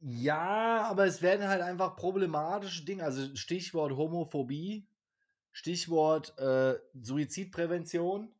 Ja, 0.00 0.82
aber 0.82 1.06
es 1.06 1.22
werden 1.22 1.48
halt 1.48 1.62
einfach 1.62 1.96
problematische 1.96 2.84
Dinge, 2.84 3.04
also 3.04 3.34
Stichwort 3.36 3.96
Homophobie, 3.96 4.86
Stichwort 5.50 6.38
äh, 6.38 6.78
Suizidprävention. 7.00 8.30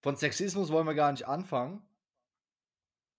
Von 0.00 0.16
Sexismus 0.16 0.72
wollen 0.72 0.86
wir 0.86 0.94
gar 0.94 1.12
nicht 1.12 1.28
anfangen. 1.28 1.82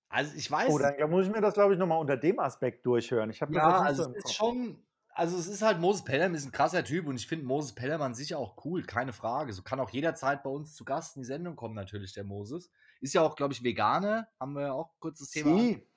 Also 0.09 0.35
ich 0.35 0.49
weiß. 0.49 0.71
Oh, 0.71 0.79
dann 0.79 1.09
muss 1.09 1.25
ich 1.25 1.31
mir 1.31 1.41
das, 1.41 1.53
glaube 1.53 1.73
ich, 1.73 1.79
nochmal 1.79 1.99
unter 1.99 2.17
dem 2.17 2.39
Aspekt 2.39 2.85
durchhören. 2.85 3.29
Ich 3.29 3.41
habe 3.41 3.53
ja, 3.53 3.79
also 3.79 4.03
so 4.03 4.09
es 4.11 4.25
ist 4.25 4.33
schon, 4.33 4.83
also 5.15 5.37
es 5.37 5.47
ist 5.47 5.61
halt 5.61 5.79
Moses 5.79 6.03
Pelham 6.03 6.33
ist 6.35 6.45
ein 6.45 6.51
krasser 6.51 6.83
Typ 6.83 7.07
und 7.07 7.15
ich 7.15 7.27
finde 7.27 7.45
Moses 7.45 7.73
Pelham 7.73 8.01
an 8.01 8.15
sich 8.15 8.35
auch 8.35 8.63
cool, 8.65 8.83
keine 8.83 9.13
Frage. 9.13 9.53
So 9.53 9.61
kann 9.61 9.79
auch 9.79 9.89
jederzeit 9.89 10.43
bei 10.43 10.49
uns 10.49 10.75
zu 10.75 10.85
Gast 10.85 11.15
in 11.15 11.21
die 11.21 11.27
Sendung 11.27 11.55
kommen, 11.55 11.75
natürlich 11.75 12.13
der 12.13 12.23
Moses. 12.23 12.71
Ist 13.01 13.13
ja 13.13 13.21
auch, 13.21 13.35
glaube 13.35 13.53
ich, 13.53 13.63
Veganer, 13.63 14.27
haben 14.39 14.53
wir 14.53 14.63
ja 14.63 14.73
auch 14.73 14.91
kurz 14.99 15.19
das 15.19 15.29
Thema. 15.29 15.57
Sie. 15.57 15.87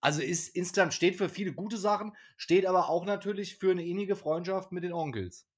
Also 0.00 0.22
ist 0.22 0.54
Instant 0.54 0.94
steht 0.94 1.16
für 1.16 1.28
viele 1.28 1.52
gute 1.52 1.76
Sachen, 1.76 2.16
steht 2.36 2.66
aber 2.66 2.88
auch 2.88 3.04
natürlich 3.04 3.56
für 3.58 3.72
eine 3.72 3.84
innige 3.84 4.16
Freundschaft 4.16 4.70
mit 4.72 4.84
den 4.84 4.92
Onkels. 4.92 5.48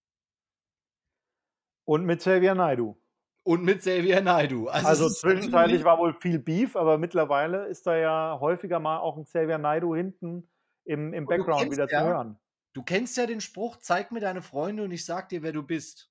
Und 1.85 2.07
mit 2.07 2.21
Xavier 2.21 2.55
Naidu. 2.55 2.97
Und 3.43 3.65
mit 3.65 3.81
Xavier 3.81 4.21
Naidu. 4.21 4.69
Also, 4.69 4.89
also 4.89 5.09
zwischenzeitlich 5.11 5.85
war 5.85 5.99
wohl 5.99 6.15
viel 6.15 6.39
Beef, 6.39 6.77
aber 6.77 6.99
mittlerweile 6.99 7.67
ist 7.67 7.87
da 7.87 7.97
ja 7.97 8.39
häufiger 8.41 8.81
mal 8.81 8.99
auch 8.99 9.17
ein 9.17 9.25
Xavier 9.25 9.59
Naidu 9.59 9.95
hinten 9.95 10.49
im, 10.85 11.13
im 11.13 11.27
Background 11.27 11.71
wieder 11.71 11.89
ja, 11.91 12.01
zu 12.01 12.07
hören. 12.07 12.40
Du 12.73 12.83
kennst 12.83 13.17
ja 13.17 13.27
den 13.27 13.41
Spruch, 13.41 13.77
zeig 13.79 14.13
mir 14.13 14.21
deine 14.21 14.43
Freunde 14.43 14.85
und 14.85 14.93
ich 14.93 15.05
sag 15.05 15.29
dir, 15.29 15.43
wer 15.43 15.53
du 15.53 15.63
bist. 15.63 16.11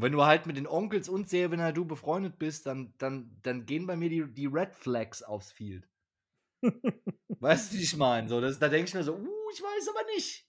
wenn 0.00 0.12
du 0.12 0.24
halt 0.24 0.46
mit 0.46 0.56
den 0.56 0.66
Onkels 0.66 1.08
und 1.08 1.26
Xavier 1.26 1.56
Naidu 1.56 1.84
befreundet 1.84 2.38
bist, 2.38 2.66
dann, 2.66 2.94
dann, 2.98 3.36
dann 3.42 3.66
gehen 3.66 3.86
bei 3.86 3.96
mir 3.96 4.08
die, 4.08 4.32
die 4.32 4.46
Red 4.46 4.74
Flags 4.74 5.22
aufs 5.22 5.50
Field. 5.50 5.88
weißt 7.40 7.72
du, 7.72 7.76
wie 7.76 7.82
ich 7.82 7.96
meine? 7.96 8.28
So, 8.28 8.40
da 8.40 8.68
denke 8.68 8.88
ich 8.88 8.94
mir 8.94 9.02
so, 9.02 9.14
uh, 9.14 9.50
ich 9.52 9.60
weiß 9.60 9.88
aber 9.88 10.04
nicht. 10.14 10.46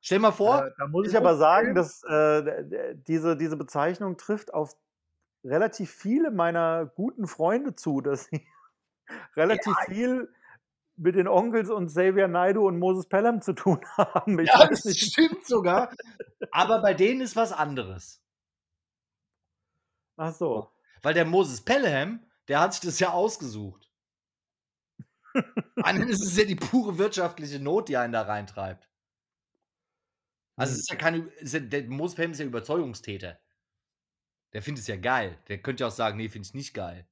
Stell 0.00 0.20
mal 0.20 0.30
vor. 0.30 0.66
Äh, 0.66 0.70
da 0.78 0.86
muss 0.86 1.08
ich 1.08 1.16
aber 1.16 1.36
sagen, 1.36 1.74
dass 1.74 2.02
äh, 2.04 2.94
diese, 3.08 3.36
diese 3.36 3.56
Bezeichnung 3.56 4.16
trifft 4.16 4.54
auf 4.54 4.76
relativ 5.44 5.90
viele 5.90 6.30
meiner 6.30 6.86
guten 6.86 7.26
Freunde 7.26 7.74
zu, 7.74 8.00
dass 8.00 8.26
sie 8.26 8.46
relativ 9.36 9.74
ja. 9.76 9.92
viel 9.92 10.34
mit 11.00 11.14
den 11.14 11.28
Onkels 11.28 11.70
und 11.70 11.86
Xavier 11.86 12.28
Naidu 12.28 12.66
und 12.66 12.78
Moses 12.78 13.08
Pelham 13.08 13.40
zu 13.40 13.54
tun 13.54 13.80
haben. 13.96 14.38
Ich 14.38 14.48
ja, 14.48 14.66
das 14.66 14.84
nicht. 14.84 15.00
stimmt 15.12 15.46
sogar. 15.46 15.92
Aber 16.52 16.82
bei 16.82 16.94
denen 16.94 17.22
ist 17.22 17.36
was 17.36 17.52
anderes. 17.52 18.22
Ach 20.16 20.34
so. 20.34 20.70
Weil 21.02 21.14
der 21.14 21.24
Moses 21.24 21.62
Pelham, 21.62 22.24
der 22.48 22.60
hat 22.60 22.74
sich 22.74 22.82
das 22.82 23.00
ja 23.00 23.10
ausgesucht. 23.12 23.90
Anderen 25.82 26.10
ist 26.10 26.22
es 26.22 26.36
ja 26.36 26.44
die 26.44 26.56
pure 26.56 26.98
wirtschaftliche 26.98 27.60
Not, 27.60 27.88
die 27.88 27.96
einen 27.96 28.12
da 28.12 28.22
reintreibt. 28.22 28.88
Also, 30.56 30.74
es 30.74 30.80
ist 30.80 30.90
ja 30.90 30.96
keine. 30.96 31.20
Ist 31.38 31.54
ja, 31.54 31.60
der 31.60 31.84
Moses 31.84 32.16
Pelham 32.16 32.32
ist 32.32 32.40
ja 32.40 32.44
Überzeugungstäter. 32.44 33.38
Der 34.52 34.60
findet 34.60 34.82
es 34.82 34.88
ja 34.88 34.96
geil. 34.96 35.38
Der 35.48 35.62
könnte 35.62 35.84
ja 35.84 35.88
auch 35.88 35.92
sagen: 35.92 36.18
Nee, 36.18 36.28
finde 36.28 36.46
ich 36.46 36.54
nicht 36.54 36.74
geil. 36.74 37.06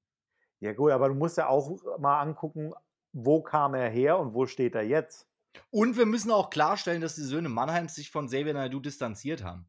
Ja, 0.61 0.75
gut, 0.75 0.91
aber 0.91 1.09
du 1.09 1.15
musst 1.15 1.39
ja 1.39 1.47
auch 1.47 1.99
mal 1.99 2.21
angucken, 2.21 2.75
wo 3.13 3.43
kam 3.43 3.75
er 3.75 3.89
her 3.89 4.19
und 4.19 4.35
wo 4.35 4.47
steht 4.47 4.75
er 4.75 4.83
jetzt. 4.83 5.29
Und 5.71 5.97
wir 5.97 6.07
müssen 6.07 6.31
auch 6.31 6.51
klarstellen, 6.51 7.01
dass 7.01 7.15
die 7.15 7.23
Söhne 7.23 7.49
Mannheims 7.49 7.95
sich 7.95 8.11
von 8.11 8.27
Xavier 8.27 8.55
Naidoo 8.55 8.81
distanziert 8.81 9.43
haben. 9.43 9.69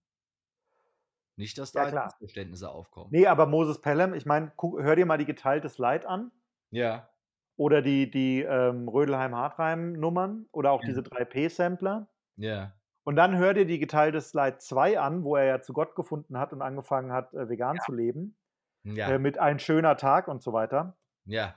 Nicht, 1.35 1.57
dass 1.57 1.71
da 1.71 1.89
ja, 1.89 2.05
Missverständnisse 2.05 2.69
aufkommen. 2.69 3.09
Nee, 3.11 3.25
aber 3.25 3.45
Moses 3.45 3.79
Pelham, 3.79 4.13
ich 4.13 4.25
meine, 4.25 4.51
hör 4.59 4.95
dir 4.95 5.05
mal 5.05 5.17
die 5.17 5.25
geteiltes 5.25 5.77
Leid 5.77 6.05
an. 6.05 6.31
Ja. 6.69 7.09
Oder 7.55 7.81
die, 7.81 8.11
die 8.11 8.41
ähm, 8.41 8.89
Rödelheim-Hartheim-Nummern 8.89 10.47
oder 10.51 10.71
auch 10.71 10.81
ja. 10.81 10.89
diese 10.89 11.01
3P-Sampler. 11.01 12.09
Ja. 12.35 12.73
Und 13.05 13.15
dann 13.15 13.37
hör 13.37 13.53
dir 13.53 13.65
die 13.65 13.79
geteilte 13.79 14.19
Slide 14.21 14.57
2 14.57 14.99
an, 14.99 15.23
wo 15.23 15.35
er 15.37 15.45
ja 15.45 15.61
zu 15.61 15.73
Gott 15.73 15.95
gefunden 15.95 16.37
hat 16.37 16.51
und 16.51 16.61
angefangen 16.61 17.11
hat, 17.11 17.33
äh, 17.33 17.47
vegan 17.49 17.77
ja. 17.77 17.83
zu 17.83 17.93
leben. 17.93 18.35
Ja. 18.83 19.09
Äh, 19.09 19.19
mit 19.19 19.37
ein 19.37 19.59
schöner 19.59 19.97
Tag 19.97 20.27
und 20.27 20.41
so 20.41 20.53
weiter. 20.53 20.97
Ja. 21.25 21.55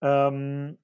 Ähm, 0.00 0.78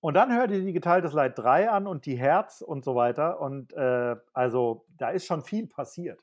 und 0.00 0.14
dann 0.14 0.34
hör 0.34 0.46
dir 0.46 0.62
die 0.64 0.72
geteilte 0.72 1.10
Slide 1.10 1.34
3 1.34 1.70
an 1.70 1.86
und 1.86 2.06
die 2.06 2.16
Herz 2.16 2.62
und 2.62 2.84
so 2.84 2.94
weiter. 2.94 3.40
Und 3.40 3.72
äh, 3.74 4.16
also 4.32 4.86
da 4.96 5.10
ist 5.10 5.26
schon 5.26 5.42
viel 5.42 5.66
passiert. 5.66 6.20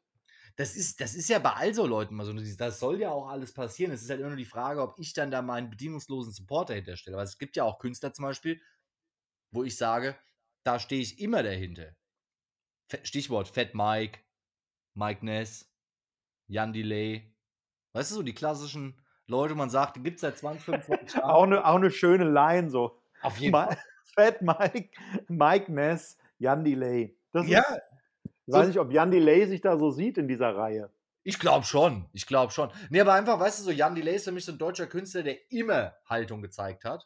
Das 0.56 0.76
ist, 0.76 1.00
das 1.00 1.14
ist 1.14 1.30
ja 1.30 1.38
bei 1.38 1.52
all 1.52 1.74
so 1.76 1.86
Leuten 1.86 2.16
mal 2.16 2.26
so. 2.26 2.34
Das 2.34 2.80
soll 2.80 3.00
ja 3.00 3.12
auch 3.12 3.28
alles 3.28 3.54
passieren. 3.54 3.92
Es 3.92 4.02
ist 4.02 4.10
halt 4.10 4.20
immer 4.20 4.30
nur 4.30 4.38
die 4.38 4.46
Frage, 4.46 4.82
ob 4.82 4.98
ich 4.98 5.14
dann 5.14 5.30
da 5.30 5.44
meinen 5.44 5.70
bedienungslosen 5.70 6.34
Supporter 6.34 6.74
hinterstelle. 6.74 7.16
Weil 7.16 7.26
es 7.26 7.38
gibt 7.38 7.56
ja 7.56 7.64
auch 7.64 7.78
Künstler 7.78 8.12
zum 8.12 8.26
Beispiel, 8.26 8.60
wo 9.52 9.64
ich 9.64 9.78
sage, 9.78 10.16
da 10.64 10.80
stehe 10.80 11.02
ich 11.02 11.20
immer 11.20 11.44
dahinter. 11.44 11.96
Stichwort 13.04 13.48
Fat 13.50 13.76
Mike, 13.76 14.22
Mike 14.96 15.24
Ness, 15.24 15.72
Jan 16.48 16.74
Delay. 16.74 17.32
Weißt 17.94 18.10
du, 18.10 18.16
so 18.16 18.24
die 18.24 18.34
klassischen 18.34 19.00
Leute, 19.28 19.54
man 19.54 19.70
sagt, 19.70 19.98
die 19.98 20.02
gibt 20.02 20.16
es 20.16 20.22
seit 20.22 20.40
20, 20.40 20.64
25 20.64 21.14
Jahren. 21.16 21.30
auch, 21.30 21.44
eine, 21.44 21.66
auch 21.66 21.76
eine 21.76 21.92
schöne 21.92 22.24
Line 22.24 22.72
so. 22.72 23.00
Auf 23.22 23.38
jeden 23.40 23.54
Fall. 23.54 23.78
Fat 24.16 24.42
Mike, 24.42 24.90
Mike 25.28 25.72
Ness, 25.72 26.18
Jan 26.40 26.64
Delay. 26.64 27.16
Das 27.32 27.48
ja. 27.48 27.62
Ist, 27.62 27.82
ich 28.48 28.54
weiß 28.54 28.68
nicht, 28.68 28.80
ob 28.80 28.92
Jan 28.92 29.12
Delay 29.12 29.46
sich 29.46 29.62
da 29.62 29.78
so 29.78 29.92
sieht 29.92 30.18
in 30.18 30.28
dieser 30.28 30.56
Reihe. 30.56 30.92
Ich 31.24 31.40
glaube 31.40 31.66
schon. 31.66 32.08
Ich 32.14 32.26
glaube 32.26 32.54
schon. 32.54 32.72
Nee, 32.90 33.02
aber 33.02 33.14
einfach, 33.14 33.40
weißt 33.40 33.60
du, 33.60 33.64
so 33.66 33.72
Jan 33.72 33.96
Delay 33.96 34.16
ist 34.16 34.24
für 34.24 34.32
mich 34.32 34.46
so 34.46 34.54
ein 34.54 34.58
deutscher 34.58 34.88
Künstler, 34.88 35.24
der 35.24 35.52
immer 35.52 35.94
Haltung 36.06 36.42
gezeigt 36.42 36.86
hat. 36.86 37.06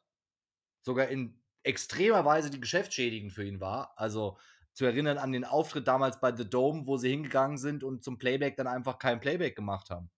Sogar 0.84 1.08
in 1.08 1.41
extremer 1.63 2.24
Weise, 2.24 2.52
die 2.52 2.60
geschäftsschädigend 2.60 3.34
für 3.34 3.43
ihn 3.43 3.60
war. 3.60 3.93
Also 3.95 4.38
zu 4.74 4.86
erinnern 4.86 5.17
an 5.17 5.32
den 5.32 5.43
Auftritt 5.43 5.88
damals 5.88 6.19
bei 6.19 6.36
The 6.36 6.50
Dome, 6.50 6.86
wo 6.86 6.97
sie 6.97 7.10
hingegangen 7.10 7.58
sind 7.58 7.84
und 7.84 8.04
zum 8.04 8.17
Playback 8.17 8.56
dann 8.58 8.67
einfach 8.67 9.00
kein 9.00 9.19
Playback 9.19 9.56
gemacht 9.56 9.89
haben. 9.89 10.10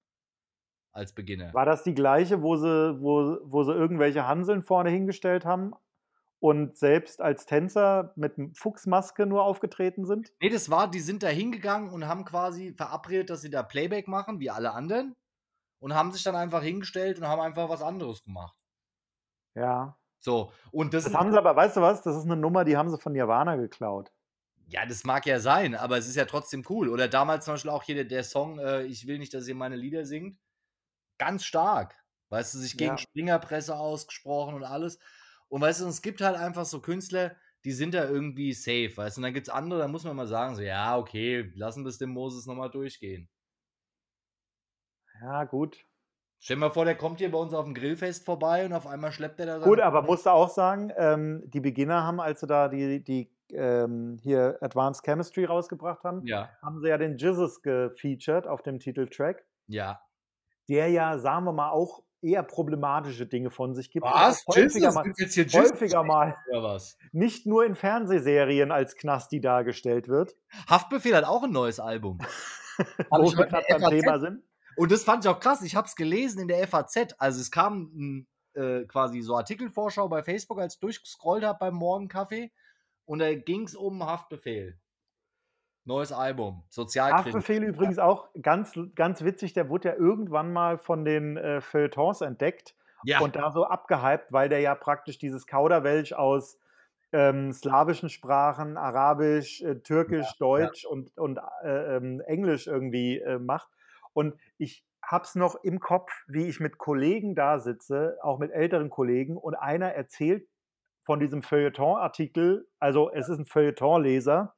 Als 0.93 1.13
Beginner. 1.13 1.53
War 1.53 1.65
das 1.65 1.84
die 1.84 1.95
gleiche, 1.95 2.43
wo 2.43 2.56
sie, 2.56 3.01
wo, 3.01 3.39
wo 3.43 3.63
sie 3.63 3.73
irgendwelche 3.73 4.27
Hanseln 4.27 4.62
vorne 4.62 4.91
hingestellt 4.91 5.43
haben 5.43 5.73
und 6.39 6.77
selbst 6.77 7.19
als 7.19 7.47
Tänzer 7.47 8.13
mit 8.15 8.36
Fuchsmaske 8.56 9.25
nur 9.25 9.43
aufgetreten 9.43 10.06
sind? 10.06 10.32
Nee, 10.39 10.49
das 10.49 10.69
war, 10.69 10.89
die 10.89 10.99
sind 10.99 11.23
da 11.23 11.29
hingegangen 11.29 11.89
und 11.89 12.08
haben 12.08 12.25
quasi 12.25 12.73
verabredet, 12.73 13.32
dass 13.32 13.41
sie 13.41 13.49
da 13.49 13.63
Playback 13.63 14.08
machen, 14.08 14.39
wie 14.39 14.51
alle 14.51 14.73
anderen. 14.73 15.15
Und 15.79 15.95
haben 15.95 16.12
sich 16.12 16.23
dann 16.23 16.36
einfach 16.36 16.62
hingestellt 16.62 17.17
und 17.17 17.28
haben 17.28 17.41
einfach 17.41 17.67
was 17.70 17.82
anderes 17.82 18.24
gemacht. 18.24 18.55
Ja. 19.55 19.97
So, 20.20 20.51
und 20.72 20.93
das. 20.93 21.03
Das 21.03 21.13
haben 21.15 21.32
sie 21.32 21.38
aber, 21.38 21.55
weißt 21.55 21.76
du 21.76 21.82
was? 21.82 22.01
Das 22.03 22.15
ist 22.15 22.24
eine 22.24 22.38
Nummer, 22.38 22.63
die 22.63 22.78
haben 22.78 22.89
sie 22.89 22.97
von 22.97 23.11
Nirvana 23.11 23.57
geklaut. 23.57 24.13
Ja, 24.67 24.86
das 24.86 25.03
mag 25.03 25.26
ja 25.26 25.39
sein, 25.39 25.76
aber 25.76 25.97
es 25.97 26.07
ist 26.07 26.15
ja 26.15 26.26
trotzdem 26.26 26.63
cool. 26.70 26.88
Oder 26.88 27.07
damals 27.07 27.45
zum 27.45 27.55
Beispiel 27.55 27.72
auch 27.72 27.84
hier 27.84 27.95
der, 27.95 28.05
der 28.05 28.24
Song 28.24 28.59
äh, 28.59 28.84
Ich 28.84 29.07
will 29.07 29.20
nicht, 29.20 29.34
dass 29.34 29.47
ihr 29.47 29.55
meine 29.55 29.76
Lieder 29.76 30.05
singt. 30.05 30.38
Ganz 31.18 31.43
stark. 31.43 31.95
Weißt 32.30 32.53
du, 32.53 32.59
sich 32.59 32.78
gegen 32.78 32.91
ja. 32.91 32.97
Springerpresse 32.97 33.76
ausgesprochen 33.76 34.55
und 34.55 34.64
alles. 34.64 34.99
Und 35.49 35.61
weißt 35.61 35.82
du, 35.82 35.88
es 35.88 36.01
gibt 36.01 36.22
halt 36.22 36.36
einfach 36.36 36.66
so 36.66 36.82
Künstler, 36.82 37.36
die 37.64 37.72
sind 37.72 37.93
da 37.93 38.09
irgendwie 38.09 38.53
safe, 38.53 38.91
weißt 38.95 39.18
du. 39.18 39.20
Und 39.20 39.24
dann 39.24 39.34
gibt 39.34 39.47
es 39.47 39.53
andere, 39.53 39.80
da 39.80 39.88
muss 39.88 40.03
man 40.03 40.16
mal 40.16 40.28
sagen, 40.28 40.55
so, 40.55 40.61
ja, 40.61 40.97
okay, 40.97 41.51
lassen 41.55 41.84
wir 41.84 41.89
es 41.89 41.97
dem 41.97 42.09
Moses 42.09 42.45
nochmal 42.45 42.72
durchgehen. 42.72 43.30
Ja, 45.22 45.43
gut. 45.45 45.86
Stell 46.39 46.57
dir 46.57 46.61
mal 46.61 46.72
vor, 46.72 46.84
der 46.84 46.95
kommt 46.95 47.20
hier 47.20 47.32
bei 47.32 47.38
uns 47.38 47.53
auf 47.53 47.64
dem 47.64 47.74
Grillfest 47.74 48.26
vorbei 48.26 48.66
und 48.66 48.74
auf 48.74 48.86
einmal 48.86 49.14
schleppt 49.14 49.39
er 49.39 49.45
da. 49.45 49.59
Gut, 49.59 49.80
aber 49.80 50.01
musst 50.01 50.26
du 50.26 50.32
auch 50.32 50.49
sagen, 50.49 50.91
ähm, 50.97 51.43
die 51.45 51.61
Beginner 51.61 52.03
haben, 52.03 52.20
als 52.20 52.41
sie 52.41 52.47
da 52.47 52.68
die, 52.68 53.01
die 53.01 53.32
ähm, 53.53 54.18
hier 54.22 54.57
Advanced 54.59 55.05
Chemistry 55.05 55.45
rausgebracht 55.45 56.03
haben, 56.03 56.26
ja. 56.26 56.49
haben 56.61 56.82
sie 56.82 56.89
ja 56.89 56.97
den 56.97 57.18
Jizzes 57.18 57.61
gefeatured 57.61 58.47
auf 58.47 58.61
dem 58.61 58.80
Titeltrack. 58.80 59.45
Ja. 59.68 60.01
Der 60.70 60.89
ja, 60.89 61.18
sagen 61.18 61.45
wir 61.45 61.53
mal, 61.53 61.70
auch 61.72 62.03
eher 62.24 62.43
problematische 62.43 63.28
Dinge 63.28 63.49
von 63.49 63.76
sich 63.76 63.91
gibt. 63.91 64.05
Was? 64.05 64.45
Häufiger, 64.47 64.91
mal, 64.91 65.03
häufiger 65.53 66.03
mal. 66.03 66.36
was? 66.51 66.97
Nicht 67.11 67.45
nur 67.45 67.66
in 67.66 67.76
Fernsehserien 67.76 68.72
als 68.72 68.95
Knasti 68.95 69.41
dargestellt 69.41 70.07
wird. 70.07 70.36
Haftbefehl 70.70 71.16
hat 71.16 71.26
auch 71.26 71.43
ein 71.43 71.51
neues 71.51 71.80
Album. 71.80 72.20
Wo 73.09 73.32
wir 73.38 73.45
gerade 73.45 73.66
beim 73.70 73.89
Thema 73.89 74.20
sind. 74.20 74.43
Und 74.76 74.91
das 74.91 75.03
fand 75.03 75.26
ich 75.26 75.30
auch 75.30 75.39
krass. 75.39 75.61
Ich 75.61 75.76
habe 75.76 75.88
es 75.88 75.95
gelesen 75.95 76.41
in 76.41 76.47
der 76.47 76.66
FAZ. 76.68 77.16
Also 77.20 77.41
es 77.41 77.51
kam 77.51 77.91
ein, 77.95 78.28
äh, 78.55 78.86
quasi 78.86 79.22
so 79.22 79.36
Artikelvorschau 79.36 80.07
bei 80.07 80.24
Facebook, 80.24 80.59
als 80.59 80.76
ich 80.76 80.80
durchgescrollt 80.80 81.43
habe 81.43 81.59
beim 81.59 81.76
Morgenkaffee. 81.76 82.51
Und 83.05 83.20
da 83.20 83.34
ging 83.36 83.64
es 83.64 83.76
um 83.76 84.03
Haftbefehl. 84.05 84.80
Neues 85.86 86.11
Album, 86.13 86.63
Sozialkritik. 86.69 87.34
Haftbefehl 87.34 87.63
übrigens 87.63 87.99
auch 87.99 88.29
ganz, 88.41 88.73
ganz 88.95 89.23
witzig, 89.23 89.53
der 89.53 89.69
wurde 89.69 89.89
ja 89.89 89.95
irgendwann 89.95 90.53
mal 90.53 90.77
von 90.77 91.03
den 91.03 91.36
äh, 91.36 91.59
Feuilletons 91.59 92.21
entdeckt 92.21 92.75
ja. 93.03 93.19
und 93.19 93.36
da 93.36 93.51
so 93.51 93.65
abgehypt, 93.65 94.31
weil 94.31 94.47
der 94.47 94.61
ja 94.61 94.75
praktisch 94.75 95.17
dieses 95.17 95.45
Kauderwelsch 95.45 96.13
aus 96.13 96.57
ähm, 97.11 97.51
slawischen 97.51 98.09
Sprachen, 98.09 98.77
Arabisch, 98.77 99.61
äh, 99.61 99.75
Türkisch, 99.75 100.27
ja, 100.27 100.36
Deutsch 100.39 100.84
ja. 100.84 100.89
und, 100.89 101.17
und 101.17 101.39
äh, 101.63 101.97
ähm, 101.97 102.21
Englisch 102.21 102.67
irgendwie 102.67 103.19
äh, 103.19 103.38
macht. 103.38 103.67
Und 104.13 104.36
ich 104.57 104.86
habe 105.03 105.25
es 105.25 105.36
noch 105.36 105.55
im 105.63 105.79
Kopf, 105.79 106.11
wie 106.27 106.47
ich 106.47 106.59
mit 106.59 106.77
Kollegen 106.77 107.36
da 107.36 107.59
sitze, 107.59 108.17
auch 108.21 108.39
mit 108.39 108.51
älteren 108.51 108.89
Kollegen, 108.89 109.38
und 109.38 109.55
einer 109.55 109.89
erzählt 109.89 110.47
von 111.03 111.19
diesem 111.19 111.43
Feuilleton-Artikel, 111.43 112.67
also 112.79 113.11
es 113.11 113.27
ist 113.27 113.38
ein 113.38 113.45
Feuilleton-Leser, 113.45 114.55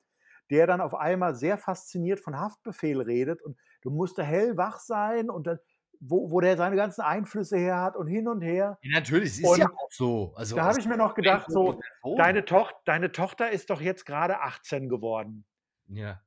der 0.50 0.68
dann 0.68 0.82
auf 0.82 0.94
einmal 0.94 1.36
sehr 1.36 1.58
fasziniert 1.58 2.20
von 2.20 2.38
Haftbefehl 2.38 3.02
redet 3.02 3.42
und 3.42 3.58
du 3.82 3.90
musst 3.90 4.18
da 4.18 4.24
hellwach 4.24 4.80
sein 4.80 5.30
und 5.30 5.48
dann, 5.48 5.60
wo, 6.00 6.32
wo 6.32 6.42
der 6.42 6.58
seine 6.58 6.76
ganzen 6.76 7.02
Einflüsse 7.02 7.58
her 7.58 7.82
hat 7.82 7.96
und 7.96 8.08
hin 8.08 8.28
und 8.28 8.42
her. 8.42 8.78
Ja, 8.82 9.00
natürlich, 9.00 9.32
es 9.32 9.40
ist 9.40 9.48
und 9.48 9.60
ja 9.60 9.70
auch 9.70 9.92
so. 9.92 10.34
Also, 10.36 10.56
da 10.56 10.66
habe 10.66 10.80
ich 10.80 10.88
mir 10.88 10.98
noch 10.98 11.16
gedacht, 11.16 11.50
so, 11.50 11.80
deine, 12.18 12.46
Toch 12.46 12.72
deine 12.86 13.12
Tochter 13.12 13.50
ist 13.50 13.70
doch 13.70 13.82
jetzt 13.82 14.06
gerade 14.06 14.42
18 14.42 14.90
geworden. 14.90 15.46
Ja. 15.88 16.22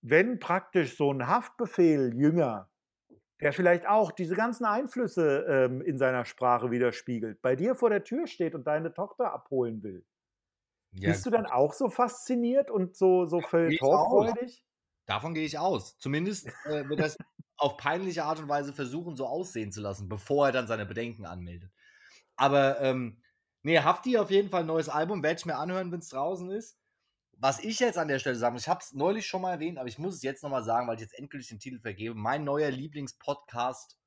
Wenn 0.00 0.38
praktisch 0.38 0.96
so 0.96 1.12
ein 1.12 1.26
Haftbefehl 1.26 2.12
jünger, 2.14 2.68
der 3.40 3.52
vielleicht 3.52 3.86
auch 3.86 4.12
diese 4.12 4.34
ganzen 4.34 4.64
Einflüsse 4.64 5.46
ähm, 5.48 5.80
in 5.82 5.98
seiner 5.98 6.24
Sprache 6.24 6.70
widerspiegelt, 6.70 7.42
bei 7.42 7.56
dir 7.56 7.74
vor 7.74 7.90
der 7.90 8.04
Tür 8.04 8.26
steht 8.26 8.54
und 8.54 8.66
deine 8.66 8.92
Tochter 8.92 9.32
abholen 9.32 9.82
will, 9.82 10.04
ja, 10.92 11.10
Bist 11.10 11.24
du 11.24 11.30
dann 11.30 11.46
auch 11.46 11.72
so 11.72 11.88
fasziniert 11.88 12.70
und 12.70 12.96
so, 12.96 13.24
so 13.24 13.40
feuilletonfreudig? 13.40 14.64
Davon 15.06 15.34
gehe 15.34 15.44
ich 15.44 15.58
aus. 15.58 15.96
Zumindest 15.98 16.46
äh, 16.66 16.88
wird 16.88 17.00
das 17.00 17.16
auf 17.56 17.76
peinliche 17.76 18.24
Art 18.24 18.40
und 18.40 18.48
Weise 18.48 18.72
versuchen, 18.72 19.16
so 19.16 19.26
aussehen 19.26 19.72
zu 19.72 19.80
lassen, 19.80 20.08
bevor 20.08 20.46
er 20.46 20.52
dann 20.52 20.66
seine 20.66 20.84
Bedenken 20.84 21.24
anmeldet. 21.24 21.70
Aber 22.36 22.80
ähm, 22.80 23.22
nee, 23.62 23.78
Hafti 23.78 24.18
auf 24.18 24.30
jeden 24.30 24.50
Fall 24.50 24.60
ein 24.60 24.66
neues 24.66 24.88
Album, 24.88 25.22
werde 25.22 25.38
ich 25.38 25.46
mir 25.46 25.56
anhören, 25.56 25.90
wenn 25.92 26.00
es 26.00 26.08
draußen 26.08 26.50
ist. 26.50 26.78
Was 27.38 27.60
ich 27.60 27.80
jetzt 27.80 27.98
an 27.98 28.08
der 28.08 28.18
Stelle 28.18 28.36
sagen 28.36 28.54
muss, 28.54 28.62
ich 28.62 28.68
habe 28.68 28.80
es 28.82 28.92
neulich 28.92 29.26
schon 29.26 29.42
mal 29.42 29.52
erwähnt, 29.52 29.78
aber 29.78 29.88
ich 29.88 29.98
muss 29.98 30.16
es 30.16 30.22
jetzt 30.22 30.42
nochmal 30.42 30.62
sagen, 30.62 30.86
weil 30.86 30.96
ich 30.96 31.00
jetzt 31.00 31.18
endgültig 31.18 31.48
den 31.48 31.58
Titel 31.58 31.80
vergebe. 31.80 32.14
Mein 32.14 32.44
neuer 32.44 32.70
Lieblingspodcast 32.70 33.98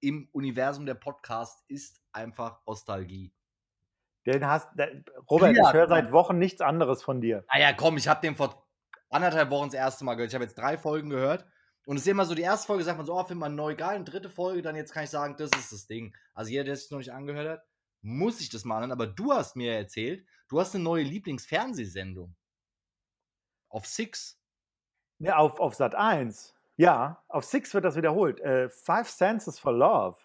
im 0.00 0.28
Universum 0.32 0.86
der 0.86 0.94
Podcast 0.94 1.64
ist 1.66 2.00
einfach 2.12 2.60
Nostalgie. 2.66 3.32
Den 4.34 4.46
hast, 4.46 4.68
Robert, 5.30 5.56
ja, 5.56 5.68
ich 5.68 5.72
höre 5.72 5.88
seit 5.88 6.12
Wochen 6.12 6.38
nichts 6.38 6.60
anderes 6.60 7.02
von 7.02 7.20
dir. 7.20 7.44
Ah 7.48 7.58
ja, 7.58 7.72
komm, 7.72 7.96
ich 7.96 8.08
habe 8.08 8.20
den 8.20 8.36
vor 8.36 8.66
anderthalb 9.10 9.50
Wochen 9.50 9.68
das 9.68 9.74
erste 9.74 10.04
Mal 10.04 10.14
gehört. 10.14 10.30
Ich 10.30 10.34
habe 10.34 10.44
jetzt 10.44 10.58
drei 10.58 10.76
Folgen 10.76 11.10
gehört. 11.10 11.46
Und 11.86 11.96
es 11.96 12.02
ist 12.02 12.08
immer 12.08 12.26
so, 12.26 12.34
die 12.34 12.42
erste 12.42 12.66
Folge 12.66 12.84
sagt 12.84 12.98
man 12.98 13.06
so, 13.06 13.14
oh, 13.14 13.24
findet 13.24 13.38
man 13.38 13.54
neu 13.54 13.74
geil. 13.74 13.98
Und 13.98 14.04
dritte 14.04 14.28
Folge, 14.28 14.60
dann 14.60 14.76
jetzt 14.76 14.92
kann 14.92 15.04
ich 15.04 15.10
sagen, 15.10 15.36
das 15.38 15.50
ist 15.58 15.72
das 15.72 15.86
Ding. 15.86 16.14
Also 16.34 16.50
jeder, 16.50 16.64
der 16.64 16.74
es 16.74 16.90
noch 16.90 16.98
nicht 16.98 17.12
angehört 17.12 17.48
hat, 17.48 17.66
muss 18.02 18.38
sich 18.38 18.50
das 18.50 18.64
mal 18.64 18.76
anhören. 18.76 18.92
Aber 18.92 19.06
du 19.06 19.32
hast 19.32 19.56
mir 19.56 19.74
erzählt, 19.74 20.26
du 20.48 20.60
hast 20.60 20.74
eine 20.74 20.84
neue 20.84 21.04
Lieblingsfernsehsendung. 21.04 22.36
Auf 23.70 23.86
Six. 23.86 24.38
Ja, 25.18 25.36
auf, 25.36 25.58
auf 25.58 25.74
Sat 25.74 25.94
1. 25.94 26.54
Ja, 26.76 27.24
auf 27.28 27.44
Six 27.44 27.72
wird 27.72 27.86
das 27.86 27.96
wiederholt. 27.96 28.40
Äh, 28.40 28.68
Five 28.68 29.08
Senses 29.08 29.58
for 29.58 29.72
Love. 29.72 30.18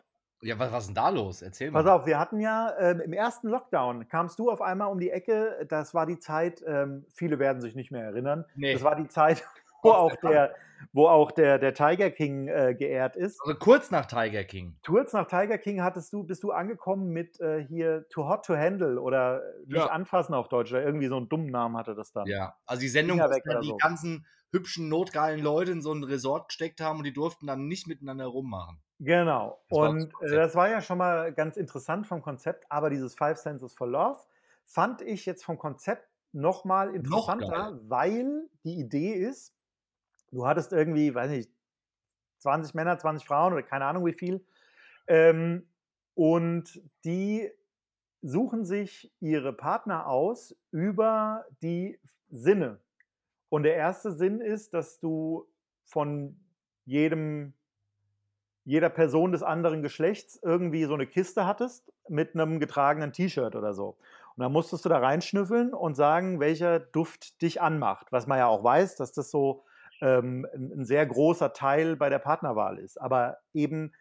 Ja, 0.43 0.59
was, 0.59 0.71
was 0.71 0.83
ist 0.83 0.87
denn 0.87 0.95
da 0.95 1.09
los? 1.09 1.41
Erzähl 1.41 1.71
mal. 1.71 1.83
Pass 1.83 1.91
auf, 1.91 2.05
wir 2.05 2.19
hatten 2.19 2.39
ja 2.39 2.69
äh, 2.69 2.91
im 3.03 3.13
ersten 3.13 3.47
Lockdown, 3.47 4.07
kamst 4.09 4.37
du 4.39 4.51
auf 4.51 4.61
einmal 4.61 4.89
um 4.89 4.99
die 4.99 5.09
Ecke, 5.09 5.65
das 5.69 5.93
war 5.93 6.05
die 6.05 6.19
Zeit, 6.19 6.63
ähm, 6.67 7.05
viele 7.13 7.39
werden 7.39 7.61
sich 7.61 7.75
nicht 7.75 7.91
mehr 7.91 8.03
erinnern, 8.03 8.45
nee. 8.55 8.73
das 8.73 8.83
war 8.83 8.95
die 8.95 9.07
Zeit, 9.07 9.43
wo 9.83 9.91
auch 9.91 10.15
der, 10.17 10.53
wo 10.91 11.07
auch 11.07 11.31
der, 11.31 11.59
der 11.59 11.73
Tiger 11.73 12.09
King 12.11 12.49
äh, 12.49 12.75
geehrt 12.75 13.15
ist. 13.15 13.39
Also 13.41 13.57
kurz 13.57 13.89
nach 13.89 14.05
Tiger 14.05 14.43
King. 14.43 14.75
Kurz 14.85 15.13
nach 15.13 15.27
Tiger 15.27 15.57
King 15.57 15.81
hattest 15.81 16.11
du, 16.11 16.23
bist 16.23 16.43
du 16.43 16.51
angekommen 16.51 17.09
mit 17.09 17.39
äh, 17.39 17.63
hier 17.63 18.05
Too 18.09 18.27
Hot 18.27 18.45
to 18.45 18.55
Handle 18.55 18.99
oder 18.99 19.41
nicht 19.65 19.77
ja. 19.77 19.87
anfassen 19.87 20.33
auf 20.33 20.49
Deutsch, 20.49 20.71
oder 20.71 20.83
irgendwie 20.83 21.07
so 21.07 21.17
einen 21.17 21.29
dummen 21.29 21.51
Namen 21.51 21.77
hatte 21.77 21.95
das 21.95 22.11
dann. 22.11 22.27
Ja, 22.27 22.55
also 22.65 22.81
die 22.81 22.89
Sendung, 22.89 23.17
die 23.17 23.67
so. 23.67 23.77
ganzen 23.77 24.25
hübschen, 24.54 24.88
notgeilen 24.88 25.41
Leute 25.41 25.72
in 25.72 25.82
so 25.82 25.91
ein 25.91 26.04
Resort 26.04 26.47
gesteckt 26.47 26.80
haben 26.80 26.99
und 26.99 27.04
die 27.06 27.14
durften 27.14 27.47
dann 27.47 27.68
nicht 27.68 27.88
miteinander 27.88 28.28
rummachen. 28.28 28.82
Genau. 28.99 29.60
Das 29.70 29.78
und 29.80 30.14
das, 30.22 30.32
äh, 30.32 30.36
das 30.36 30.56
war 30.56 30.70
ja 30.70 30.80
schon 30.80 30.99
mal 30.99 31.34
ganz 31.34 31.58
interessant 31.58 32.08
vom 32.08 32.22
Konzept, 32.22 32.66
aber 32.70 32.89
dieses 32.89 33.16
Five 33.16 33.38
Senses 33.38 33.74
for 33.74 33.88
Love 33.88 34.20
fand 34.66 35.01
ich 35.01 35.26
jetzt 35.26 35.43
vom 35.43 35.58
Konzept 35.58 36.08
noch 36.32 36.66
mal 36.66 36.95
interessanter, 36.95 37.72
noch 37.72 37.89
weil 37.89 38.47
die 38.64 38.80
Idee 38.80 39.14
ist, 39.14 39.56
du 40.32 40.45
hattest 40.45 40.72
irgendwie, 40.72 41.14
weiß 41.14 41.32
nicht, 41.32 41.51
20 42.39 42.74
Männer, 42.76 42.97
20 42.97 43.28
Frauen 43.28 43.54
oder 43.54 43.64
keine 43.64 43.86
Ahnung 43.86 44.06
wie 44.06 44.14
viel, 44.14 44.45
ähm, 45.08 45.68
und 46.14 46.82
die 47.06 47.49
suchen 48.22 48.66
sich 48.66 49.12
ihre 49.20 49.51
Partner 49.51 50.08
aus 50.08 50.56
über 50.72 51.45
die 51.62 51.99
Sinne. 52.30 52.82
Und 53.54 53.62
der 53.62 53.76
erste 53.76 54.12
Sinn 54.12 54.41
ist, 54.41 54.74
dass 54.74 54.99
du 54.99 55.47
von 55.86 56.39
jedem 56.86 57.54
jeder 58.64 58.89
Person 58.89 59.32
des 59.32 59.43
anderen 59.43 59.84
Geschlechts 59.84 60.39
irgendwie 60.41 60.86
so 60.86 60.95
eine 60.95 61.06
Kiste 61.06 61.45
hattest 61.45 61.93
mit 62.10 62.34
einem 62.34 62.60
getragenen 62.60 63.14
T-Shirt 63.14 63.56
oder 63.56 63.76
so. 63.76 63.89
Und 64.36 64.41
dann 64.41 64.51
musstest 64.51 64.86
du 64.86 64.89
da 64.89 64.97
reinschnüffeln 64.97 65.72
und 65.72 65.93
sagen, 65.93 66.39
welcher 66.39 66.80
Duft 66.80 67.43
dich 67.43 67.62
anmacht. 67.62 68.08
Was 68.12 68.26
man 68.26 68.39
ja 68.39 68.47
auch 68.47 68.64
weiß, 68.64 68.95
dass 68.95 69.12
das 69.12 69.30
so 69.30 69.66
ähm, 70.01 70.47
ein, 70.56 70.84
sehr 70.84 71.06
großer 71.06 71.54
Teil 71.54 71.95
bei 71.95 72.10
der 72.10 72.18
Partnerwahl 72.18 72.80
ist. 72.80 72.99
Aber 72.99 73.38
eben 73.54 73.93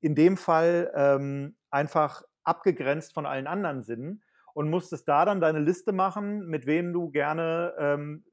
in 0.00 0.14
dem 0.14 0.38
Fall 0.38 0.90
ähm, 0.94 1.54
einfach 1.70 2.22
abgegrenzt 2.44 3.12
von 3.12 3.26
allen 3.26 3.46
anderen 3.46 3.82
Sinnen 3.82 4.22
und 4.54 4.70
musstest 4.70 5.06
da 5.06 5.26
dann 5.26 5.42
deine 5.42 5.58
Liste 5.58 5.92
machen, 5.92 6.46
mit 6.46 6.64
wem 6.64 6.94
du 6.94 7.10
gerne 7.10 7.74
ähm, 7.78 8.24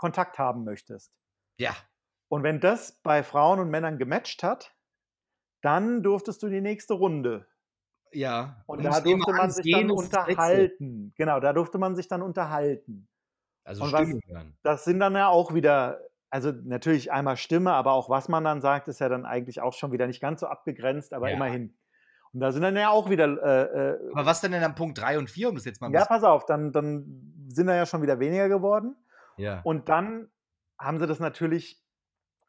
Kontakt 0.00 0.38
haben 0.38 0.64
möchtest. 0.64 1.12
Ja. 1.58 1.76
Und 2.28 2.42
wenn 2.42 2.58
das 2.58 3.00
bei 3.02 3.22
Frauen 3.22 3.60
und 3.60 3.68
Männern 3.68 3.98
gematcht 3.98 4.42
hat, 4.42 4.74
dann 5.60 6.02
durftest 6.02 6.42
du 6.42 6.48
die 6.48 6.62
nächste 6.62 6.94
Runde. 6.94 7.46
Ja. 8.12 8.62
Und 8.66 8.82
da 8.82 9.00
durfte 9.00 9.32
man 9.32 9.50
sich 9.50 9.70
dann 9.70 9.90
unterhalten. 9.90 11.12
Genau, 11.16 11.38
da 11.38 11.52
durfte 11.52 11.76
man 11.76 11.96
sich 11.96 12.08
dann 12.08 12.22
unterhalten. 12.22 13.08
Also 13.62 13.84
und 13.84 13.90
Stimmen 13.90 14.22
was, 14.24 14.34
hören. 14.34 14.58
Das 14.62 14.84
sind 14.84 15.00
dann 15.00 15.14
ja 15.14 15.28
auch 15.28 15.52
wieder, 15.52 16.00
also 16.30 16.50
natürlich 16.50 17.12
einmal 17.12 17.36
Stimme, 17.36 17.72
aber 17.72 17.92
auch 17.92 18.08
was 18.08 18.30
man 18.30 18.42
dann 18.42 18.62
sagt, 18.62 18.88
ist 18.88 19.00
ja 19.00 19.10
dann 19.10 19.26
eigentlich 19.26 19.60
auch 19.60 19.74
schon 19.74 19.92
wieder 19.92 20.06
nicht 20.06 20.22
ganz 20.22 20.40
so 20.40 20.46
abgegrenzt, 20.46 21.12
aber 21.12 21.28
ja. 21.28 21.36
immerhin. 21.36 21.76
Und 22.32 22.40
da 22.40 22.52
sind 22.52 22.62
dann 22.62 22.76
ja 22.76 22.88
auch 22.88 23.10
wieder. 23.10 23.26
Äh, 23.26 23.90
äh, 23.90 24.10
aber 24.12 24.24
was 24.24 24.40
denn 24.40 24.52
denn 24.52 24.64
am 24.64 24.74
Punkt 24.74 24.98
3 24.98 25.18
und 25.18 25.28
4, 25.28 25.50
um 25.50 25.56
das 25.56 25.66
jetzt 25.66 25.82
mal 25.82 25.92
Ja, 25.92 26.06
pass 26.06 26.24
auf, 26.24 26.46
dann, 26.46 26.72
dann 26.72 27.44
sind 27.48 27.66
da 27.66 27.74
ja 27.74 27.84
schon 27.84 28.02
wieder 28.02 28.18
weniger 28.18 28.48
geworden. 28.48 28.96
Ja. 29.40 29.60
Und 29.62 29.88
dann 29.88 30.30
haben 30.78 30.98
sie 30.98 31.06
das 31.06 31.20
natürlich 31.20 31.82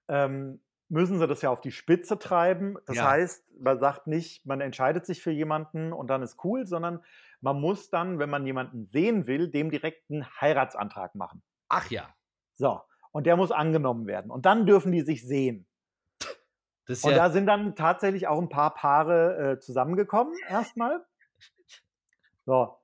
ähm, 0.07 0.61
müssen 0.91 1.19
sie 1.19 1.27
das 1.27 1.41
ja 1.41 1.49
auf 1.49 1.61
die 1.61 1.71
Spitze 1.71 2.19
treiben. 2.19 2.77
Das 2.85 2.97
ja. 2.97 3.09
heißt, 3.09 3.45
man 3.59 3.79
sagt 3.79 4.07
nicht, 4.07 4.45
man 4.45 4.59
entscheidet 4.59 5.05
sich 5.05 5.21
für 5.21 5.31
jemanden 5.31 5.93
und 5.93 6.07
dann 6.07 6.21
ist 6.21 6.43
cool, 6.43 6.67
sondern 6.67 7.01
man 7.39 7.59
muss 7.61 7.89
dann, 7.89 8.19
wenn 8.19 8.29
man 8.29 8.45
jemanden 8.45 8.87
sehen 8.87 9.25
will, 9.25 9.49
dem 9.49 9.71
direkt 9.71 10.11
einen 10.11 10.27
Heiratsantrag 10.41 11.15
machen. 11.15 11.41
Ach 11.69 11.89
ja. 11.89 12.13
So, 12.55 12.81
und 13.11 13.25
der 13.25 13.37
muss 13.37 13.51
angenommen 13.51 14.05
werden. 14.05 14.29
Und 14.29 14.45
dann 14.45 14.65
dürfen 14.65 14.91
die 14.91 15.01
sich 15.01 15.25
sehen. 15.25 15.65
und 16.89 17.03
ja 17.03 17.15
da 17.15 17.29
sind 17.29 17.45
dann 17.45 17.75
tatsächlich 17.75 18.27
auch 18.27 18.39
ein 18.39 18.49
paar 18.49 18.73
Paare 18.73 19.53
äh, 19.53 19.59
zusammengekommen, 19.59 20.33
erstmal. 20.49 21.05
So. 22.43 22.80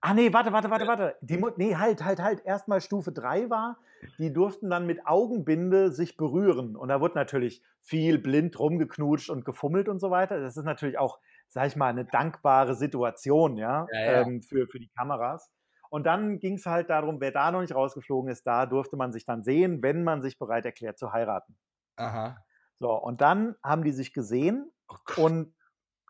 Ah, 0.00 0.14
nee, 0.14 0.32
warte, 0.32 0.52
warte, 0.52 0.70
warte, 0.70 0.86
warte. 0.86 1.16
Die, 1.20 1.42
nee, 1.56 1.74
halt, 1.76 2.04
halt, 2.04 2.20
halt. 2.20 2.44
Erstmal 2.44 2.80
Stufe 2.80 3.12
3 3.12 3.50
war, 3.50 3.78
die 4.18 4.32
durften 4.32 4.70
dann 4.70 4.86
mit 4.86 5.06
Augenbinde 5.06 5.90
sich 5.90 6.16
berühren. 6.16 6.76
Und 6.76 6.88
da 6.88 7.00
wurde 7.00 7.14
natürlich 7.14 7.62
viel 7.80 8.18
blind 8.18 8.58
rumgeknutscht 8.58 9.30
und 9.30 9.44
gefummelt 9.44 9.88
und 9.88 9.98
so 10.00 10.10
weiter. 10.10 10.40
Das 10.40 10.56
ist 10.56 10.64
natürlich 10.64 10.98
auch, 10.98 11.18
sag 11.48 11.66
ich 11.66 11.76
mal, 11.76 11.88
eine 11.88 12.04
dankbare 12.04 12.74
Situation, 12.74 13.56
ja, 13.56 13.86
ja, 13.92 14.00
ja. 14.00 14.22
Ähm, 14.22 14.42
für, 14.42 14.66
für 14.68 14.78
die 14.78 14.90
Kameras. 14.96 15.50
Und 15.90 16.04
dann 16.04 16.38
ging 16.38 16.54
es 16.54 16.66
halt 16.66 16.90
darum, 16.90 17.20
wer 17.20 17.32
da 17.32 17.50
noch 17.50 17.62
nicht 17.62 17.74
rausgeflogen 17.74 18.30
ist, 18.30 18.46
da 18.46 18.66
durfte 18.66 18.96
man 18.96 19.12
sich 19.12 19.24
dann 19.24 19.42
sehen, 19.42 19.82
wenn 19.82 20.04
man 20.04 20.20
sich 20.20 20.38
bereit 20.38 20.66
erklärt 20.66 20.98
zu 20.98 21.12
heiraten. 21.12 21.56
Aha. 21.96 22.36
So, 22.78 22.92
und 22.92 23.20
dann 23.20 23.56
haben 23.64 23.82
die 23.82 23.92
sich 23.92 24.12
gesehen 24.12 24.70
oh 24.88 25.22
und 25.22 25.54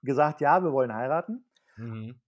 gesagt, 0.03 0.41
ja, 0.41 0.63
wir 0.63 0.73
wollen 0.73 0.95
heiraten. 0.95 1.45
Mhm. 1.77 2.21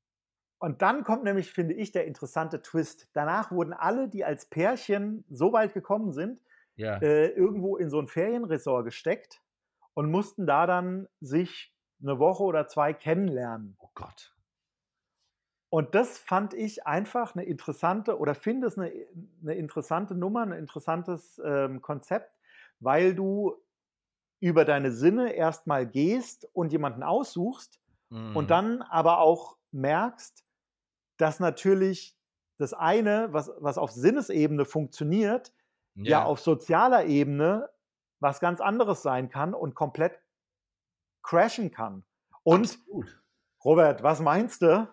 Und 0.61 0.83
dann 0.83 1.05
kommt 1.05 1.25
nämlich, 1.25 1.51
finde 1.51 1.73
ich, 1.73 1.91
der 1.91 2.07
interessante 2.07 2.61
Twist. 2.61 3.09
Danach 3.15 3.51
wurden 3.51 3.73
alle, 3.73 4.09
die 4.09 4.27
als 4.27 4.45
Pärchen 4.45 5.25
so 5.31 5.55
weit 5.55 5.73
gekommen 5.73 6.13
sind, 6.13 6.45
ja. 6.77 6.99
äh, 6.99 7.29
irgendwo 7.29 7.79
in 7.79 7.89
so 7.89 7.99
ein 7.99 8.09
Ferienresort 8.09 8.85
gesteckt 8.85 9.41
und 9.95 10.11
mussten 10.11 10.47
da 10.47 10.67
dann 10.67 11.09
sich 11.21 11.75
eine 12.03 12.19
Woche 12.19 12.43
oder 12.43 12.69
zwei 12.69 12.93
kennenlernen. 12.93 13.75
Oh 13.81 13.89
Gott. 13.95 14.35
Und 15.71 15.95
das 15.95 16.19
fand 16.19 16.53
ich 16.53 16.87
einfach 16.87 17.35
eine 17.35 17.45
interessante 17.45 18.19
oder 18.19 18.35
finde 18.35 18.67
es 18.67 18.77
eine, 18.77 18.93
eine 19.41 19.55
interessante 19.55 20.15
Nummer, 20.15 20.43
ein 20.43 20.53
interessantes 20.53 21.41
ähm, 21.43 21.81
Konzept, 21.81 22.39
weil 22.81 23.15
du 23.15 23.55
über 24.41 24.67
deine 24.67 24.93
Sinne 24.93 25.33
erstmal 25.33 25.87
gehst 25.87 26.47
und 26.53 26.71
jemanden 26.71 27.03
aussuchst 27.03 27.81
mhm. 28.11 28.37
und 28.37 28.51
dann 28.51 28.83
aber 28.83 29.21
auch 29.21 29.57
merkst, 29.71 30.45
dass 31.21 31.41
natürlich 31.41 32.17
das 32.59 32.73
eine, 32.73 33.33
was, 33.33 33.51
was 33.59 33.79
auf 33.79 33.91
Sinnesebene 33.91 34.65
funktioniert, 34.65 35.53
ja. 35.95 36.05
ja 36.05 36.25
auf 36.25 36.41
sozialer 36.41 37.07
Ebene 37.07 37.71
was 38.21 38.41
ganz 38.41 38.61
anderes 38.61 39.03
sein 39.03 39.31
kann 39.31 39.55
und 39.55 39.75
komplett 39.75 40.21
crashen 41.23 41.71
kann. 41.71 42.05
Und 42.43 42.73
Absolut. 42.73 43.23
Robert, 43.65 44.03
was 44.03 44.21
meinst 44.21 44.63
du? 44.63 44.89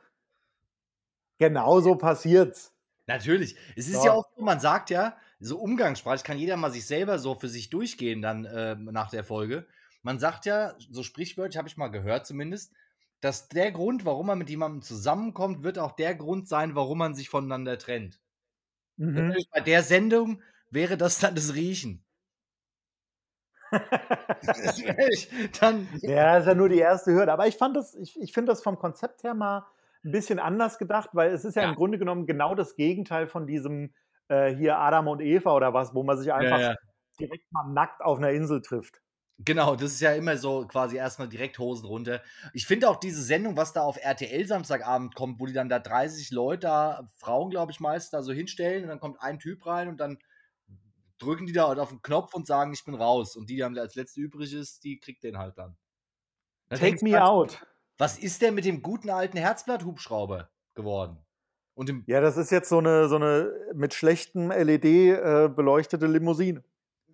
Genauso 1.38 1.96
passiert's. 1.96 2.74
Natürlich. 3.06 3.56
Es 3.76 3.88
ist 3.88 4.04
ja. 4.04 4.06
ja 4.06 4.12
auch 4.14 4.26
so, 4.36 4.44
man 4.44 4.60
sagt 4.60 4.90
ja, 4.90 5.18
so 5.40 5.60
Umgangssprache, 5.60 6.24
kann 6.24 6.38
jeder 6.38 6.58
mal 6.58 6.72
sich 6.72 6.86
selber 6.86 7.20
so 7.20 7.36
für 7.36 7.48
sich 7.48 7.70
durchgehen 7.70 8.22
dann 8.22 8.46
äh, 8.46 8.76
nach 8.76 9.10
der 9.10 9.24
Folge. 9.24 9.68
Man 10.02 10.20
sagt 10.20 10.46
ja, 10.46 10.76
so 10.90 11.04
sprichwörtlich 11.04 11.58
habe 11.58 11.68
ich 11.68 11.78
mal 11.78 11.90
gehört 11.90 12.26
zumindest, 12.26 12.74
dass 13.22 13.50
der 13.50 13.72
Grund, 13.72 14.06
warum 14.06 14.28
man 14.28 14.38
mit 14.38 14.50
jemandem 14.50 14.82
zusammenkommt, 14.82 15.64
wird 15.64 15.80
auch 15.80 15.94
der 15.94 16.16
Grund 16.16 16.48
sein, 16.48 16.76
warum 16.76 17.00
man 17.00 17.16
sich 17.16 17.30
voneinander 17.30 17.78
trennt. 17.78 18.20
Mhm. 18.98 19.36
Bei 19.52 19.62
der 19.62 19.84
Sendung 19.84 20.42
wäre 20.70 20.98
das 20.98 21.20
dann 21.20 21.36
das 21.36 21.56
Riechen. 21.56 22.04
das 23.72 24.80
ich 25.10 25.30
dann 25.60 25.88
ja, 26.02 26.38
ist 26.38 26.48
ja 26.48 26.56
nur 26.56 26.70
die 26.70 26.80
erste 26.80 27.12
Hürde. 27.12 27.32
Aber 27.32 27.48
ich 27.48 27.58
fand 27.58 27.76
das, 27.76 27.96
ich, 27.96 28.20
ich 28.20 28.34
finde 28.34 28.52
das 28.52 28.62
vom 28.64 28.78
Konzept 28.78 29.24
her 29.24 29.34
mal 29.34 29.66
ein 30.04 30.12
bisschen 30.12 30.40
anders 30.40 30.78
gedacht, 30.78 31.10
weil 31.14 31.32
es 31.32 31.44
ist 31.44 31.56
ja, 31.56 31.64
ja. 31.64 31.70
im 31.70 31.76
Grunde 31.76 31.98
genommen 31.98 32.28
genau 32.28 32.56
das 32.56 32.76
Gegenteil 32.76 33.28
von 33.28 33.48
diesem 33.48 33.94
äh, 34.30 34.54
hier 34.56 34.78
Adam 34.78 35.08
und 35.08 35.22
Eva 35.22 35.54
oder 35.54 35.74
was, 35.74 35.94
wo 35.94 36.04
man 36.04 36.18
sich 36.18 36.32
einfach 36.32 36.60
ja, 36.60 36.72
ja. 36.72 36.76
direkt 37.20 37.52
mal 37.52 37.68
nackt 37.68 38.02
auf 38.02 38.18
einer 38.18 38.32
Insel 38.32 38.62
trifft. 38.62 39.02
Genau, 39.40 39.76
das 39.76 39.94
ist 39.94 40.02
ja 40.02 40.14
immer 40.14 40.36
so 40.38 40.66
quasi 40.66 40.98
erstmal 40.98 41.30
direkt 41.30 41.60
Hosen 41.60 41.86
runter. 41.86 42.24
Ich 42.54 42.66
finde 42.66 42.90
auch 42.90 42.96
diese 42.96 43.22
Sendung, 43.22 43.56
was 43.56 43.72
da 43.72 43.82
auf 43.82 43.98
RTL 43.98 44.48
Samstagabend 44.48 45.14
kommt, 45.14 45.40
wo 45.40 45.46
die 45.46 45.54
dann 45.54 45.70
da 45.70 45.78
30 45.78 46.32
Leute, 46.32 47.08
Frauen 47.18 47.52
glaube 47.52 47.72
ich 47.72 47.80
meist, 47.80 48.14
da 48.14 48.24
so 48.24 48.34
hinstellen 48.34 48.84
und 48.84 48.90
dann 48.90 49.00
kommt 49.00 49.22
ein 49.22 49.38
Typ 49.38 49.66
rein 49.68 49.90
und 49.90 50.00
dann 50.00 50.18
drücken 51.20 51.46
die 51.46 51.54
da 51.54 51.68
halt 51.68 51.80
auf 51.80 51.90
den 51.90 52.02
Knopf 52.02 52.34
und 52.34 52.48
sagen, 52.48 52.74
ich 52.74 52.84
bin 52.84 52.96
raus. 52.96 53.36
Und 53.36 53.50
die, 53.50 53.58
die 53.58 53.64
als 53.64 53.96
letzte 53.96 54.22
übrig 54.22 54.54
ist, 54.54 54.84
die 54.84 55.00
kriegt 55.00 55.24
den 55.24 55.38
halt 55.38 55.58
dann. 55.58 55.78
dann 56.70 56.80
Take 56.80 57.04
me 57.04 57.24
out. 57.24 57.66
Was 58.00 58.18
ist 58.18 58.42
denn 58.42 58.56
mit 58.56 58.66
dem 58.66 58.82
guten 58.82 59.10
alten 59.10 59.38
Herzblatt-Hubschrauber 59.38 60.50
geworden? 60.74 61.18
Und 61.74 62.04
ja, 62.08 62.22
das 62.22 62.38
ist 62.38 62.52
jetzt 62.52 62.70
so 62.70 62.80
eine, 62.80 63.08
so 63.08 63.18
eine 63.18 63.52
mit 63.76 63.94
schlechtem 63.94 64.50
LED 64.50 64.86
äh, 64.86 65.48
beleuchtete 65.48 66.08
Limousine. 66.08 66.64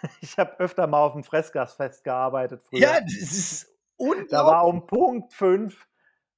ich 0.22 0.38
hab 0.38 0.60
öfter 0.60 0.88
mal 0.88 1.04
auf 1.04 1.14
dem 1.14 1.24
Fressgasfest 1.24 2.04
gearbeitet 2.04 2.64
früher. 2.64 2.80
Ja, 2.80 3.02
das 3.02 3.14
ist 3.14 3.78
unglaublich. 3.98 4.30
Da 4.30 4.46
war 4.46 4.66
um 4.66 4.88
Punkt 4.88 5.34
5, 5.34 5.88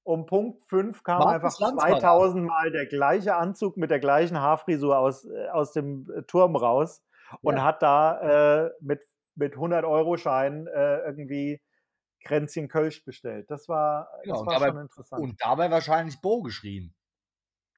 um 0.03 0.25
Punkt 0.25 0.65
5 0.67 1.03
kam 1.03 1.19
Markus 1.19 1.61
einfach 1.61 1.77
2000 1.79 2.45
Mal 2.45 2.71
der 2.71 2.85
gleiche 2.85 3.35
Anzug 3.35 3.77
mit 3.77 3.89
der 3.89 3.99
gleichen 3.99 4.39
Haarfrisur 4.39 4.97
aus, 4.97 5.25
äh, 5.25 5.47
aus 5.49 5.71
dem 5.71 6.09
äh, 6.11 6.23
Turm 6.23 6.55
raus 6.55 7.03
und 7.41 7.57
ja. 7.57 7.63
hat 7.63 7.81
da 7.81 8.65
äh, 8.65 8.71
mit, 8.81 9.07
mit 9.35 9.55
100-Euro-Scheinen 9.55 10.67
äh, 10.67 10.97
irgendwie 10.99 11.61
Kränzchen 12.23 12.67
Kölsch 12.69 13.03
bestellt. 13.03 13.49
Das 13.49 13.67
war, 13.67 14.09
ja, 14.23 14.33
das 14.33 14.45
war 14.45 14.53
dabei, 14.53 14.67
schon 14.67 14.77
interessant. 14.77 15.21
Und 15.21 15.41
dabei 15.41 15.71
wahrscheinlich 15.71 16.21
Bo 16.21 16.41
geschrien. 16.41 16.93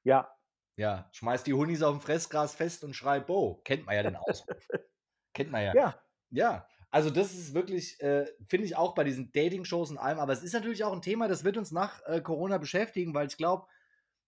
Ja, 0.04 0.35
ja, 0.76 1.08
schmeißt 1.12 1.46
die 1.46 1.54
Hunis 1.54 1.82
auf 1.82 1.96
dem 1.96 2.00
Fressgras 2.00 2.54
fest 2.54 2.84
und 2.84 2.94
schreit 2.94 3.26
Bo. 3.26 3.60
Kennt 3.64 3.86
man 3.86 3.96
ja 3.96 4.02
den 4.02 4.16
Ausruf. 4.16 4.46
Kennt 5.34 5.50
man 5.50 5.64
ja. 5.64 5.74
Ja. 5.74 6.00
Ja. 6.30 6.68
Also 6.90 7.10
das 7.10 7.34
ist 7.34 7.54
wirklich, 7.54 8.00
äh, 8.00 8.26
finde 8.48 8.66
ich 8.66 8.76
auch 8.76 8.94
bei 8.94 9.04
diesen 9.04 9.32
Dating-Shows 9.32 9.90
und 9.90 9.98
allem, 9.98 10.18
aber 10.18 10.32
es 10.32 10.42
ist 10.42 10.52
natürlich 10.52 10.84
auch 10.84 10.92
ein 10.92 11.02
Thema, 11.02 11.28
das 11.28 11.44
wird 11.44 11.56
uns 11.56 11.70
nach 11.72 12.02
äh, 12.06 12.20
Corona 12.20 12.58
beschäftigen, 12.58 13.12
weil 13.12 13.26
ich 13.26 13.36
glaube, 13.36 13.66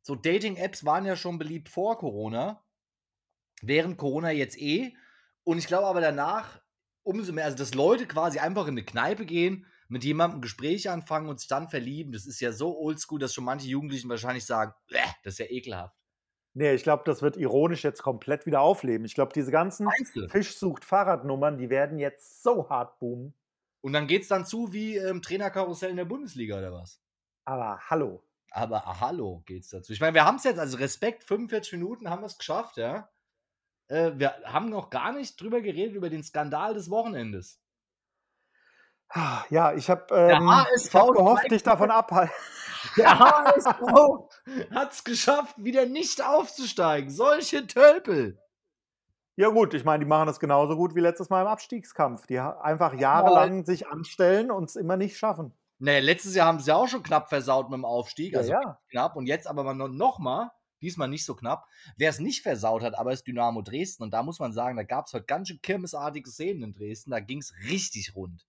so 0.03 0.14
Dating-Apps 0.14 0.84
waren 0.84 1.07
ja 1.07 1.16
schon 1.16 1.38
beliebt 1.38 1.68
vor 1.68 1.99
Corona, 1.99 2.64
während 3.62 3.96
Corona 3.96 4.30
jetzt 4.32 4.59
eh. 4.59 4.94
Und 5.44 5.59
ich 5.59 5.66
glaube 5.66 5.86
aber 5.86 6.01
danach 6.01 6.61
umso 7.03 7.32
mehr, 7.32 7.46
also 7.46 7.57
dass 7.57 7.74
Leute 7.74 8.07
quasi 8.07 8.38
einfach 8.38 8.64
in 8.66 8.74
eine 8.74 8.84
Kneipe 8.84 9.24
gehen, 9.24 9.66
mit 9.88 10.05
jemandem 10.05 10.38
ein 10.38 10.42
Gespräch 10.42 10.90
anfangen 10.90 11.28
und 11.28 11.40
sich 11.40 11.49
dann 11.49 11.70
verlieben, 11.70 12.12
das 12.12 12.26
ist 12.26 12.40
ja 12.40 12.53
so 12.53 12.78
oldschool, 12.78 13.18
dass 13.18 13.32
schon 13.32 13.44
manche 13.44 13.68
Jugendlichen 13.68 14.11
wahrscheinlich 14.11 14.44
sagen, 14.44 14.74
das 15.22 15.34
ist 15.34 15.38
ja 15.38 15.46
ekelhaft. 15.46 15.96
Nee, 16.55 16.72
ich 16.72 16.82
glaube, 16.82 17.03
das 17.07 17.22
wird 17.22 17.36
ironisch 17.36 17.84
jetzt 17.84 18.03
komplett 18.03 18.46
wieder 18.46 18.61
aufleben. 18.61 19.05
Ich 19.05 19.14
glaube, 19.14 19.32
diese 19.32 19.51
ganzen 19.51 19.88
Fischsucht-Fahrradnummern, 20.28 21.59
die 21.59 21.70
werden 21.70 21.99
jetzt 21.99 22.42
so 22.42 22.68
hart 22.68 22.99
boomen. 22.99 23.34
Und 23.80 23.92
dann 23.92 24.07
geht 24.07 24.22
es 24.22 24.28
dann 24.28 24.44
zu 24.44 24.72
wie 24.72 24.96
im 24.96 25.07
ähm, 25.16 25.22
Trainerkarussell 25.22 25.90
in 25.90 25.96
der 25.96 26.05
Bundesliga 26.05 26.59
oder 26.59 26.72
was? 26.72 27.01
Aber 27.44 27.78
hallo. 27.88 28.22
Aber 28.51 28.86
ah, 28.86 29.01
hallo 29.01 29.42
geht's 29.46 29.68
dazu. 29.68 29.92
Ich 29.92 30.01
meine, 30.01 30.14
wir 30.14 30.24
haben 30.24 30.36
es 30.36 30.44
jetzt, 30.44 30.59
also 30.59 30.78
Respekt, 30.78 31.24
45 31.24 31.74
Minuten 31.74 32.11
haben 32.11 32.22
wir 32.22 32.26
es 32.26 32.38
geschafft, 32.38 32.76
ja. 32.76 33.09
Äh, 33.88 34.12
wir 34.16 34.34
haben 34.44 34.68
noch 34.68 34.90
gar 34.90 35.12
nicht 35.12 35.40
drüber 35.40 35.61
geredet, 35.61 35.94
über 35.94 36.11
den 36.11 36.22
Skandal 36.22 36.74
des 36.74 36.90
Wochenendes. 36.90 37.61
Ja, 39.14 39.72
ich 39.74 39.88
habe 39.88 40.14
ähm, 40.14 40.50
hab 40.50 41.12
gehofft, 41.12 41.50
dich 41.50 41.62
davon 41.62 41.90
abhalten. 41.90 42.34
Der 42.96 43.18
HSV 43.18 43.80
hat 44.74 44.92
es 44.92 45.04
geschafft, 45.04 45.54
wieder 45.59 45.86
nicht 45.86 46.24
aufzusteigen. 46.24 47.11
Solche 47.11 47.66
Tölpel. 47.66 48.38
Ja 49.36 49.50
gut, 49.50 49.72
ich 49.72 49.84
meine, 49.84 50.04
die 50.04 50.09
machen 50.09 50.26
das 50.26 50.40
genauso 50.40 50.76
gut 50.76 50.94
wie 50.96 51.00
letztes 51.00 51.30
Mal 51.30 51.42
im 51.42 51.46
Abstiegskampf. 51.46 52.26
Die 52.26 52.40
einfach 52.40 52.94
jahrelang 52.94 53.64
sich 53.64 53.86
anstellen 53.86 54.50
und 54.50 54.64
es 54.64 54.76
immer 54.76 54.96
nicht 54.96 55.16
schaffen. 55.16 55.54
Naja, 55.78 56.00
letztes 56.00 56.34
Jahr 56.34 56.48
haben 56.48 56.59
sie 56.59 56.70
ja 56.70 56.76
auch 56.76 56.88
schon 56.88 57.04
knapp 57.04 57.28
versaut 57.28 57.70
mit 57.70 57.76
dem 57.76 57.84
Aufstieg. 57.84 58.36
Also 58.36 58.50
ja, 58.50 58.61
ja. 58.61 58.78
knapp. 58.90 59.14
Und 59.14 59.26
jetzt 59.26 59.46
aber 59.46 59.74
noch 59.74 60.18
mal, 60.18 60.50
diesmal 60.82 61.06
nicht 61.06 61.24
so 61.24 61.36
knapp. 61.36 61.66
Wer 61.96 62.11
es 62.11 62.18
nicht 62.18 62.42
versaut 62.42 62.82
hat, 62.82 62.98
aber 62.98 63.12
ist 63.12 63.28
Dynamo 63.28 63.62
Dresden. 63.62 64.02
Und 64.02 64.12
da 64.12 64.24
muss 64.24 64.40
man 64.40 64.52
sagen, 64.52 64.76
da 64.76 64.82
gab 64.82 65.06
es 65.06 65.12
heute 65.12 65.26
ganz 65.26 65.48
schön 65.48 65.62
kirmesartige 65.62 66.28
Szenen 66.28 66.62
in 66.64 66.74
Dresden. 66.74 67.12
Da 67.12 67.20
ging 67.20 67.38
es 67.38 67.54
richtig 67.68 68.16
rund. 68.16 68.47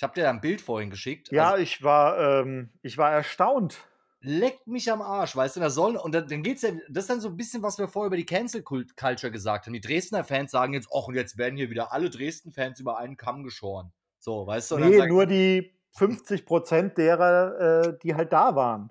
Ich 0.00 0.02
habe 0.02 0.14
dir 0.14 0.30
ein 0.30 0.40
Bild 0.40 0.62
vorhin 0.62 0.88
geschickt. 0.88 1.30
Ja, 1.30 1.50
also, 1.50 1.62
ich, 1.62 1.82
war, 1.82 2.18
ähm, 2.18 2.70
ich 2.80 2.96
war 2.96 3.12
erstaunt. 3.12 3.84
Leckt 4.22 4.66
mich 4.66 4.90
am 4.90 5.02
Arsch, 5.02 5.36
weißt 5.36 5.56
du, 5.56 5.60
da 5.60 5.68
sollen, 5.68 5.98
und 5.98 6.14
dann, 6.14 6.26
dann 6.26 6.42
geht's 6.42 6.62
ja, 6.62 6.70
das 6.88 7.04
ist 7.04 7.10
dann 7.10 7.20
so 7.20 7.28
ein 7.28 7.36
bisschen, 7.36 7.62
was 7.62 7.76
wir 7.76 7.86
vorher 7.86 8.06
über 8.06 8.16
die 8.16 8.24
Cancel 8.24 8.62
Culture 8.62 9.30
gesagt 9.30 9.66
haben. 9.66 9.74
Die 9.74 9.80
Dresdner 9.82 10.24
Fans 10.24 10.52
sagen 10.52 10.72
jetzt, 10.72 10.88
ach, 10.90 11.06
und 11.06 11.16
jetzt 11.16 11.36
werden 11.36 11.58
hier 11.58 11.68
wieder 11.68 11.92
alle 11.92 12.08
Dresden-Fans 12.08 12.80
über 12.80 12.96
einen 12.96 13.18
Kamm 13.18 13.44
geschoren. 13.44 13.92
So, 14.18 14.46
weißt 14.46 14.70
du? 14.70 14.78
Nee, 14.78 15.06
nur 15.06 15.26
die 15.26 15.78
50 15.98 16.46
Prozent 16.46 16.96
derer, 16.96 17.88
äh, 17.88 17.98
die 18.02 18.14
halt 18.14 18.32
da 18.32 18.56
waren. 18.56 18.90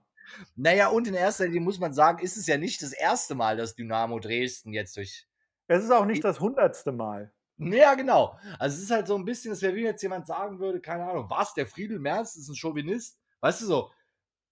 Naja, 0.55 0.89
und 0.89 1.07
in 1.07 1.15
erster 1.15 1.45
Linie 1.45 1.61
muss 1.61 1.79
man 1.79 1.91
sagen, 1.91 2.23
ist 2.23 2.37
es 2.37 2.45
ja 2.45 2.59
nicht 2.59 2.83
das 2.83 2.93
erste 2.93 3.33
Mal, 3.33 3.57
dass 3.57 3.73
Dynamo 3.73 4.19
Dresden 4.19 4.73
jetzt 4.73 4.95
durch. 4.95 5.25
Es 5.65 5.83
ist 5.83 5.89
auch 5.89 6.05
nicht 6.05 6.23
das 6.23 6.39
hundertste 6.39 6.91
Mal. 6.91 7.33
Ja, 7.59 7.93
genau. 7.95 8.39
Also 8.57 8.77
es 8.77 8.83
ist 8.83 8.91
halt 8.91 9.07
so 9.07 9.15
ein 9.15 9.25
bisschen, 9.25 9.51
das 9.51 9.61
wäre 9.61 9.75
wie 9.75 9.83
jetzt 9.83 10.01
jemand 10.01 10.27
sagen 10.27 10.59
würde, 10.59 10.79
keine 10.79 11.03
Ahnung, 11.03 11.29
was, 11.29 11.53
der 11.53 11.67
Friedel 11.67 11.99
Merz 11.99 12.35
ist 12.35 12.47
ein 12.47 12.55
Chauvinist. 12.55 13.19
Weißt 13.41 13.61
du 13.61 13.65
so, 13.65 13.91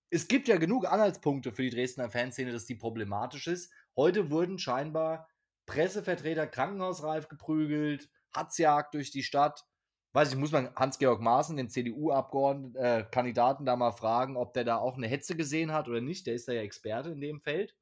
es 0.09 0.27
gibt 0.27 0.47
ja 0.49 0.57
genug 0.57 0.85
Anhaltspunkte 0.85 1.53
für 1.53 1.61
die 1.63 1.69
Dresdner 1.69 2.09
Fanszene, 2.09 2.51
dass 2.51 2.65
die 2.65 2.75
problematisch 2.75 3.47
ist. 3.47 3.71
Heute 3.95 4.29
wurden 4.29 4.59
scheinbar 4.59 5.29
Pressevertreter 5.65 6.47
krankenhausreif 6.47 7.29
geprügelt, 7.29 8.09
Hatzjagd 8.35 8.93
durch 8.93 9.11
die 9.11 9.23
Stadt. 9.23 9.65
Weiß 10.13 10.31
ich, 10.31 10.37
muss 10.37 10.51
man 10.51 10.73
Hans-Georg 10.75 11.21
Maaßen, 11.21 11.55
den 11.55 11.69
CDU-Abgeordneten-Kandidaten, 11.69 13.63
äh, 13.63 13.65
da 13.65 13.75
mal 13.75 13.91
fragen, 13.91 14.35
ob 14.35 14.53
der 14.53 14.63
da 14.65 14.77
auch 14.77 14.97
eine 14.97 15.07
Hetze 15.07 15.35
gesehen 15.37 15.71
hat 15.71 15.87
oder 15.87 16.01
nicht. 16.01 16.27
Der 16.27 16.33
ist 16.33 16.47
da 16.47 16.53
ja 16.53 16.61
Experte 16.61 17.11
in 17.11 17.21
dem 17.21 17.39
Feld. 17.39 17.75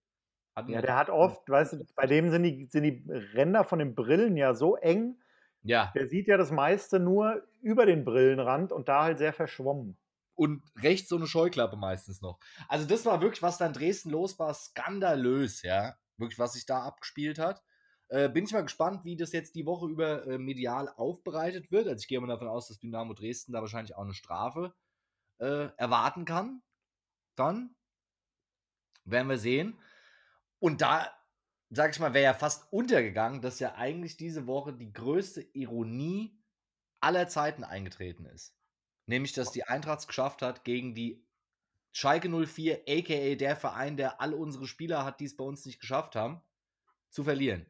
Hat 0.55 0.69
ja, 0.69 0.81
der 0.81 0.95
hat 0.95 1.09
oft, 1.09 1.49
weißt 1.49 1.73
du, 1.73 1.85
bei 1.95 2.07
dem 2.07 2.31
sind 2.31 2.43
die, 2.43 2.67
sind 2.71 2.83
die 2.83 3.03
Ränder 3.09 3.63
von 3.65 3.79
den 3.79 3.93
Brillen 3.93 4.37
ja 4.37 4.53
so 4.53 4.77
eng. 4.77 5.19
Ja. 5.63 5.91
Der 5.95 6.07
sieht 6.07 6.27
ja 6.27 6.37
das 6.37 6.51
meiste 6.51 6.99
nur 6.99 7.43
über 7.61 7.85
den 7.85 8.05
Brillenrand 8.05 8.71
und 8.71 8.87
da 8.87 9.03
halt 9.03 9.17
sehr 9.17 9.33
verschwommen 9.33 9.97
und 10.35 10.61
rechts 10.77 11.09
so 11.09 11.15
eine 11.15 11.27
Scheuklappe 11.27 11.75
meistens 11.75 12.21
noch. 12.21 12.39
Also 12.67 12.85
das 12.85 13.05
war 13.05 13.21
wirklich, 13.21 13.41
was 13.41 13.57
da 13.57 13.65
in 13.65 13.73
Dresden 13.73 14.11
los 14.11 14.37
war, 14.37 14.53
skandalös, 14.53 15.61
ja. 15.63 15.95
Wirklich, 16.17 16.39
was 16.39 16.53
sich 16.53 16.65
da 16.65 16.83
abgespielt 16.83 17.39
hat. 17.39 17.61
Äh, 18.07 18.29
bin 18.29 18.45
ich 18.45 18.53
mal 18.53 18.61
gespannt, 18.61 19.03
wie 19.03 19.17
das 19.17 19.31
jetzt 19.31 19.55
die 19.55 19.65
Woche 19.65 19.87
über 19.87 20.27
äh, 20.27 20.37
medial 20.37 20.89
aufbereitet 20.89 21.71
wird. 21.71 21.87
Also 21.87 22.01
ich 22.01 22.07
gehe 22.07 22.19
mal 22.21 22.27
davon 22.27 22.47
aus, 22.47 22.67
dass 22.67 22.79
Dynamo 22.79 23.13
Dresden 23.13 23.51
da 23.51 23.61
wahrscheinlich 23.61 23.95
auch 23.95 24.03
eine 24.03 24.13
Strafe 24.13 24.73
äh, 25.39 25.69
erwarten 25.77 26.25
kann. 26.25 26.61
Dann 27.35 27.75
werden 29.03 29.27
wir 29.27 29.37
sehen. 29.37 29.77
Und 30.59 30.81
da, 30.81 31.11
sag 31.69 31.91
ich 31.91 31.99
mal, 31.99 32.13
wäre 32.13 32.25
ja 32.25 32.33
fast 32.33 32.71
untergegangen, 32.71 33.41
dass 33.41 33.59
ja 33.59 33.75
eigentlich 33.75 34.17
diese 34.17 34.47
Woche 34.47 34.73
die 34.73 34.93
größte 34.93 35.41
Ironie 35.53 36.37
aller 36.99 37.27
Zeiten 37.27 37.63
eingetreten 37.63 38.25
ist. 38.25 38.55
Nämlich, 39.05 39.33
dass 39.33 39.51
die 39.51 39.65
Eintracht 39.65 39.99
es 39.99 40.07
geschafft 40.07 40.41
hat, 40.41 40.63
gegen 40.63 40.95
die 40.95 41.23
Schalke 41.91 42.29
04, 42.29 42.81
aka 42.87 43.35
der 43.35 43.55
Verein, 43.55 43.97
der 43.97 44.19
all 44.19 44.33
unsere 44.33 44.65
Spieler 44.65 45.05
hat, 45.05 45.19
die 45.19 45.25
es 45.25 45.37
bei 45.37 45.43
uns 45.43 45.65
nicht 45.65 45.79
geschafft 45.79 46.15
haben, 46.15 46.41
zu 47.09 47.23
verlieren. 47.23 47.65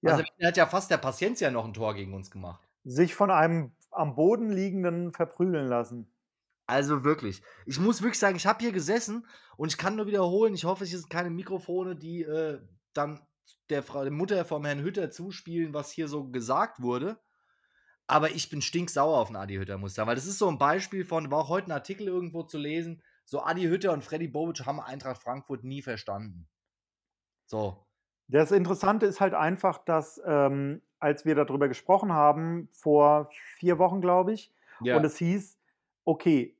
Ja. 0.00 0.12
Also 0.12 0.24
er 0.38 0.48
hat 0.48 0.56
ja 0.56 0.66
fast 0.66 0.90
der 0.90 0.98
Patienz 0.98 1.40
ja 1.40 1.50
noch 1.50 1.64
ein 1.64 1.74
Tor 1.74 1.94
gegen 1.94 2.14
uns 2.14 2.30
gemacht. 2.30 2.66
Sich 2.84 3.14
von 3.14 3.30
einem 3.30 3.72
am 3.90 4.14
Boden 4.14 4.50
liegenden 4.50 5.12
verprügeln 5.12 5.68
lassen. 5.68 6.09
Also 6.70 7.02
wirklich. 7.02 7.42
Ich 7.66 7.80
muss 7.80 8.00
wirklich 8.00 8.20
sagen, 8.20 8.36
ich 8.36 8.46
habe 8.46 8.60
hier 8.60 8.70
gesessen 8.70 9.26
und 9.56 9.72
ich 9.72 9.76
kann 9.76 9.96
nur 9.96 10.06
wiederholen, 10.06 10.54
ich 10.54 10.64
hoffe, 10.64 10.84
es 10.84 10.90
sind 10.90 11.10
keine 11.10 11.28
Mikrofone, 11.28 11.96
die 11.96 12.22
äh, 12.22 12.60
dann 12.92 13.20
der, 13.70 13.82
Frau, 13.82 14.04
der 14.04 14.12
Mutter 14.12 14.44
vom 14.44 14.64
Herrn 14.64 14.80
Hütter 14.80 15.10
zuspielen, 15.10 15.74
was 15.74 15.90
hier 15.90 16.06
so 16.06 16.28
gesagt 16.28 16.80
wurde. 16.80 17.18
Aber 18.06 18.30
ich 18.30 18.50
bin 18.50 18.62
stinksauer 18.62 19.18
auf 19.18 19.28
den 19.28 19.36
Adi 19.36 19.56
Hütter, 19.56 19.78
muss 19.78 19.90
ich 19.90 19.96
sagen. 19.96 20.06
Weil 20.06 20.14
das 20.14 20.28
ist 20.28 20.38
so 20.38 20.48
ein 20.48 20.58
Beispiel 20.58 21.04
von, 21.04 21.28
war 21.32 21.40
auch 21.40 21.48
heute 21.48 21.66
ein 21.66 21.72
Artikel 21.72 22.06
irgendwo 22.06 22.44
zu 22.44 22.56
lesen, 22.56 23.02
so 23.24 23.42
Adi 23.42 23.62
Hütter 23.62 23.92
und 23.92 24.04
Freddy 24.04 24.28
Bobic 24.28 24.64
haben 24.64 24.78
Eintracht 24.78 25.20
Frankfurt 25.20 25.64
nie 25.64 25.82
verstanden. 25.82 26.48
So. 27.46 27.84
Das 28.28 28.52
Interessante 28.52 29.06
ist 29.06 29.20
halt 29.20 29.34
einfach, 29.34 29.78
dass 29.78 30.20
ähm, 30.24 30.82
als 31.00 31.24
wir 31.24 31.34
darüber 31.34 31.66
gesprochen 31.66 32.12
haben, 32.12 32.68
vor 32.72 33.28
vier 33.56 33.78
Wochen, 33.80 34.00
glaube 34.00 34.32
ich, 34.32 34.54
ja. 34.80 34.96
und 34.96 35.04
es 35.04 35.16
hieß, 35.16 35.58
okay, 36.04 36.56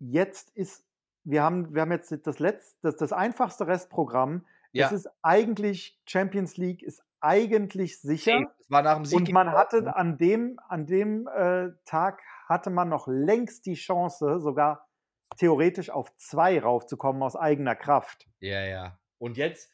jetzt 0.00 0.50
ist, 0.56 0.84
wir 1.24 1.42
haben, 1.42 1.74
wir 1.74 1.82
haben 1.82 1.92
jetzt 1.92 2.14
das 2.26 2.38
letzte, 2.38 2.76
das, 2.82 2.96
das 2.96 3.12
einfachste 3.12 3.66
Restprogramm, 3.66 4.46
ja. 4.72 4.84
das 4.84 4.92
ist 4.92 5.10
eigentlich 5.22 6.00
Champions 6.06 6.56
League, 6.56 6.82
ist 6.82 7.02
eigentlich 7.20 8.00
sicher. 8.00 8.50
Es 8.58 8.70
war 8.70 8.82
nach 8.82 8.96
dem 8.96 9.04
Sieg 9.04 9.18
und 9.18 9.32
man 9.32 9.52
hatte 9.52 9.94
an 9.94 10.16
dem, 10.16 10.58
an 10.68 10.86
dem 10.86 11.28
äh, 11.28 11.68
Tag 11.84 12.22
hatte 12.48 12.70
man 12.70 12.88
noch 12.88 13.06
längst 13.06 13.66
die 13.66 13.74
Chance, 13.74 14.40
sogar 14.40 14.88
theoretisch 15.36 15.90
auf 15.90 16.14
zwei 16.16 16.60
raufzukommen 16.60 17.22
aus 17.22 17.36
eigener 17.36 17.76
Kraft. 17.76 18.26
Ja, 18.40 18.64
ja. 18.64 18.98
Und 19.18 19.36
jetzt, 19.36 19.70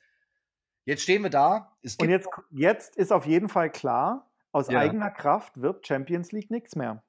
jetzt 0.84 1.02
stehen 1.02 1.22
wir 1.22 1.30
da. 1.30 1.76
und 2.00 2.08
jetzt, 2.08 2.28
jetzt 2.50 2.96
ist 2.96 3.12
auf 3.12 3.26
jeden 3.26 3.48
Fall 3.48 3.70
klar, 3.70 4.30
aus 4.52 4.68
ja. 4.68 4.80
eigener 4.80 5.10
Kraft 5.10 5.60
wird 5.60 5.86
Champions 5.86 6.32
League 6.32 6.50
nichts 6.50 6.76
mehr. 6.76 7.02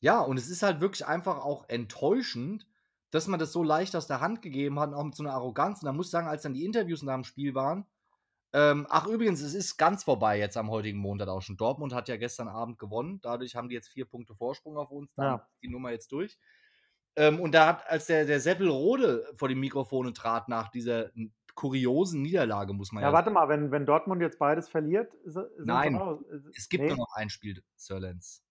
Ja, 0.00 0.20
und 0.20 0.36
es 0.38 0.48
ist 0.48 0.62
halt 0.62 0.80
wirklich 0.80 1.06
einfach 1.06 1.38
auch 1.38 1.68
enttäuschend, 1.68 2.66
dass 3.10 3.28
man 3.28 3.40
das 3.40 3.52
so 3.52 3.62
leicht 3.62 3.96
aus 3.96 4.06
der 4.06 4.20
Hand 4.20 4.42
gegeben 4.42 4.78
hat, 4.78 4.92
auch 4.92 5.04
mit 5.04 5.14
so 5.14 5.22
einer 5.22 5.32
Arroganz. 5.32 5.82
Und 5.82 5.86
da 5.86 5.92
muss 5.92 6.06
ich 6.06 6.10
sagen, 6.10 6.28
als 6.28 6.42
dann 6.42 6.54
die 6.54 6.64
Interviews 6.64 7.02
nach 7.02 7.14
dem 7.14 7.24
Spiel 7.24 7.54
waren, 7.54 7.86
ähm, 8.52 8.86
ach, 8.88 9.06
übrigens, 9.06 9.42
es 9.42 9.54
ist 9.54 9.76
ganz 9.76 10.04
vorbei 10.04 10.38
jetzt 10.38 10.56
am 10.56 10.70
heutigen 10.70 10.98
Montag 10.98 11.28
auch 11.28 11.42
schon. 11.42 11.56
Dortmund 11.56 11.92
hat 11.92 12.08
ja 12.08 12.16
gestern 12.16 12.48
Abend 12.48 12.78
gewonnen. 12.78 13.20
Dadurch 13.22 13.54
haben 13.54 13.68
die 13.68 13.74
jetzt 13.74 13.88
vier 13.88 14.06
Punkte 14.06 14.34
Vorsprung 14.34 14.78
auf 14.78 14.90
uns. 14.90 15.12
Dann 15.14 15.26
ja. 15.26 15.48
die 15.62 15.68
Nummer 15.68 15.90
jetzt 15.90 16.10
durch. 16.12 16.38
Ähm, 17.16 17.40
und 17.40 17.52
da 17.52 17.66
hat, 17.66 17.88
als 17.88 18.06
der, 18.06 18.24
der 18.24 18.40
Seppel 18.40 18.68
Rode 18.68 19.26
vor 19.36 19.48
die 19.48 19.54
Mikrofone 19.54 20.12
trat 20.12 20.48
nach 20.48 20.70
dieser 20.70 21.10
kuriosen 21.54 22.22
Niederlage, 22.22 22.72
muss 22.72 22.92
man 22.92 23.02
ja. 23.02 23.08
Ja, 23.08 23.12
warte 23.12 23.30
mal, 23.30 23.48
wenn, 23.48 23.70
wenn 23.70 23.86
Dortmund 23.86 24.20
jetzt 24.20 24.38
beides 24.38 24.68
verliert, 24.68 25.12
ist, 25.24 25.38
Nein, 25.58 26.00
es 26.54 26.68
gibt 26.68 26.84
nee. 26.84 26.88
nur 26.88 26.98
noch 26.98 27.12
ein 27.14 27.30
Spiel, 27.30 27.62
Sir 27.76 27.98
Lenz. 27.98 28.45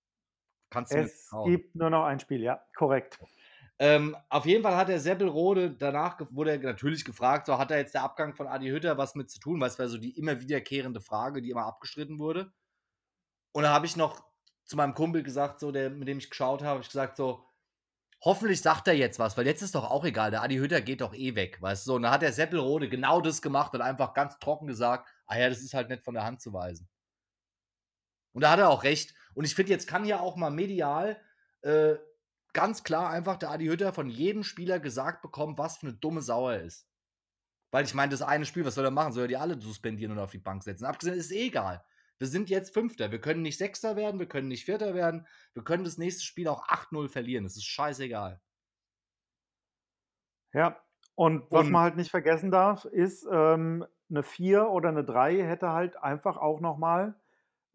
Kannst 0.75 0.93
du 0.93 0.97
es 0.97 1.31
gibt 1.45 1.75
nur 1.75 1.89
noch 1.89 2.03
ein 2.03 2.19
Spiel, 2.19 2.41
ja, 2.41 2.61
korrekt. 2.75 3.19
Ähm, 3.77 4.15
auf 4.29 4.45
jeden 4.45 4.63
Fall 4.63 4.75
hat 4.77 4.87
der 4.87 4.99
Seppelrode 4.99 5.71
danach 5.71 6.19
wurde 6.29 6.51
er 6.51 6.59
natürlich 6.59 7.03
gefragt, 7.03 7.47
so 7.47 7.57
hat 7.57 7.71
er 7.71 7.77
jetzt 7.77 7.93
der 7.93 8.03
Abgang 8.03 8.33
von 8.33 8.47
Adi 8.47 8.67
Hütter 8.67 8.97
was 8.97 9.15
mit 9.15 9.29
zu 9.29 9.39
tun, 9.39 9.59
weil 9.59 9.67
es 9.67 9.77
war 9.77 9.87
so 9.89 9.97
die 9.97 10.17
immer 10.17 10.39
wiederkehrende 10.39 11.01
Frage, 11.01 11.41
die 11.41 11.49
immer 11.49 11.65
abgestritten 11.65 12.19
wurde. 12.19 12.53
Und 13.51 13.63
da 13.63 13.73
habe 13.73 13.85
ich 13.85 13.97
noch 13.97 14.23
zu 14.63 14.77
meinem 14.77 14.93
Kumpel 14.93 15.23
gesagt, 15.23 15.59
so 15.59 15.71
der, 15.71 15.89
mit 15.89 16.07
dem 16.07 16.19
ich 16.19 16.29
geschaut 16.29 16.63
habe, 16.63 16.81
ich 16.81 16.87
gesagt 16.87 17.17
so, 17.17 17.45
hoffentlich 18.21 18.61
sagt 18.61 18.87
er 18.87 18.95
jetzt 18.95 19.19
was, 19.19 19.37
weil 19.37 19.45
jetzt 19.45 19.61
ist 19.61 19.75
doch 19.75 19.89
auch 19.89 20.05
egal, 20.05 20.31
der 20.31 20.41
Adi 20.41 20.55
Hütter 20.55 20.81
geht 20.81 21.01
doch 21.01 21.13
eh 21.13 21.35
weg, 21.35 21.61
weißt 21.61 21.85
du. 21.85 21.91
So, 21.91 21.95
und 21.95 22.03
da 22.03 22.11
hat 22.11 22.21
der 22.21 22.33
Seppelrode 22.33 22.87
genau 22.87 23.19
das 23.21 23.41
gemacht 23.41 23.73
und 23.73 23.81
einfach 23.81 24.13
ganz 24.13 24.39
trocken 24.39 24.67
gesagt, 24.67 25.07
ah 25.27 25.37
ja, 25.37 25.49
das 25.49 25.59
ist 25.59 25.73
halt 25.73 25.89
nicht 25.89 26.03
von 26.03 26.13
der 26.13 26.23
Hand 26.23 26.41
zu 26.41 26.53
weisen. 26.53 26.87
Und 28.35 28.41
da 28.41 28.51
hat 28.51 28.59
er 28.59 28.69
auch 28.69 28.83
recht. 28.83 29.15
Und 29.33 29.45
ich 29.45 29.55
finde, 29.55 29.71
jetzt 29.71 29.87
kann 29.87 30.03
ja 30.03 30.19
auch 30.19 30.35
mal 30.35 30.51
medial 30.51 31.17
äh, 31.61 31.95
ganz 32.51 32.83
klar 32.83 33.09
einfach 33.09 33.37
der 33.37 33.49
Adi 33.49 33.67
Hütter 33.67 33.93
von 33.93 34.09
jedem 34.09 34.43
Spieler 34.43 34.81
gesagt 34.81 35.21
bekommen, 35.21 35.57
was 35.57 35.77
für 35.77 35.87
eine 35.87 35.95
dumme 35.95 36.21
Sau 36.21 36.49
er 36.49 36.61
ist. 36.61 36.89
Weil 37.71 37.85
ich 37.85 37.93
meine, 37.93 38.11
das 38.11 38.21
eine 38.21 38.45
Spiel, 38.45 38.65
was 38.65 38.75
soll 38.75 38.83
er 38.83 38.91
machen? 38.91 39.13
Soll 39.13 39.23
er 39.23 39.27
die 39.29 39.37
alle 39.37 39.59
suspendieren 39.59 40.11
und 40.11 40.19
auf 40.19 40.31
die 40.31 40.37
Bank 40.37 40.63
setzen? 40.63 40.83
Abgesehen 40.83 41.15
ist 41.15 41.31
eh 41.31 41.47
egal. 41.47 41.81
Wir 42.17 42.27
sind 42.27 42.49
jetzt 42.49 42.73
Fünfter. 42.73 43.09
Wir 43.11 43.21
können 43.21 43.41
nicht 43.41 43.57
Sechster 43.57 43.95
werden, 43.95 44.19
wir 44.19 44.27
können 44.27 44.49
nicht 44.49 44.65
Vierter 44.65 44.93
werden. 44.93 45.25
Wir 45.53 45.63
können 45.63 45.85
das 45.85 45.97
nächste 45.97 46.23
Spiel 46.23 46.49
auch 46.49 46.67
8-0 46.67 47.07
verlieren. 47.07 47.45
Das 47.45 47.55
ist 47.55 47.65
scheißegal. 47.65 48.41
Ja, 50.53 50.81
und 51.15 51.49
was 51.51 51.67
und, 51.67 51.71
man 51.71 51.83
halt 51.83 51.95
nicht 51.95 52.11
vergessen 52.11 52.51
darf, 52.51 52.83
ist, 52.83 53.25
ähm, 53.31 53.85
eine 54.09 54.23
4 54.23 54.69
oder 54.69 54.89
eine 54.89 55.05
3 55.05 55.41
hätte 55.41 55.69
halt 55.71 55.97
einfach 55.97 56.35
auch 56.37 56.59
nochmal 56.59 57.15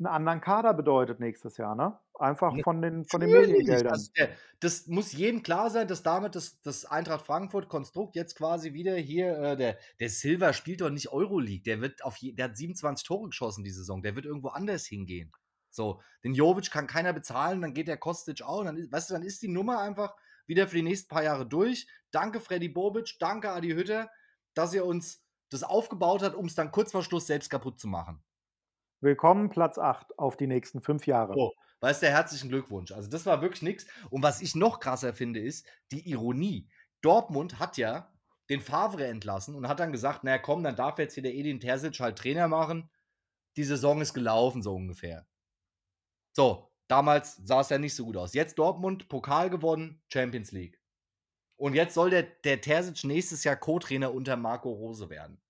einen 0.00 0.06
anderen 0.06 0.40
Kader 0.40 0.74
bedeutet 0.74 1.20
nächstes 1.20 1.56
Jahr, 1.56 1.74
ne? 1.74 1.98
Einfach 2.18 2.54
von 2.62 2.82
den, 2.82 3.04
von 3.06 3.20
den 3.20 3.30
Mediengeldern. 3.30 3.92
Das, 3.92 4.10
das, 4.60 4.86
muss 4.88 5.12
jedem 5.12 5.42
klar 5.42 5.70
sein, 5.70 5.88
dass 5.88 6.02
damit 6.02 6.34
das, 6.34 6.60
das 6.60 6.84
Eintracht 6.84 7.24
Frankfurt-Konstrukt 7.24 8.14
jetzt 8.14 8.36
quasi 8.36 8.74
wieder 8.74 8.96
hier, 8.96 9.38
äh, 9.38 9.56
der, 9.56 9.78
der 10.00 10.10
Silver 10.10 10.52
spielt 10.52 10.82
doch 10.82 10.90
nicht 10.90 11.12
Euroleague, 11.12 11.62
der 11.62 11.80
wird 11.80 12.04
auf 12.04 12.16
je, 12.16 12.32
der 12.32 12.46
hat 12.46 12.56
27 12.56 13.06
Tore 13.06 13.28
geschossen 13.28 13.64
die 13.64 13.70
Saison, 13.70 14.02
der 14.02 14.16
wird 14.16 14.26
irgendwo 14.26 14.48
anders 14.48 14.84
hingehen. 14.84 15.32
So, 15.70 16.00
den 16.24 16.34
Jovic 16.34 16.70
kann 16.70 16.86
keiner 16.86 17.12
bezahlen, 17.12 17.62
dann 17.62 17.74
geht 17.74 17.88
der 17.88 17.96
Kostic 17.96 18.42
auch, 18.42 18.64
dann 18.64 18.76
ist, 18.76 18.92
weißt 18.92 19.10
du, 19.10 19.14
dann 19.14 19.22
ist 19.22 19.40
die 19.42 19.48
Nummer 19.48 19.80
einfach 19.80 20.14
wieder 20.46 20.66
für 20.66 20.76
die 20.76 20.82
nächsten 20.82 21.08
paar 21.08 21.22
Jahre 21.22 21.46
durch. 21.46 21.86
Danke 22.10 22.40
Freddy 22.40 22.68
Bobic, 22.68 23.16
danke 23.20 23.50
Adi 23.50 23.70
Hütter, 23.70 24.10
dass 24.54 24.74
ihr 24.74 24.84
uns 24.84 25.24
das 25.48 25.62
aufgebaut 25.62 26.22
hat, 26.22 26.34
um 26.34 26.46
es 26.46 26.54
dann 26.54 26.70
kurz 26.70 26.92
vor 26.92 27.02
Schluss 27.02 27.26
selbst 27.26 27.50
kaputt 27.50 27.78
zu 27.78 27.88
machen. 27.88 28.22
Willkommen, 29.00 29.48
Platz 29.48 29.78
8 29.78 30.18
auf 30.18 30.36
die 30.36 30.46
nächsten 30.46 30.82
fünf 30.82 31.06
Jahre. 31.06 31.34
So, 31.34 31.54
Weißt 31.80 32.02
du, 32.02 32.08
herzlichen 32.08 32.50
Glückwunsch. 32.50 32.92
Also 32.92 33.08
das 33.08 33.24
war 33.24 33.40
wirklich 33.40 33.62
nichts. 33.62 33.86
Und 34.10 34.22
was 34.22 34.42
ich 34.42 34.54
noch 34.54 34.80
krasser 34.80 35.14
finde, 35.14 35.40
ist 35.40 35.66
die 35.90 36.08
Ironie. 36.08 36.68
Dortmund 37.00 37.58
hat 37.58 37.78
ja 37.78 38.12
den 38.50 38.60
Favre 38.60 39.06
entlassen 39.06 39.54
und 39.54 39.66
hat 39.66 39.80
dann 39.80 39.92
gesagt, 39.92 40.22
naja 40.22 40.38
komm, 40.38 40.62
dann 40.62 40.76
darf 40.76 40.98
jetzt 40.98 41.14
hier 41.14 41.22
der 41.22 41.34
Edin 41.34 41.60
Terzic 41.60 41.98
halt 42.00 42.18
Trainer 42.18 42.48
machen. 42.48 42.90
Die 43.56 43.64
Saison 43.64 44.00
ist 44.02 44.12
gelaufen, 44.12 44.62
so 44.62 44.74
ungefähr. 44.74 45.26
So, 46.36 46.70
damals 46.88 47.36
sah 47.36 47.60
es 47.60 47.70
ja 47.70 47.78
nicht 47.78 47.94
so 47.94 48.04
gut 48.04 48.18
aus. 48.18 48.34
Jetzt 48.34 48.58
Dortmund, 48.58 49.08
Pokal 49.08 49.48
gewonnen, 49.48 50.02
Champions 50.12 50.52
League. 50.52 50.78
Und 51.56 51.74
jetzt 51.74 51.94
soll 51.94 52.10
der, 52.10 52.24
der 52.24 52.60
Terzic 52.60 53.04
nächstes 53.04 53.44
Jahr 53.44 53.56
Co-Trainer 53.56 54.12
unter 54.12 54.36
Marco 54.36 54.70
Rose 54.70 55.08
werden. 55.08 55.40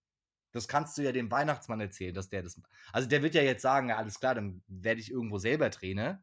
Das 0.53 0.68
kannst 0.68 0.98
du 0.98 1.03
ja 1.03 1.12
dem 1.12 1.30
Weihnachtsmann 1.30 1.80
erzählen, 1.80 2.14
dass 2.14 2.28
der 2.28 2.42
das. 2.42 2.61
Also 2.92 3.09
der 3.09 3.22
wird 3.22 3.34
ja 3.34 3.42
jetzt 3.42 3.62
sagen, 3.62 3.88
ja, 3.88 3.96
alles 3.96 4.18
klar, 4.18 4.34
dann 4.34 4.62
werde 4.66 5.01
ich 5.01 5.11
irgendwo 5.11 5.38
selber 5.38 5.70
Trainer. 5.70 6.22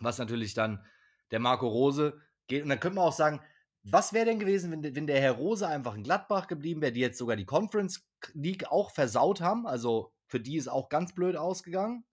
Was 0.00 0.18
natürlich 0.18 0.54
dann 0.54 0.84
der 1.30 1.40
Marco 1.40 1.68
Rose 1.68 2.20
geht. 2.46 2.62
Und 2.62 2.68
dann 2.68 2.80
könnte 2.80 2.96
man 2.96 3.06
auch 3.06 3.12
sagen, 3.12 3.40
was 3.82 4.12
wäre 4.12 4.24
denn 4.24 4.38
gewesen, 4.38 4.70
wenn, 4.70 4.96
wenn 4.96 5.06
der 5.06 5.20
Herr 5.20 5.32
Rose 5.32 5.68
einfach 5.68 5.94
in 5.94 6.02
Gladbach 6.02 6.46
geblieben 6.46 6.80
wäre, 6.80 6.92
die 6.92 7.00
jetzt 7.00 7.18
sogar 7.18 7.36
die 7.36 7.44
Conference 7.44 8.06
League 8.32 8.66
auch 8.70 8.90
versaut 8.90 9.40
haben? 9.40 9.66
Also 9.66 10.12
für 10.26 10.40
die 10.40 10.56
ist 10.56 10.68
auch 10.68 10.88
ganz 10.88 11.14
blöd 11.14 11.36
ausgegangen. 11.36 12.04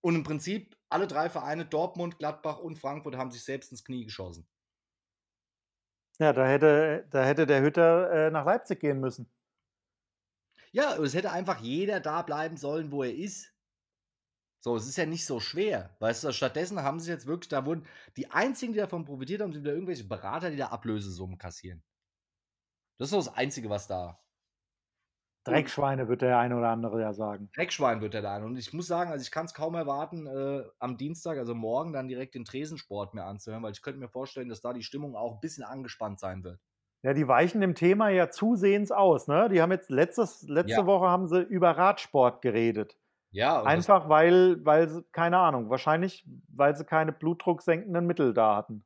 Und 0.00 0.16
im 0.16 0.22
Prinzip 0.24 0.76
alle 0.88 1.06
drei 1.06 1.28
Vereine, 1.28 1.66
Dortmund, 1.66 2.18
Gladbach 2.18 2.58
und 2.58 2.78
Frankfurt, 2.78 3.16
haben 3.16 3.30
sich 3.30 3.44
selbst 3.44 3.70
ins 3.70 3.84
Knie 3.84 4.04
geschossen. 4.04 4.48
Ja, 6.18 6.32
da 6.32 6.46
hätte, 6.46 7.06
da 7.10 7.24
hätte 7.24 7.46
der 7.46 7.62
Hütter 7.62 8.10
äh, 8.10 8.30
nach 8.30 8.44
Leipzig 8.44 8.80
gehen 8.80 9.00
müssen. 9.00 9.30
Ja, 10.72 10.96
es 10.96 11.14
hätte 11.14 11.32
einfach 11.32 11.60
jeder 11.60 12.00
da 12.00 12.22
bleiben 12.22 12.56
sollen, 12.56 12.90
wo 12.92 13.02
er 13.02 13.14
ist. 13.14 13.54
So, 14.60 14.76
es 14.76 14.88
ist 14.88 14.96
ja 14.98 15.06
nicht 15.06 15.24
so 15.24 15.38
schwer. 15.40 15.96
Weißt 16.00 16.24
du, 16.24 16.32
stattdessen 16.32 16.82
haben 16.82 16.98
sie 17.00 17.10
jetzt 17.10 17.26
wirklich, 17.26 17.48
da 17.48 17.64
wurden 17.64 17.86
die 18.16 18.30
einzigen, 18.30 18.72
die 18.72 18.80
davon 18.80 19.04
profitiert 19.04 19.40
haben, 19.40 19.52
sind 19.52 19.62
wieder 19.62 19.72
irgendwelche 19.72 20.04
Berater, 20.04 20.50
die 20.50 20.56
da 20.56 20.68
Ablösesummen 20.68 21.38
kassieren. 21.38 21.82
Das 22.98 23.06
ist 23.06 23.10
so 23.12 23.18
das 23.18 23.34
Einzige, 23.34 23.70
was 23.70 23.86
da 23.86 24.20
Dreckschweine 25.48 26.08
wird 26.08 26.22
der 26.22 26.38
eine 26.38 26.56
oder 26.56 26.68
andere 26.68 27.00
ja 27.00 27.12
sagen. 27.12 27.50
Dreckschwein 27.54 28.00
wird 28.00 28.14
der 28.14 28.22
da. 28.22 28.36
Und 28.42 28.56
ich 28.56 28.72
muss 28.72 28.86
sagen, 28.86 29.10
also 29.10 29.22
ich 29.22 29.30
kann 29.30 29.46
es 29.46 29.54
kaum 29.54 29.74
erwarten, 29.74 30.26
äh, 30.26 30.64
am 30.78 30.96
Dienstag, 30.96 31.38
also 31.38 31.54
morgen, 31.54 31.92
dann 31.92 32.08
direkt 32.08 32.34
den 32.34 32.44
Tresensport 32.44 33.14
mir 33.14 33.24
anzuhören, 33.24 33.62
weil 33.62 33.72
ich 33.72 33.82
könnte 33.82 34.00
mir 34.00 34.08
vorstellen, 34.08 34.48
dass 34.48 34.60
da 34.60 34.72
die 34.72 34.82
Stimmung 34.82 35.16
auch 35.16 35.34
ein 35.34 35.40
bisschen 35.40 35.64
angespannt 35.64 36.20
sein 36.20 36.44
wird. 36.44 36.60
Ja, 37.02 37.14
die 37.14 37.28
weichen 37.28 37.60
dem 37.60 37.74
Thema 37.74 38.08
ja 38.08 38.28
zusehends 38.28 38.90
aus. 38.90 39.28
Ne? 39.28 39.48
Die 39.50 39.62
haben 39.62 39.70
jetzt 39.70 39.90
letztes, 39.90 40.42
letzte 40.48 40.80
ja. 40.80 40.86
Woche 40.86 41.06
haben 41.06 41.28
sie 41.28 41.40
über 41.42 41.70
Radsport 41.70 42.42
geredet. 42.42 42.96
Ja. 43.30 43.62
Einfach 43.62 44.08
weil, 44.08 44.64
weil 44.64 44.88
sie, 44.88 45.04
keine 45.12 45.38
Ahnung, 45.38 45.70
wahrscheinlich, 45.70 46.26
weil 46.48 46.74
sie 46.76 46.84
keine 46.84 47.12
blutdrucksenkenden 47.12 48.06
Mittel 48.06 48.34
da 48.34 48.56
hatten. 48.56 48.84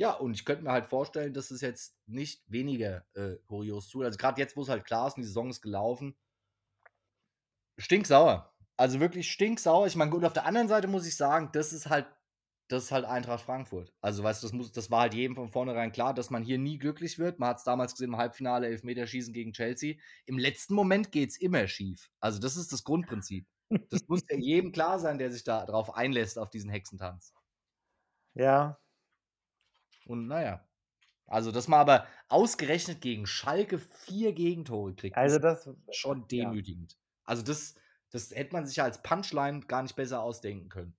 Ja, 0.00 0.12
und 0.12 0.32
ich 0.32 0.46
könnte 0.46 0.64
mir 0.64 0.72
halt 0.72 0.86
vorstellen, 0.86 1.34
dass 1.34 1.50
es 1.50 1.60
jetzt 1.60 1.94
nicht 2.06 2.42
weniger 2.50 3.04
äh, 3.12 3.36
kurios 3.46 3.90
zu. 3.90 4.00
Also 4.00 4.16
gerade 4.16 4.40
jetzt, 4.40 4.56
wo 4.56 4.62
es 4.62 4.70
halt 4.70 4.86
klar 4.86 5.06
ist 5.06 5.18
und 5.18 5.20
die 5.20 5.26
Saison 5.26 5.50
ist 5.50 5.60
gelaufen, 5.60 6.16
stinksauer. 7.76 8.50
Also 8.78 8.98
wirklich 8.98 9.30
stinksauer. 9.30 9.86
Ich 9.88 9.96
meine, 9.96 10.10
gut, 10.10 10.24
auf 10.24 10.32
der 10.32 10.46
anderen 10.46 10.68
Seite 10.68 10.88
muss 10.88 11.06
ich 11.06 11.16
sagen, 11.16 11.50
das 11.52 11.74
ist 11.74 11.90
halt, 11.90 12.06
das 12.68 12.84
ist 12.84 12.92
halt 12.92 13.04
Eintracht 13.04 13.44
Frankfurt. 13.44 13.92
Also, 14.00 14.22
weißt 14.22 14.42
du, 14.42 14.46
das, 14.46 14.54
muss, 14.54 14.72
das 14.72 14.90
war 14.90 15.02
halt 15.02 15.12
jedem 15.12 15.36
von 15.36 15.50
vornherein 15.50 15.92
klar, 15.92 16.14
dass 16.14 16.30
man 16.30 16.42
hier 16.42 16.56
nie 16.56 16.78
glücklich 16.78 17.18
wird. 17.18 17.38
Man 17.38 17.50
hat 17.50 17.58
es 17.58 17.64
damals 17.64 17.92
gesehen 17.92 18.14
im 18.14 18.16
Halbfinale, 18.16 18.68
Elfmeterschießen 18.68 19.34
gegen 19.34 19.52
Chelsea. 19.52 19.96
Im 20.24 20.38
letzten 20.38 20.72
Moment 20.72 21.12
geht 21.12 21.28
es 21.28 21.36
immer 21.38 21.68
schief. 21.68 22.10
Also, 22.20 22.38
das 22.40 22.56
ist 22.56 22.72
das 22.72 22.84
Grundprinzip. 22.84 23.46
Das 23.90 24.08
muss 24.08 24.22
ja 24.30 24.38
jedem 24.38 24.72
klar 24.72 24.98
sein, 24.98 25.18
der 25.18 25.30
sich 25.30 25.44
da 25.44 25.66
drauf 25.66 25.94
einlässt, 25.94 26.38
auf 26.38 26.48
diesen 26.48 26.70
Hexentanz. 26.70 27.34
Ja, 28.34 28.78
und 30.06 30.26
naja. 30.26 30.64
Also, 31.26 31.52
dass 31.52 31.68
man 31.68 31.78
aber 31.78 32.06
ausgerechnet 32.28 33.00
gegen 33.00 33.24
Schalke 33.26 33.78
vier 33.78 34.32
Gegentore 34.32 34.94
kriegt, 34.94 35.16
also 35.16 35.38
das, 35.38 35.66
ist 35.66 35.96
schon 35.96 36.26
demütigend. 36.26 36.92
Ja. 36.92 36.98
Also, 37.24 37.42
das, 37.44 37.76
das 38.10 38.32
hätte 38.32 38.52
man 38.52 38.66
sich 38.66 38.76
ja 38.76 38.84
als 38.84 39.00
Punchline 39.02 39.60
gar 39.60 39.82
nicht 39.82 39.94
besser 39.94 40.22
ausdenken 40.22 40.68
können. 40.68 40.96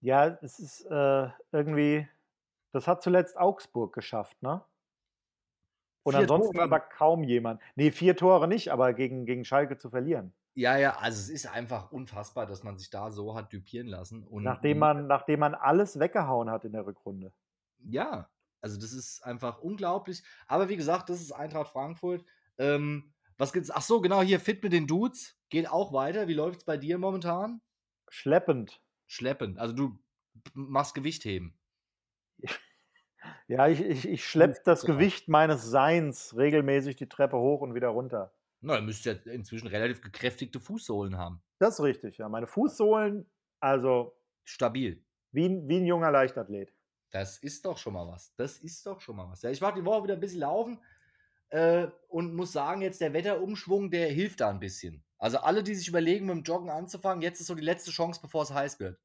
Ja, 0.00 0.38
es 0.42 0.60
ist 0.60 0.84
äh, 0.84 1.28
irgendwie, 1.50 2.06
das 2.70 2.86
hat 2.86 3.02
zuletzt 3.02 3.36
Augsburg 3.36 3.92
geschafft, 3.92 4.40
ne? 4.40 4.64
Und 6.04 6.12
vier 6.12 6.20
ansonsten 6.20 6.54
Tore. 6.54 6.64
aber 6.64 6.80
kaum 6.80 7.24
jemand. 7.24 7.60
Nee, 7.74 7.90
vier 7.90 8.16
Tore 8.16 8.46
nicht, 8.46 8.70
aber 8.70 8.94
gegen, 8.94 9.26
gegen 9.26 9.44
Schalke 9.44 9.76
zu 9.76 9.90
verlieren. 9.90 10.32
Ja, 10.58 10.76
ja, 10.76 10.96
also 10.96 11.20
es 11.20 11.28
ist 11.28 11.46
einfach 11.46 11.92
unfassbar, 11.92 12.44
dass 12.44 12.64
man 12.64 12.78
sich 12.78 12.90
da 12.90 13.12
so 13.12 13.36
hat 13.36 13.52
düpieren 13.52 13.86
lassen. 13.86 14.24
Und, 14.24 14.42
nachdem, 14.42 14.80
man, 14.80 15.06
nachdem 15.06 15.38
man 15.38 15.54
alles 15.54 16.00
weggehauen 16.00 16.50
hat 16.50 16.64
in 16.64 16.72
der 16.72 16.84
Rückrunde. 16.84 17.32
Ja, 17.78 18.28
also 18.60 18.76
das 18.76 18.92
ist 18.92 19.24
einfach 19.24 19.60
unglaublich. 19.60 20.24
Aber 20.48 20.68
wie 20.68 20.74
gesagt, 20.74 21.10
das 21.10 21.20
ist 21.20 21.30
Eintracht 21.30 21.70
Frankfurt. 21.70 22.24
Ähm, 22.58 23.14
was 23.36 23.52
gibt's? 23.52 23.70
Ach 23.70 23.82
so, 23.82 24.00
genau 24.00 24.20
hier, 24.20 24.40
Fit 24.40 24.60
mit 24.64 24.72
den 24.72 24.88
Dudes. 24.88 25.38
Geht 25.48 25.70
auch 25.70 25.92
weiter. 25.92 26.26
Wie 26.26 26.34
läuft 26.34 26.58
es 26.58 26.64
bei 26.64 26.76
dir 26.76 26.98
momentan? 26.98 27.60
Schleppend. 28.08 28.82
Schleppend. 29.06 29.60
Also 29.60 29.76
du 29.76 29.96
machst 30.54 30.92
Gewichtheben. 30.94 31.56
Ja, 33.48 33.66
ich, 33.66 33.80
ich, 33.80 34.08
ich 34.08 34.24
schleppe 34.24 34.60
das 34.64 34.84
Gewicht 34.84 35.28
meines 35.28 35.64
Seins 35.64 36.36
regelmäßig 36.36 36.96
die 36.96 37.08
Treppe 37.08 37.36
hoch 37.36 37.62
und 37.62 37.74
wieder 37.74 37.88
runter. 37.88 38.32
Na, 38.60 38.76
ihr 38.76 38.82
müsst 38.82 39.04
ja 39.04 39.12
inzwischen 39.12 39.68
relativ 39.68 40.00
gekräftigte 40.00 40.60
Fußsohlen 40.60 41.16
haben. 41.16 41.42
Das 41.58 41.74
ist 41.74 41.84
richtig, 41.84 42.18
ja. 42.18 42.28
Meine 42.28 42.46
Fußsohlen, 42.46 43.30
also. 43.60 44.16
Stabil. 44.44 45.04
Wie, 45.32 45.48
wie 45.68 45.76
ein 45.76 45.86
junger 45.86 46.10
Leichtathlet. 46.10 46.72
Das 47.10 47.38
ist 47.38 47.64
doch 47.64 47.78
schon 47.78 47.94
mal 47.94 48.06
was. 48.06 48.34
Das 48.36 48.58
ist 48.58 48.84
doch 48.86 49.00
schon 49.00 49.16
mal 49.16 49.28
was. 49.30 49.42
Ja, 49.42 49.50
ich 49.50 49.60
mache 49.60 49.78
die 49.80 49.84
Woche 49.84 50.04
wieder 50.04 50.14
ein 50.14 50.20
bisschen 50.20 50.40
laufen 50.40 50.80
äh, 51.50 51.88
und 52.08 52.34
muss 52.34 52.52
sagen, 52.52 52.82
jetzt 52.82 53.00
der 53.00 53.12
Wetterumschwung, 53.12 53.90
der 53.90 54.08
hilft 54.08 54.40
da 54.40 54.50
ein 54.50 54.60
bisschen. 54.60 55.04
Also 55.18 55.38
alle, 55.38 55.62
die 55.62 55.74
sich 55.74 55.88
überlegen, 55.88 56.26
mit 56.26 56.36
dem 56.36 56.42
Joggen 56.42 56.70
anzufangen, 56.70 57.22
jetzt 57.22 57.40
ist 57.40 57.46
so 57.46 57.54
die 57.54 57.62
letzte 57.62 57.90
Chance, 57.90 58.20
bevor 58.22 58.42
es 58.42 58.52
heiß 58.52 58.78
wird. 58.80 58.98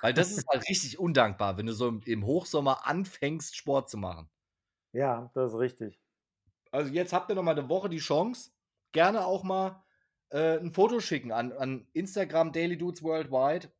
Weil 0.00 0.12
das 0.12 0.30
ist 0.30 0.46
halt 0.48 0.68
richtig 0.68 0.98
undankbar, 0.98 1.56
wenn 1.56 1.66
du 1.66 1.72
so 1.72 2.00
im 2.04 2.26
Hochsommer 2.26 2.86
anfängst, 2.86 3.56
Sport 3.56 3.88
zu 3.88 3.96
machen. 3.96 4.28
Ja, 4.92 5.30
das 5.34 5.52
ist 5.52 5.58
richtig. 5.58 6.00
Also 6.74 6.90
jetzt 6.90 7.12
habt 7.12 7.30
ihr 7.30 7.36
noch 7.36 7.44
mal 7.44 7.56
eine 7.56 7.68
Woche 7.68 7.88
die 7.88 7.98
Chance, 7.98 8.50
gerne 8.90 9.24
auch 9.24 9.44
mal 9.44 9.84
äh, 10.30 10.58
ein 10.58 10.72
Foto 10.72 10.98
schicken 10.98 11.30
an, 11.30 11.52
an 11.52 11.86
Instagram 11.92 12.50
Daily 12.50 12.76
Dudes 12.76 13.00
Worldwide. 13.04 13.70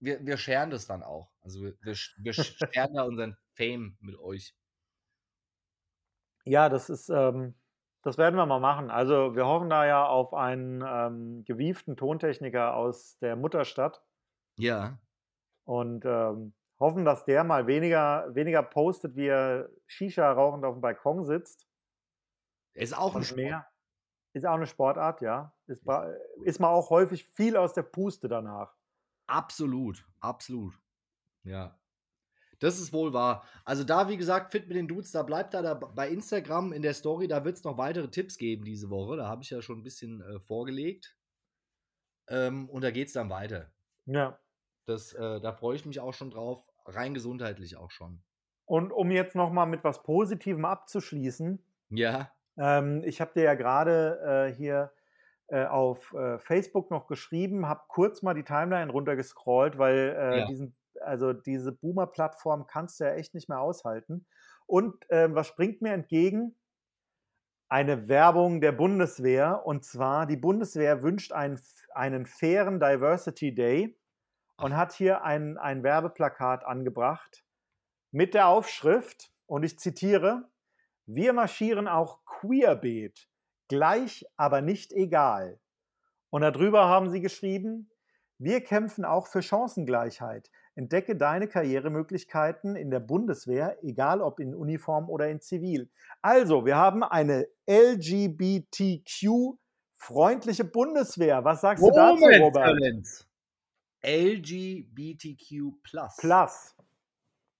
Wir, 0.00 0.24
wir 0.26 0.36
scheren 0.36 0.68
das 0.68 0.86
dann 0.86 1.02
auch. 1.02 1.32
Also 1.40 1.62
wir, 1.62 1.74
wir, 1.80 1.94
wir 1.94 2.32
scheren 2.34 2.92
da 2.92 3.04
unseren 3.04 3.38
Fame 3.54 3.96
mit 4.00 4.18
euch. 4.18 4.54
Ja, 6.44 6.68
das 6.68 6.90
ist, 6.90 7.08
ähm, 7.08 7.54
das 8.02 8.18
werden 8.18 8.36
wir 8.36 8.44
mal 8.44 8.60
machen. 8.60 8.90
Also 8.90 9.34
wir 9.34 9.46
hoffen 9.46 9.70
da 9.70 9.86
ja 9.86 10.06
auf 10.06 10.34
einen 10.34 10.84
ähm, 10.86 11.44
gewieften 11.46 11.96
Tontechniker 11.96 12.74
aus 12.74 13.16
der 13.20 13.34
Mutterstadt. 13.34 14.04
Ja. 14.58 14.98
Und 15.64 16.04
ähm, 16.04 16.52
hoffen, 16.78 17.06
dass 17.06 17.24
der 17.24 17.44
mal 17.44 17.66
weniger, 17.66 18.26
weniger 18.34 18.62
postet, 18.62 19.16
wie 19.16 19.28
er 19.28 19.70
Shisha 19.86 20.30
rauchend 20.30 20.66
auf 20.66 20.74
dem 20.74 20.82
Balkon 20.82 21.24
sitzt. 21.24 21.66
Ist 22.74 22.96
auch 22.96 23.14
ein 23.16 23.24
Sport. 23.24 23.64
Ist 24.34 24.46
auch 24.46 24.54
eine 24.54 24.66
Sportart, 24.66 25.20
ja. 25.20 25.54
Ist, 25.66 25.84
ist 26.44 26.58
man 26.60 26.70
auch 26.70 26.90
häufig 26.90 27.28
viel 27.28 27.56
aus 27.56 27.74
der 27.74 27.82
Puste 27.82 28.28
danach. 28.28 28.74
Absolut, 29.26 30.06
absolut. 30.20 30.74
Ja. 31.44 31.78
Das 32.58 32.78
ist 32.78 32.92
wohl 32.92 33.12
wahr. 33.12 33.44
Also 33.64 33.82
da, 33.82 34.08
wie 34.08 34.16
gesagt, 34.16 34.52
fit 34.52 34.68
mit 34.68 34.76
den 34.76 34.86
Dudes, 34.86 35.10
da 35.10 35.22
bleibt 35.22 35.52
da, 35.52 35.62
da 35.62 35.74
bei 35.74 36.08
Instagram 36.08 36.72
in 36.72 36.82
der 36.82 36.94
Story, 36.94 37.26
da 37.26 37.44
wird 37.44 37.56
es 37.56 37.64
noch 37.64 37.76
weitere 37.76 38.08
Tipps 38.08 38.38
geben 38.38 38.64
diese 38.64 38.88
Woche. 38.88 39.16
Da 39.16 39.26
habe 39.26 39.42
ich 39.42 39.50
ja 39.50 39.60
schon 39.60 39.80
ein 39.80 39.82
bisschen 39.82 40.20
äh, 40.22 40.38
vorgelegt. 40.40 41.16
Ähm, 42.28 42.70
und 42.70 42.84
da 42.84 42.90
geht 42.90 43.08
es 43.08 43.14
dann 43.14 43.30
weiter. 43.30 43.72
Ja. 44.06 44.38
Das, 44.86 45.12
äh, 45.12 45.40
da 45.40 45.52
freue 45.52 45.76
ich 45.76 45.84
mich 45.86 46.00
auch 46.00 46.14
schon 46.14 46.30
drauf, 46.30 46.64
rein 46.86 47.14
gesundheitlich 47.14 47.76
auch 47.76 47.90
schon. 47.90 48.22
Und 48.64 48.92
um 48.92 49.10
jetzt 49.10 49.34
nochmal 49.34 49.66
mit 49.66 49.82
was 49.84 50.02
Positivem 50.02 50.64
abzuschließen. 50.64 51.62
Ja. 51.90 52.32
Ähm, 52.58 53.02
ich 53.04 53.20
habe 53.20 53.32
dir 53.34 53.42
ja 53.42 53.54
gerade 53.54 54.48
äh, 54.50 54.54
hier 54.54 54.92
äh, 55.48 55.66
auf 55.66 56.12
äh, 56.14 56.38
Facebook 56.38 56.90
noch 56.90 57.06
geschrieben, 57.06 57.68
habe 57.68 57.82
kurz 57.88 58.22
mal 58.22 58.34
die 58.34 58.44
Timeline 58.44 58.90
runtergescrollt, 58.90 59.78
weil 59.78 60.16
äh, 60.18 60.38
ja. 60.40 60.46
diesen, 60.46 60.76
also 61.00 61.32
diese 61.32 61.72
Boomer-Plattform 61.72 62.66
kannst 62.66 63.00
du 63.00 63.04
ja 63.04 63.14
echt 63.14 63.34
nicht 63.34 63.48
mehr 63.48 63.60
aushalten. 63.60 64.26
Und 64.66 65.04
ähm, 65.10 65.34
was 65.34 65.48
springt 65.48 65.82
mir 65.82 65.92
entgegen? 65.92 66.56
Eine 67.68 68.08
Werbung 68.08 68.60
der 68.60 68.72
Bundeswehr. 68.72 69.66
Und 69.66 69.84
zwar, 69.84 70.26
die 70.26 70.36
Bundeswehr 70.36 71.02
wünscht 71.02 71.32
einen, 71.32 71.60
einen 71.94 72.26
fairen 72.26 72.80
Diversity 72.80 73.54
Day 73.54 73.98
und 74.56 74.76
hat 74.76 74.92
hier 74.92 75.24
ein, 75.24 75.58
ein 75.58 75.82
Werbeplakat 75.82 76.64
angebracht 76.64 77.44
mit 78.10 78.34
der 78.34 78.46
Aufschrift, 78.48 79.32
und 79.46 79.64
ich 79.64 79.78
zitiere, 79.78 80.48
wir 81.06 81.32
marschieren 81.32 81.88
auch 81.88 82.24
queerbeet, 82.24 83.28
gleich, 83.68 84.24
aber 84.36 84.60
nicht 84.60 84.92
egal. 84.92 85.58
Und 86.30 86.42
darüber 86.42 86.86
haben 86.86 87.10
sie 87.10 87.20
geschrieben, 87.20 87.90
Wir 88.44 88.60
kämpfen 88.60 89.04
auch 89.04 89.28
für 89.28 89.40
Chancengleichheit. 89.40 90.50
Entdecke 90.74 91.14
deine 91.14 91.46
Karrieremöglichkeiten 91.46 92.74
in 92.74 92.90
der 92.90 92.98
Bundeswehr, 92.98 93.78
egal 93.84 94.20
ob 94.20 94.40
in 94.40 94.52
Uniform 94.52 95.08
oder 95.08 95.28
in 95.28 95.40
Zivil. 95.40 95.88
Also, 96.22 96.66
wir 96.66 96.74
haben 96.74 97.04
eine 97.04 97.46
LGBTQ-freundliche 97.68 100.64
Bundeswehr. 100.64 101.44
Was 101.44 101.60
sagst 101.60 101.84
Moment, 101.84 102.20
du 102.20 102.26
dazu, 102.30 102.42
Robert? 102.42 102.80
LGBTQ+. 104.02 105.74
Plus. 106.18 106.74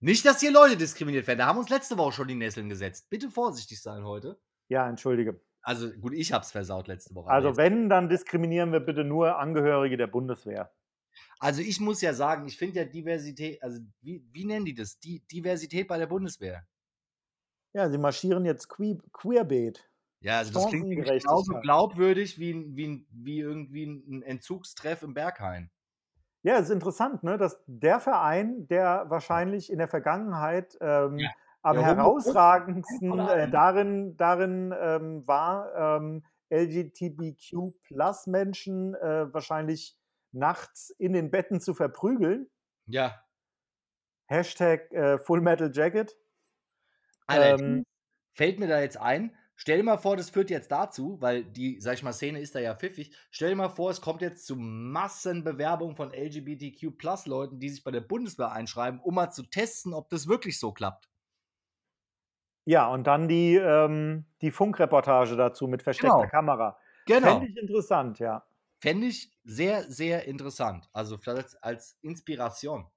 Nicht, 0.03 0.27
dass 0.27 0.41
hier 0.41 0.51
Leute 0.51 0.77
diskriminiert 0.77 1.29
werden. 1.29 1.39
Da 1.39 1.47
haben 1.47 1.61
uns 1.61 1.69
letzte 1.69 1.97
Woche 1.97 2.11
schon 2.11 2.27
die 2.27 2.35
Nesseln 2.35 2.69
gesetzt. 2.69 3.09
Bitte 3.09 3.31
vorsichtig 3.31 3.81
sein 3.81 4.05
heute. 4.05 4.37
Ja, 4.67 4.89
entschuldige. 4.89 5.41
Also 5.63 5.93
gut, 5.93 6.13
ich 6.13 6.33
habe 6.33 6.45
es 6.45 6.51
versaut 6.51 6.89
letzte 6.89 7.15
Woche. 7.15 7.31
Also 7.31 7.57
wenn, 7.57 7.89
dann 7.89 8.09
diskriminieren 8.09 8.73
wir 8.73 8.81
bitte 8.81 9.05
nur 9.05 9.39
Angehörige 9.39 9.97
der 9.97 10.09
Bundeswehr. 10.09 10.75
Also 11.39 11.63
ich 11.63 11.79
muss 11.79 12.01
ja 12.01 12.15
sagen, 12.15 12.49
ich 12.49 12.59
finde 12.59 12.81
ja 12.81 12.85
Diversität, 12.85 13.63
also 13.63 13.79
wie, 14.01 14.27
wie 14.33 14.45
nennen 14.45 14.65
die 14.65 14.75
das? 14.75 14.99
Die 14.99 15.21
Diversität 15.29 15.87
bei 15.87 15.99
der 15.99 16.09
Bundeswehr. 16.09 16.67
Ja, 17.73 17.89
sie 17.89 17.99
marschieren 17.99 18.45
jetzt 18.45 18.69
que 18.69 18.99
queerbeet. 19.13 19.89
Ja, 20.21 20.39
also 20.39 20.53
das 20.53 20.67
klingt 20.67 20.91
genauso 20.91 21.55
glaubwürdig 21.61 22.41
wie, 22.41 22.77
wie, 22.77 23.07
wie 23.11 23.39
irgendwie 23.39 23.87
ein 23.87 24.23
Entzugstreff 24.23 25.03
im 25.03 25.15
Berghain. 25.15 25.71
Ja, 26.43 26.57
es 26.57 26.65
ist 26.65 26.71
interessant, 26.71 27.23
ne, 27.23 27.39
dass 27.39 27.63
der 27.67 28.01
Verein, 28.01 28.67
der 28.67 29.05
wahrscheinlich 29.09 29.71
in 29.71 29.79
der 29.79 29.87
Vergangenheit 29.87 30.77
ähm, 30.81 31.19
ja. 31.19 31.31
am 31.63 31.77
ja, 31.77 31.83
herausragendsten 31.83 33.17
äh, 33.19 33.49
darin, 33.49 34.17
darin 34.17 34.75
ähm, 34.77 35.25
war, 35.27 35.99
ähm, 35.99 36.25
LGBTQ-Plus-Menschen 36.51 38.95
äh, 38.95 39.33
wahrscheinlich 39.33 39.97
nachts 40.33 40.91
in 40.91 41.13
den 41.13 41.31
Betten 41.31 41.61
zu 41.61 41.75
verprügeln. 41.75 42.51
Ja. 42.87 43.23
Hashtag 44.27 44.93
äh, 44.93 45.19
Full 45.19 45.41
Metal 45.41 45.71
Jacket. 45.73 46.17
Ähm, 47.29 47.87
fällt 48.35 48.59
mir 48.59 48.67
da 48.67 48.81
jetzt 48.81 48.99
ein, 48.99 49.37
stell 49.63 49.77
dir 49.77 49.85
mal 49.85 49.97
vor, 49.97 50.17
das 50.17 50.31
führt 50.31 50.51
jetzt 50.51 50.73
dazu, 50.73 51.19
weil 51.21 51.45
die, 51.45 51.81
sag 51.81 51.95
ich 51.95 52.03
mal, 52.03 52.13
Szene 52.13 52.41
ist 52.41 52.57
da 52.57 52.59
ja 52.59 52.75
pfiffig. 52.75 53.15
Stell 53.31 53.51
dir 53.51 53.55
mal 53.55 53.69
vor, 53.69 53.93
es 53.93 54.01
kommt 54.01 54.21
jetzt 54.21 54.45
zu 54.45 54.57
Massenbewerbung 54.57 55.95
von 55.95 56.13
LGBTQ-Plus-Leuten, 56.13 57.61
die 57.61 57.69
sich 57.69 57.85
bei 57.85 57.93
der 57.93 58.01
Bundeswehr 58.01 58.51
einschreiben, 58.51 58.99
um 58.99 59.15
mal 59.15 59.31
zu 59.31 59.45
testen, 59.45 59.95
ob 59.95 60.09
das 60.09 60.27
wirklich 60.27 60.59
so 60.59 60.73
klappt. 60.73 61.09
Ja, 62.65 62.89
und 62.89 63.07
dann 63.07 63.29
die, 63.29 63.55
ähm, 63.55 64.25
die 64.41 64.51
Funkreportage 64.51 65.37
dazu 65.37 65.69
mit 65.69 65.85
versteckter 65.85 66.17
genau. 66.17 66.29
Kamera. 66.29 66.79
Genau. 67.07 67.39
Fände 67.39 67.47
ich 67.47 67.57
interessant, 67.57 68.19
ja. 68.19 68.45
Fände 68.81 69.07
ich 69.07 69.33
sehr, 69.45 69.85
sehr 69.85 70.27
interessant. 70.27 70.91
Also 70.93 71.19
vielleicht 71.19 71.63
als 71.63 71.97
Inspiration, 72.03 72.89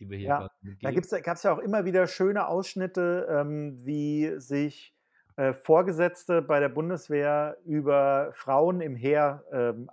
die 0.00 0.10
wir 0.10 0.18
hier 0.18 0.28
ja, 0.28 0.50
Da 0.80 1.20
gab 1.20 1.36
es 1.36 1.42
ja 1.44 1.52
auch 1.52 1.60
immer 1.60 1.84
wieder 1.84 2.08
schöne 2.08 2.48
Ausschnitte, 2.48 3.28
ähm, 3.30 3.78
wie 3.86 4.40
sich 4.40 4.96
äh, 5.36 5.52
Vorgesetzte 5.52 6.42
bei 6.42 6.60
der 6.60 6.68
Bundeswehr 6.68 7.58
über 7.64 8.32
Frauen 8.32 8.80
im 8.80 8.96
Heer 8.96 9.44
ähm, 9.52 9.90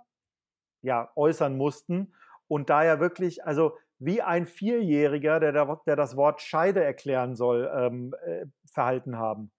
ja, 0.82 1.10
äußern 1.16 1.56
mussten. 1.56 2.14
Und 2.48 2.70
da 2.70 2.84
ja 2.84 3.00
wirklich, 3.00 3.44
also 3.44 3.76
wie 3.98 4.22
ein 4.22 4.46
Vierjähriger, 4.46 5.40
der, 5.40 5.52
der 5.86 5.96
das 5.96 6.16
Wort 6.16 6.40
Scheide 6.40 6.82
erklären 6.82 7.36
soll, 7.36 7.70
ähm, 7.74 8.14
äh, 8.24 8.46
verhalten 8.64 9.18
haben. 9.18 9.52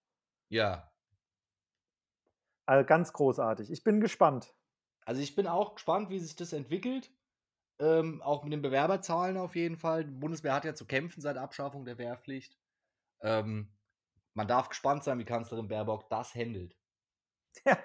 Ja. 0.48 0.90
Also 2.66 2.86
ganz 2.86 3.12
großartig. 3.12 3.70
Ich 3.70 3.84
bin 3.84 4.00
gespannt. 4.00 4.54
Also 5.04 5.20
ich 5.20 5.34
bin 5.34 5.46
auch 5.46 5.74
gespannt, 5.74 6.10
wie 6.10 6.18
sich 6.18 6.36
das 6.36 6.52
entwickelt. 6.52 7.10
Ähm, 7.78 8.20
auch 8.22 8.44
mit 8.44 8.52
den 8.52 8.62
Bewerberzahlen 8.62 9.36
auf 9.36 9.56
jeden 9.56 9.76
Fall. 9.76 10.04
Die 10.04 10.12
Bundeswehr 10.12 10.54
hat 10.54 10.64
ja 10.64 10.74
zu 10.74 10.86
kämpfen 10.86 11.20
seit 11.20 11.36
Abschaffung 11.36 11.84
der 11.84 11.98
Wehrpflicht. 11.98 12.56
Ähm, 13.22 13.72
man 14.34 14.48
darf 14.48 14.68
gespannt 14.68 15.04
sein, 15.04 15.18
wie 15.18 15.24
Kanzlerin 15.24 15.68
Baerbock 15.68 16.08
das 16.08 16.34
handelt. 16.34 16.76
Ja. 17.66 17.78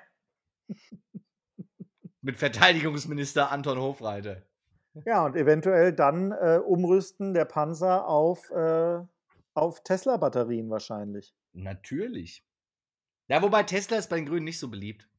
mit 2.22 2.38
Verteidigungsminister 2.38 3.52
Anton 3.52 3.80
Hofreiter. 3.80 4.44
Ja, 5.06 5.26
und 5.26 5.36
eventuell 5.36 5.94
dann 5.94 6.32
äh, 6.32 6.60
umrüsten 6.64 7.34
der 7.34 7.46
Panzer 7.46 8.08
auf, 8.08 8.50
äh, 8.52 9.00
auf 9.54 9.84
Tesla-Batterien 9.84 10.70
wahrscheinlich. 10.70 11.36
Natürlich. 11.54 12.46
Ja, 13.28 13.42
wobei 13.42 13.64
Tesla 13.64 13.98
ist 13.98 14.10
bei 14.10 14.16
den 14.16 14.26
Grünen 14.26 14.46
nicht 14.46 14.60
so 14.60 14.70
beliebt. 14.70 15.10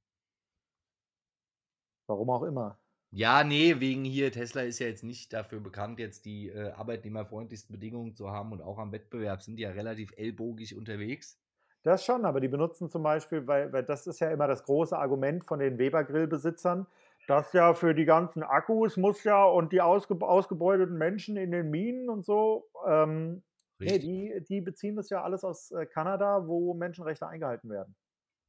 Warum 2.08 2.30
auch 2.30 2.42
immer. 2.42 2.78
Ja, 3.10 3.42
nee, 3.42 3.80
wegen 3.80 4.04
hier, 4.04 4.30
Tesla 4.30 4.62
ist 4.62 4.80
ja 4.80 4.86
jetzt 4.86 5.02
nicht 5.02 5.32
dafür 5.32 5.60
bekannt, 5.60 5.98
jetzt 5.98 6.26
die 6.26 6.50
äh, 6.50 6.72
arbeitnehmerfreundlichsten 6.72 7.72
Bedingungen 7.72 8.14
zu 8.14 8.30
haben 8.30 8.52
und 8.52 8.60
auch 8.60 8.78
am 8.78 8.92
Wettbewerb 8.92 9.40
sind 9.42 9.56
die 9.56 9.62
ja 9.62 9.70
relativ 9.70 10.12
ellbogig 10.16 10.76
unterwegs. 10.76 11.40
Das 11.84 12.04
schon, 12.04 12.26
aber 12.26 12.40
die 12.40 12.48
benutzen 12.48 12.90
zum 12.90 13.02
Beispiel, 13.02 13.46
weil, 13.46 13.72
weil 13.72 13.82
das 13.82 14.06
ist 14.06 14.20
ja 14.20 14.30
immer 14.30 14.46
das 14.46 14.62
große 14.64 14.98
Argument 14.98 15.44
von 15.44 15.58
den 15.58 15.78
Weber-Grillbesitzern, 15.78 16.86
dass 17.26 17.52
ja 17.54 17.72
für 17.72 17.94
die 17.94 18.04
ganzen 18.04 18.42
Akkus 18.42 18.98
muss 18.98 19.24
ja 19.24 19.42
und 19.44 19.72
die 19.72 19.80
ausge, 19.80 20.14
ausgebeuteten 20.20 20.98
Menschen 20.98 21.36
in 21.38 21.50
den 21.50 21.70
Minen 21.70 22.10
und 22.10 22.26
so, 22.26 22.68
ähm, 22.86 23.42
nee, 23.78 23.98
die, 23.98 24.44
die 24.46 24.60
beziehen 24.60 24.96
das 24.96 25.08
ja 25.08 25.22
alles 25.22 25.44
aus 25.44 25.70
äh, 25.70 25.86
Kanada, 25.86 26.46
wo 26.46 26.74
Menschenrechte 26.74 27.26
eingehalten 27.26 27.70
werden. 27.70 27.94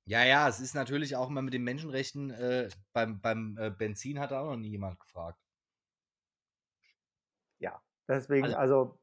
Ja, 0.10 0.24
ja, 0.24 0.49
es 0.49 0.60
ist 0.60 0.74
natürlich 0.74 1.16
auch 1.16 1.30
immer 1.30 1.43
mit 1.43 1.53
den 1.53 1.64
Menschenrechten, 1.64 2.32
äh, 2.32 2.68
beim, 2.93 3.22
beim 3.22 3.55
äh, 3.60 3.70
Benzin 3.70 4.20
hat 4.20 4.32
da 4.32 4.41
auch 4.41 4.47
noch 4.47 4.57
nie 4.57 4.70
jemand 4.70 4.99
gefragt. 4.99 5.39
Ja, 7.60 7.80
deswegen, 8.07 8.45
also, 8.45 8.57
also 8.57 8.99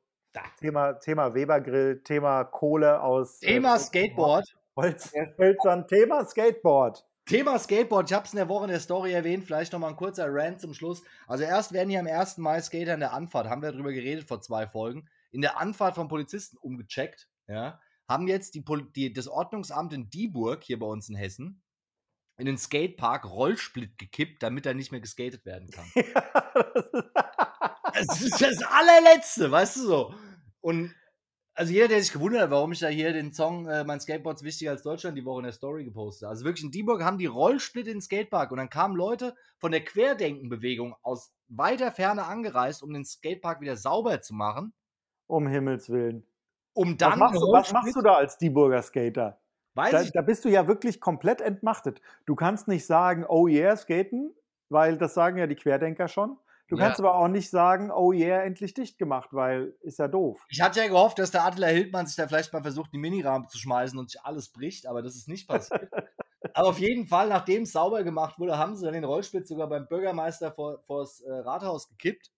Thema, 0.58 0.94
Thema 0.94 1.32
Webergrill, 1.32 2.02
Thema 2.02 2.42
Kohle 2.42 3.00
aus. 3.00 3.40
Äh, 3.40 3.52
Thema 3.52 3.76
äh, 3.76 3.78
Skateboard. 3.78 4.56
Holz, 4.74 5.12
Hölzern, 5.38 5.86
Thema 5.86 6.24
Skateboard. 6.24 7.06
Thema 7.24 7.60
Skateboard, 7.60 8.10
ich 8.10 8.14
habe 8.16 8.26
es 8.26 8.32
in 8.32 8.38
der 8.38 8.48
Woche 8.48 8.64
in 8.64 8.70
der 8.72 8.80
Story 8.80 9.12
erwähnt, 9.12 9.44
vielleicht 9.44 9.72
nochmal 9.72 9.90
ein 9.90 9.96
kurzer 9.96 10.26
Rant 10.28 10.60
zum 10.60 10.74
Schluss. 10.74 11.04
Also 11.28 11.44
erst 11.44 11.72
werden 11.72 11.88
hier 11.88 12.00
am 12.00 12.08
1. 12.08 12.38
Mai 12.38 12.60
Skater 12.60 12.94
in 12.94 13.00
der 13.00 13.12
Anfahrt, 13.12 13.48
haben 13.48 13.62
wir 13.62 13.70
darüber 13.70 13.92
geredet 13.92 14.26
vor 14.26 14.40
zwei 14.40 14.66
Folgen, 14.66 15.08
in 15.30 15.40
der 15.40 15.60
Anfahrt 15.60 15.94
von 15.94 16.08
Polizisten 16.08 16.56
umgecheckt, 16.56 17.28
ja, 17.46 17.78
haben 18.08 18.28
jetzt 18.28 18.54
die, 18.54 18.64
die, 18.94 19.12
das 19.12 19.28
Ordnungsamt 19.28 19.92
in 19.92 20.10
Dieburg, 20.10 20.62
hier 20.62 20.78
bei 20.78 20.86
uns 20.86 21.08
in 21.08 21.16
Hessen, 21.16 21.62
in 22.38 22.46
den 22.46 22.58
Skatepark 22.58 23.24
Rollsplit 23.24 23.98
gekippt, 23.98 24.42
damit 24.42 24.66
da 24.66 24.74
nicht 24.74 24.92
mehr 24.92 25.00
geskatet 25.00 25.44
werden 25.44 25.70
kann. 25.70 25.86
das 27.94 28.22
ist 28.22 28.40
das 28.40 28.62
allerletzte, 28.62 29.50
weißt 29.50 29.76
du 29.76 29.80
so. 29.80 30.14
Und 30.60 30.94
also 31.54 31.72
jeder, 31.72 31.88
der 31.88 32.02
sich 32.02 32.12
gewundert 32.12 32.42
hat, 32.42 32.50
warum 32.50 32.72
ich 32.72 32.80
da 32.80 32.88
hier 32.88 33.14
den 33.14 33.32
Song 33.32 33.66
äh, 33.66 33.82
Mein 33.82 33.98
Skateboard 33.98 34.36
ist 34.36 34.44
wichtiger 34.44 34.72
als 34.72 34.82
Deutschland 34.82 35.16
die 35.16 35.24
Woche 35.24 35.38
in 35.38 35.44
der 35.44 35.54
Story 35.54 35.84
gepostet 35.84 36.28
Also 36.28 36.44
wirklich 36.44 36.64
in 36.64 36.70
Dieburg 36.70 37.02
haben 37.02 37.16
die 37.16 37.26
Rollsplit 37.26 37.86
in 37.86 37.94
den 37.94 38.02
Skatepark 38.02 38.50
und 38.50 38.58
dann 38.58 38.68
kamen 38.68 38.94
Leute 38.94 39.34
von 39.56 39.72
der 39.72 39.82
Querdenkenbewegung 39.82 40.94
aus 41.02 41.32
weiter 41.48 41.92
Ferne 41.92 42.24
angereist, 42.24 42.82
um 42.82 42.92
den 42.92 43.06
Skatepark 43.06 43.62
wieder 43.62 43.76
sauber 43.76 44.20
zu 44.20 44.34
machen. 44.34 44.74
Um 45.26 45.46
Himmels 45.46 45.88
Willen. 45.88 46.26
Um 46.76 46.98
dann. 46.98 47.12
Was 47.12 47.18
machst, 47.18 47.42
du, 47.42 47.52
was 47.52 47.72
machst 47.72 47.96
du 47.96 48.02
da 48.02 48.14
als 48.14 48.38
Dieburger 48.38 48.82
Skater? 48.82 49.40
Weiß 49.74 49.90
da, 49.90 50.02
ich. 50.02 50.12
da 50.12 50.22
bist 50.22 50.44
du 50.44 50.48
ja 50.48 50.68
wirklich 50.68 51.00
komplett 51.00 51.40
entmachtet. 51.40 52.00
Du 52.26 52.34
kannst 52.34 52.68
nicht 52.68 52.86
sagen, 52.86 53.24
oh 53.28 53.48
yeah, 53.48 53.76
skaten, 53.76 54.34
weil 54.68 54.96
das 54.98 55.14
sagen 55.14 55.38
ja 55.38 55.46
die 55.46 55.54
Querdenker 55.54 56.08
schon. 56.08 56.38
Du 56.68 56.76
kannst 56.76 56.98
aber 56.98 57.14
auch 57.14 57.28
nicht 57.28 57.48
sagen, 57.48 57.92
oh 57.92 58.12
yeah, 58.12 58.42
endlich 58.42 58.74
dicht 58.74 58.98
gemacht, 58.98 59.28
weil 59.32 59.76
ist 59.82 59.98
ja 59.98 60.08
doof. 60.08 60.44
Ich 60.48 60.60
hatte 60.60 60.80
ja 60.80 60.88
gehofft, 60.88 61.18
dass 61.18 61.30
der 61.30 61.44
Adler 61.44 61.68
Hildmann 61.68 62.06
sich 62.06 62.16
da 62.16 62.26
vielleicht 62.26 62.52
mal 62.52 62.62
versucht, 62.62 62.92
die 62.92 62.98
Minirahmen 62.98 63.48
zu 63.48 63.58
schmeißen 63.58 63.96
und 63.98 64.10
sich 64.10 64.20
alles 64.22 64.48
bricht, 64.48 64.86
aber 64.86 65.00
das 65.00 65.14
ist 65.14 65.28
nicht 65.28 65.46
passiert. 65.46 65.88
aber 66.54 66.68
auf 66.68 66.78
jeden 66.78 67.06
Fall, 67.06 67.28
nachdem 67.28 67.62
es 67.62 67.72
sauber 67.72 68.02
gemacht 68.02 68.38
wurde, 68.38 68.58
haben 68.58 68.74
sie 68.74 68.84
dann 68.84 68.94
den 68.94 69.04
Rollspitz 69.04 69.48
sogar 69.48 69.68
beim 69.68 69.86
Bürgermeister 69.86 70.50
vor, 70.50 70.82
vor 70.86 71.02
das 71.02 71.20
äh, 71.20 71.32
Rathaus 71.32 71.88
gekippt. 71.88 72.32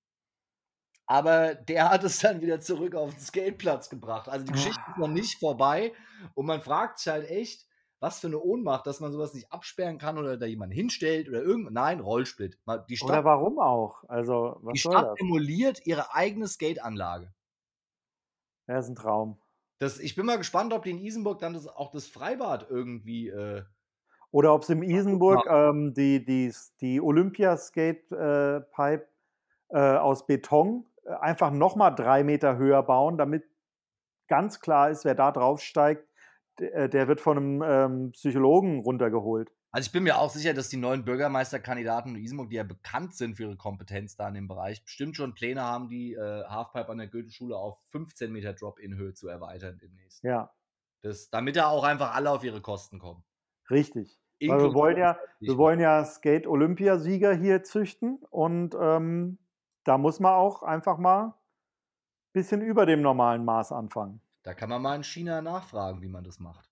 Aber 1.11 1.55
der 1.55 1.89
hat 1.89 2.05
es 2.05 2.19
dann 2.19 2.43
wieder 2.43 2.61
zurück 2.61 2.95
auf 2.95 3.15
den 3.15 3.21
Skateplatz 3.21 3.89
gebracht. 3.89 4.29
Also 4.29 4.45
die 4.45 4.53
Geschichte 4.53 4.83
ist 4.91 4.99
noch 4.99 5.09
nicht 5.09 5.41
vorbei. 5.41 5.95
Und 6.35 6.45
man 6.45 6.61
fragt 6.61 6.99
sich 6.99 7.11
halt 7.11 7.31
echt, 7.31 7.67
was 7.99 8.21
für 8.21 8.27
eine 8.27 8.39
Ohnmacht, 8.39 8.87
dass 8.87 9.01
man 9.01 9.11
sowas 9.11 9.33
nicht 9.33 9.51
absperren 9.51 9.97
kann 9.97 10.19
oder 10.19 10.37
da 10.37 10.45
jemand 10.45 10.75
hinstellt 10.75 11.31
oder 11.31 11.43
irgend. 11.43 11.73
Nein, 11.73 12.01
Rollsplit. 12.01 12.59
Die 12.91 12.99
Stadt, 12.99 13.09
oder 13.09 13.25
warum 13.25 13.59
auch? 13.59 14.05
Also, 14.07 14.59
was 14.61 14.75
die 14.75 14.81
Stadt 14.81 15.13
das? 15.13 15.19
emuliert 15.19 15.87
ihre 15.87 16.15
eigene 16.15 16.47
Skateanlage. 16.47 17.33
Ja, 18.67 18.79
ist 18.79 18.89
ein 18.89 18.95
Traum. 18.95 19.39
Das, 19.79 19.99
ich 19.99 20.15
bin 20.15 20.27
mal 20.27 20.37
gespannt, 20.37 20.75
ob 20.75 20.85
die 20.85 20.91
in 20.91 20.99
Isenburg 20.99 21.39
dann 21.39 21.55
das, 21.55 21.67
auch 21.67 21.91
das 21.91 22.07
Freibad 22.07 22.67
irgendwie. 22.69 23.31
Äh, 23.31 23.63
oder 24.31 24.53
ob 24.53 24.63
es 24.63 24.69
in 24.69 24.83
Isenburg 24.83 25.47
ähm, 25.49 25.95
die, 25.95 26.23
die, 26.23 26.53
die 26.83 27.01
Olympia-Skate-Pipe 27.01 29.09
äh, 29.71 29.71
äh, 29.71 29.97
aus 29.97 30.27
Beton 30.27 30.85
einfach 31.21 31.51
nochmal 31.51 31.95
drei 31.95 32.25
Meter 32.25 32.57
höher 32.57 32.83
bauen, 32.83 33.19
damit 33.19 33.45
ganz 34.29 34.61
klar 34.61 34.91
ist, 34.91 35.05
wer 35.05 35.15
da 35.15 35.33
draufsteigt, 35.33 36.07
der, 36.59 36.75
äh, 36.75 36.89
der 36.89 37.09
wird 37.09 37.21
von 37.21 37.37
einem 37.37 37.63
ähm, 37.63 38.11
Psychologen 38.13 38.81
runtergeholt. 38.81 39.51
Also 39.71 39.89
ich 39.89 39.93
bin 39.93 40.05
mir 40.05 40.19
auch 40.19 40.31
sicher, 40.31 40.55
dass 40.55 40.71
die 40.71 40.79
neuen 40.79 41.05
Bürgermeisterkandidaten 41.05 42.15
in 42.15 42.23
Isenburg, 42.23 42.49
die 42.51 42.57
ja 42.57 42.65
bekannt 42.65 43.15
sind 43.15 43.37
für 43.37 43.45
ihre 43.45 43.57
Kompetenz 43.57 44.17
da 44.17 44.27
in 44.29 44.35
dem 44.35 44.49
Bereich, 44.49 44.83
bestimmt 44.83 45.17
schon 45.17 45.35
Pläne 45.35 45.63
haben, 45.63 45.89
die 45.89 46.15
äh, 46.15 46.45
Halfpipe 46.45 46.89
an 46.89 46.99
der 46.99 47.09
Goethe-Schule 47.09 47.57
auf 47.57 47.79
15 47.91 48.33
Meter 48.33 48.55
Drop-in-Höhe 48.55 49.13
zu 49.13 49.29
erweitern 49.29 49.79
demnächst. 49.81 50.23
Ja. 50.25 50.51
Das, 51.03 51.29
damit 51.31 51.57
da 51.57 51.69
auch 51.69 51.85
einfach 51.85 52.15
alle 52.15 52.31
auf 52.31 52.45
ihre 52.45 52.63
Kosten 52.63 52.99
kommen. 52.99 53.23
Richtig. 53.71 54.19
Weil 54.41 54.61
wir 54.61 54.75
wollen 54.75 54.97
ja, 54.97 55.19
wir 55.41 55.59
wollen 55.59 55.81
ja 55.81 56.05
Skate-Olympiasieger 56.05 57.35
hier 57.35 57.63
züchten 57.63 58.19
und 58.31 58.75
ähm, 58.81 59.39
da 59.89 59.97
muss 59.97 60.21
man 60.21 60.35
auch 60.35 60.63
einfach 60.63 60.99
mal 60.99 61.29
ein 61.29 61.35
bisschen 62.35 62.61
über 62.61 62.85
dem 62.85 63.01
normalen 63.01 63.45
Maß 63.45 63.73
anfangen. 63.73 64.21
Da 64.43 64.53
kann 64.53 64.69
man 64.69 64.83
mal 64.83 64.97
in 64.97 65.03
China 65.03 65.41
nachfragen, 65.41 66.03
wie 66.03 66.09
man 66.09 66.25
das 66.25 66.39
macht. 66.39 66.71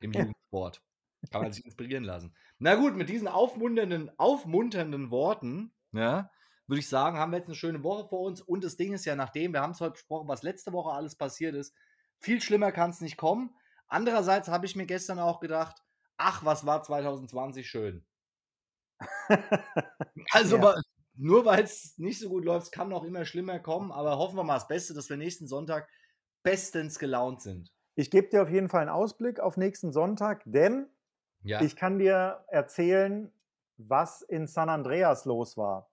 Im 0.00 0.12
Jugendsport. 0.12 0.82
Kann 1.30 1.42
man 1.42 1.52
sich 1.52 1.64
inspirieren 1.64 2.02
lassen. 2.02 2.34
Na 2.58 2.74
gut, 2.74 2.96
mit 2.96 3.08
diesen 3.08 3.28
aufmunternden, 3.28 4.10
aufmunternden 4.18 5.12
Worten, 5.12 5.72
ja, 5.92 6.32
würde 6.66 6.80
ich 6.80 6.88
sagen, 6.88 7.16
haben 7.16 7.30
wir 7.30 7.38
jetzt 7.38 7.46
eine 7.46 7.54
schöne 7.54 7.84
Woche 7.84 8.08
vor 8.08 8.22
uns. 8.22 8.40
Und 8.40 8.64
das 8.64 8.76
Ding 8.76 8.92
ist 8.92 9.04
ja, 9.04 9.14
nachdem, 9.14 9.52
wir 9.52 9.60
haben 9.60 9.70
es 9.70 9.80
heute 9.80 9.92
besprochen, 9.92 10.26
was 10.26 10.42
letzte 10.42 10.72
Woche 10.72 10.90
alles 10.90 11.14
passiert 11.14 11.54
ist, 11.54 11.76
viel 12.18 12.40
schlimmer 12.40 12.72
kann 12.72 12.90
es 12.90 13.00
nicht 13.00 13.16
kommen. 13.16 13.54
Andererseits 13.86 14.48
habe 14.48 14.66
ich 14.66 14.74
mir 14.74 14.86
gestern 14.86 15.20
auch 15.20 15.38
gedacht, 15.38 15.84
ach, 16.16 16.44
was 16.44 16.66
war 16.66 16.82
2020 16.82 17.68
schön. 17.68 18.04
also 20.32 20.56
ja. 20.56 20.74
Nur 21.14 21.44
weil 21.44 21.64
es 21.64 21.98
nicht 21.98 22.18
so 22.18 22.28
gut 22.28 22.44
läuft, 22.44 22.72
kann 22.72 22.88
noch 22.88 23.04
immer 23.04 23.24
schlimmer 23.24 23.58
kommen, 23.58 23.92
aber 23.92 24.18
hoffen 24.18 24.36
wir 24.36 24.44
mal 24.44 24.54
das 24.54 24.68
Beste, 24.68 24.94
dass 24.94 25.10
wir 25.10 25.16
nächsten 25.16 25.46
Sonntag 25.46 25.88
bestens 26.42 26.98
gelaunt 26.98 27.42
sind. 27.42 27.72
Ich 27.94 28.10
gebe 28.10 28.28
dir 28.28 28.42
auf 28.42 28.50
jeden 28.50 28.68
Fall 28.68 28.82
einen 28.82 28.90
Ausblick 28.90 29.38
auf 29.40 29.56
nächsten 29.56 29.92
Sonntag, 29.92 30.42
denn 30.46 30.88
ja. 31.42 31.60
ich 31.60 31.76
kann 31.76 31.98
dir 31.98 32.44
erzählen, 32.48 33.30
was 33.76 34.22
in 34.22 34.46
San 34.46 34.68
Andreas 34.68 35.24
los 35.24 35.56
war. 35.56 35.90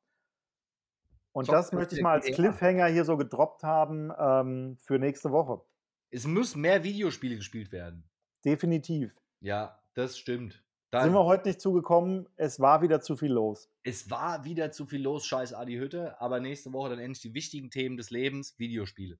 Und 1.31 1.45
Top, 1.45 1.55
das 1.55 1.71
möchte 1.73 1.95
ich 1.95 2.01
mal 2.01 2.13
als 2.13 2.25
Cliffhanger 2.25 2.87
hier 2.87 3.05
so 3.05 3.17
gedroppt 3.17 3.63
haben 3.63 4.11
ähm, 4.17 4.77
für 4.79 4.97
nächste 4.97 5.31
Woche. 5.31 5.61
Es 6.09 6.25
müssen 6.25 6.61
mehr 6.61 6.83
Videospiele 6.83 7.35
gespielt 7.35 7.71
werden. 7.71 8.09
Definitiv. 8.43 9.15
Ja, 9.41 9.81
das 9.93 10.17
stimmt. 10.17 10.63
Da 10.91 11.03
sind 11.03 11.13
wir 11.13 11.25
heute 11.25 11.47
nicht 11.47 11.61
zugekommen. 11.61 12.27
Es 12.35 12.59
war 12.59 12.81
wieder 12.81 12.99
zu 12.99 13.15
viel 13.15 13.31
los. 13.31 13.69
Es 13.83 14.09
war 14.09 14.43
wieder 14.43 14.71
zu 14.71 14.87
viel 14.87 15.03
los, 15.03 15.25
scheiß 15.25 15.53
Adi 15.53 15.75
Hütte. 15.75 16.19
Aber 16.19 16.39
nächste 16.39 16.73
Woche 16.73 16.89
dann 16.89 16.99
endlich 16.99 17.21
die 17.21 17.33
wichtigen 17.35 17.69
Themen 17.69 17.95
des 17.95 18.09
Lebens, 18.09 18.57
Videospiele. 18.57 19.19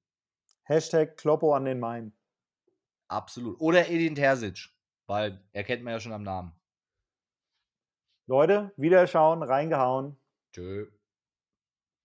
Hashtag 0.63 1.15
Kloppo 1.17 1.53
an 1.53 1.65
den 1.65 1.79
Main. 1.79 2.13
Absolut. 3.07 3.59
Oder 3.59 3.87
Edin 3.87 4.15
Terzic, 4.15 4.69
weil 5.07 5.43
er 5.51 5.63
kennt 5.63 5.83
man 5.83 5.93
ja 5.93 5.99
schon 5.99 6.13
am 6.13 6.23
Namen. 6.23 6.53
Leute, 8.27 8.71
wieder 8.77 9.05
schauen, 9.07 9.43
reingehauen. 9.43 10.17
Tschö. 10.53 10.87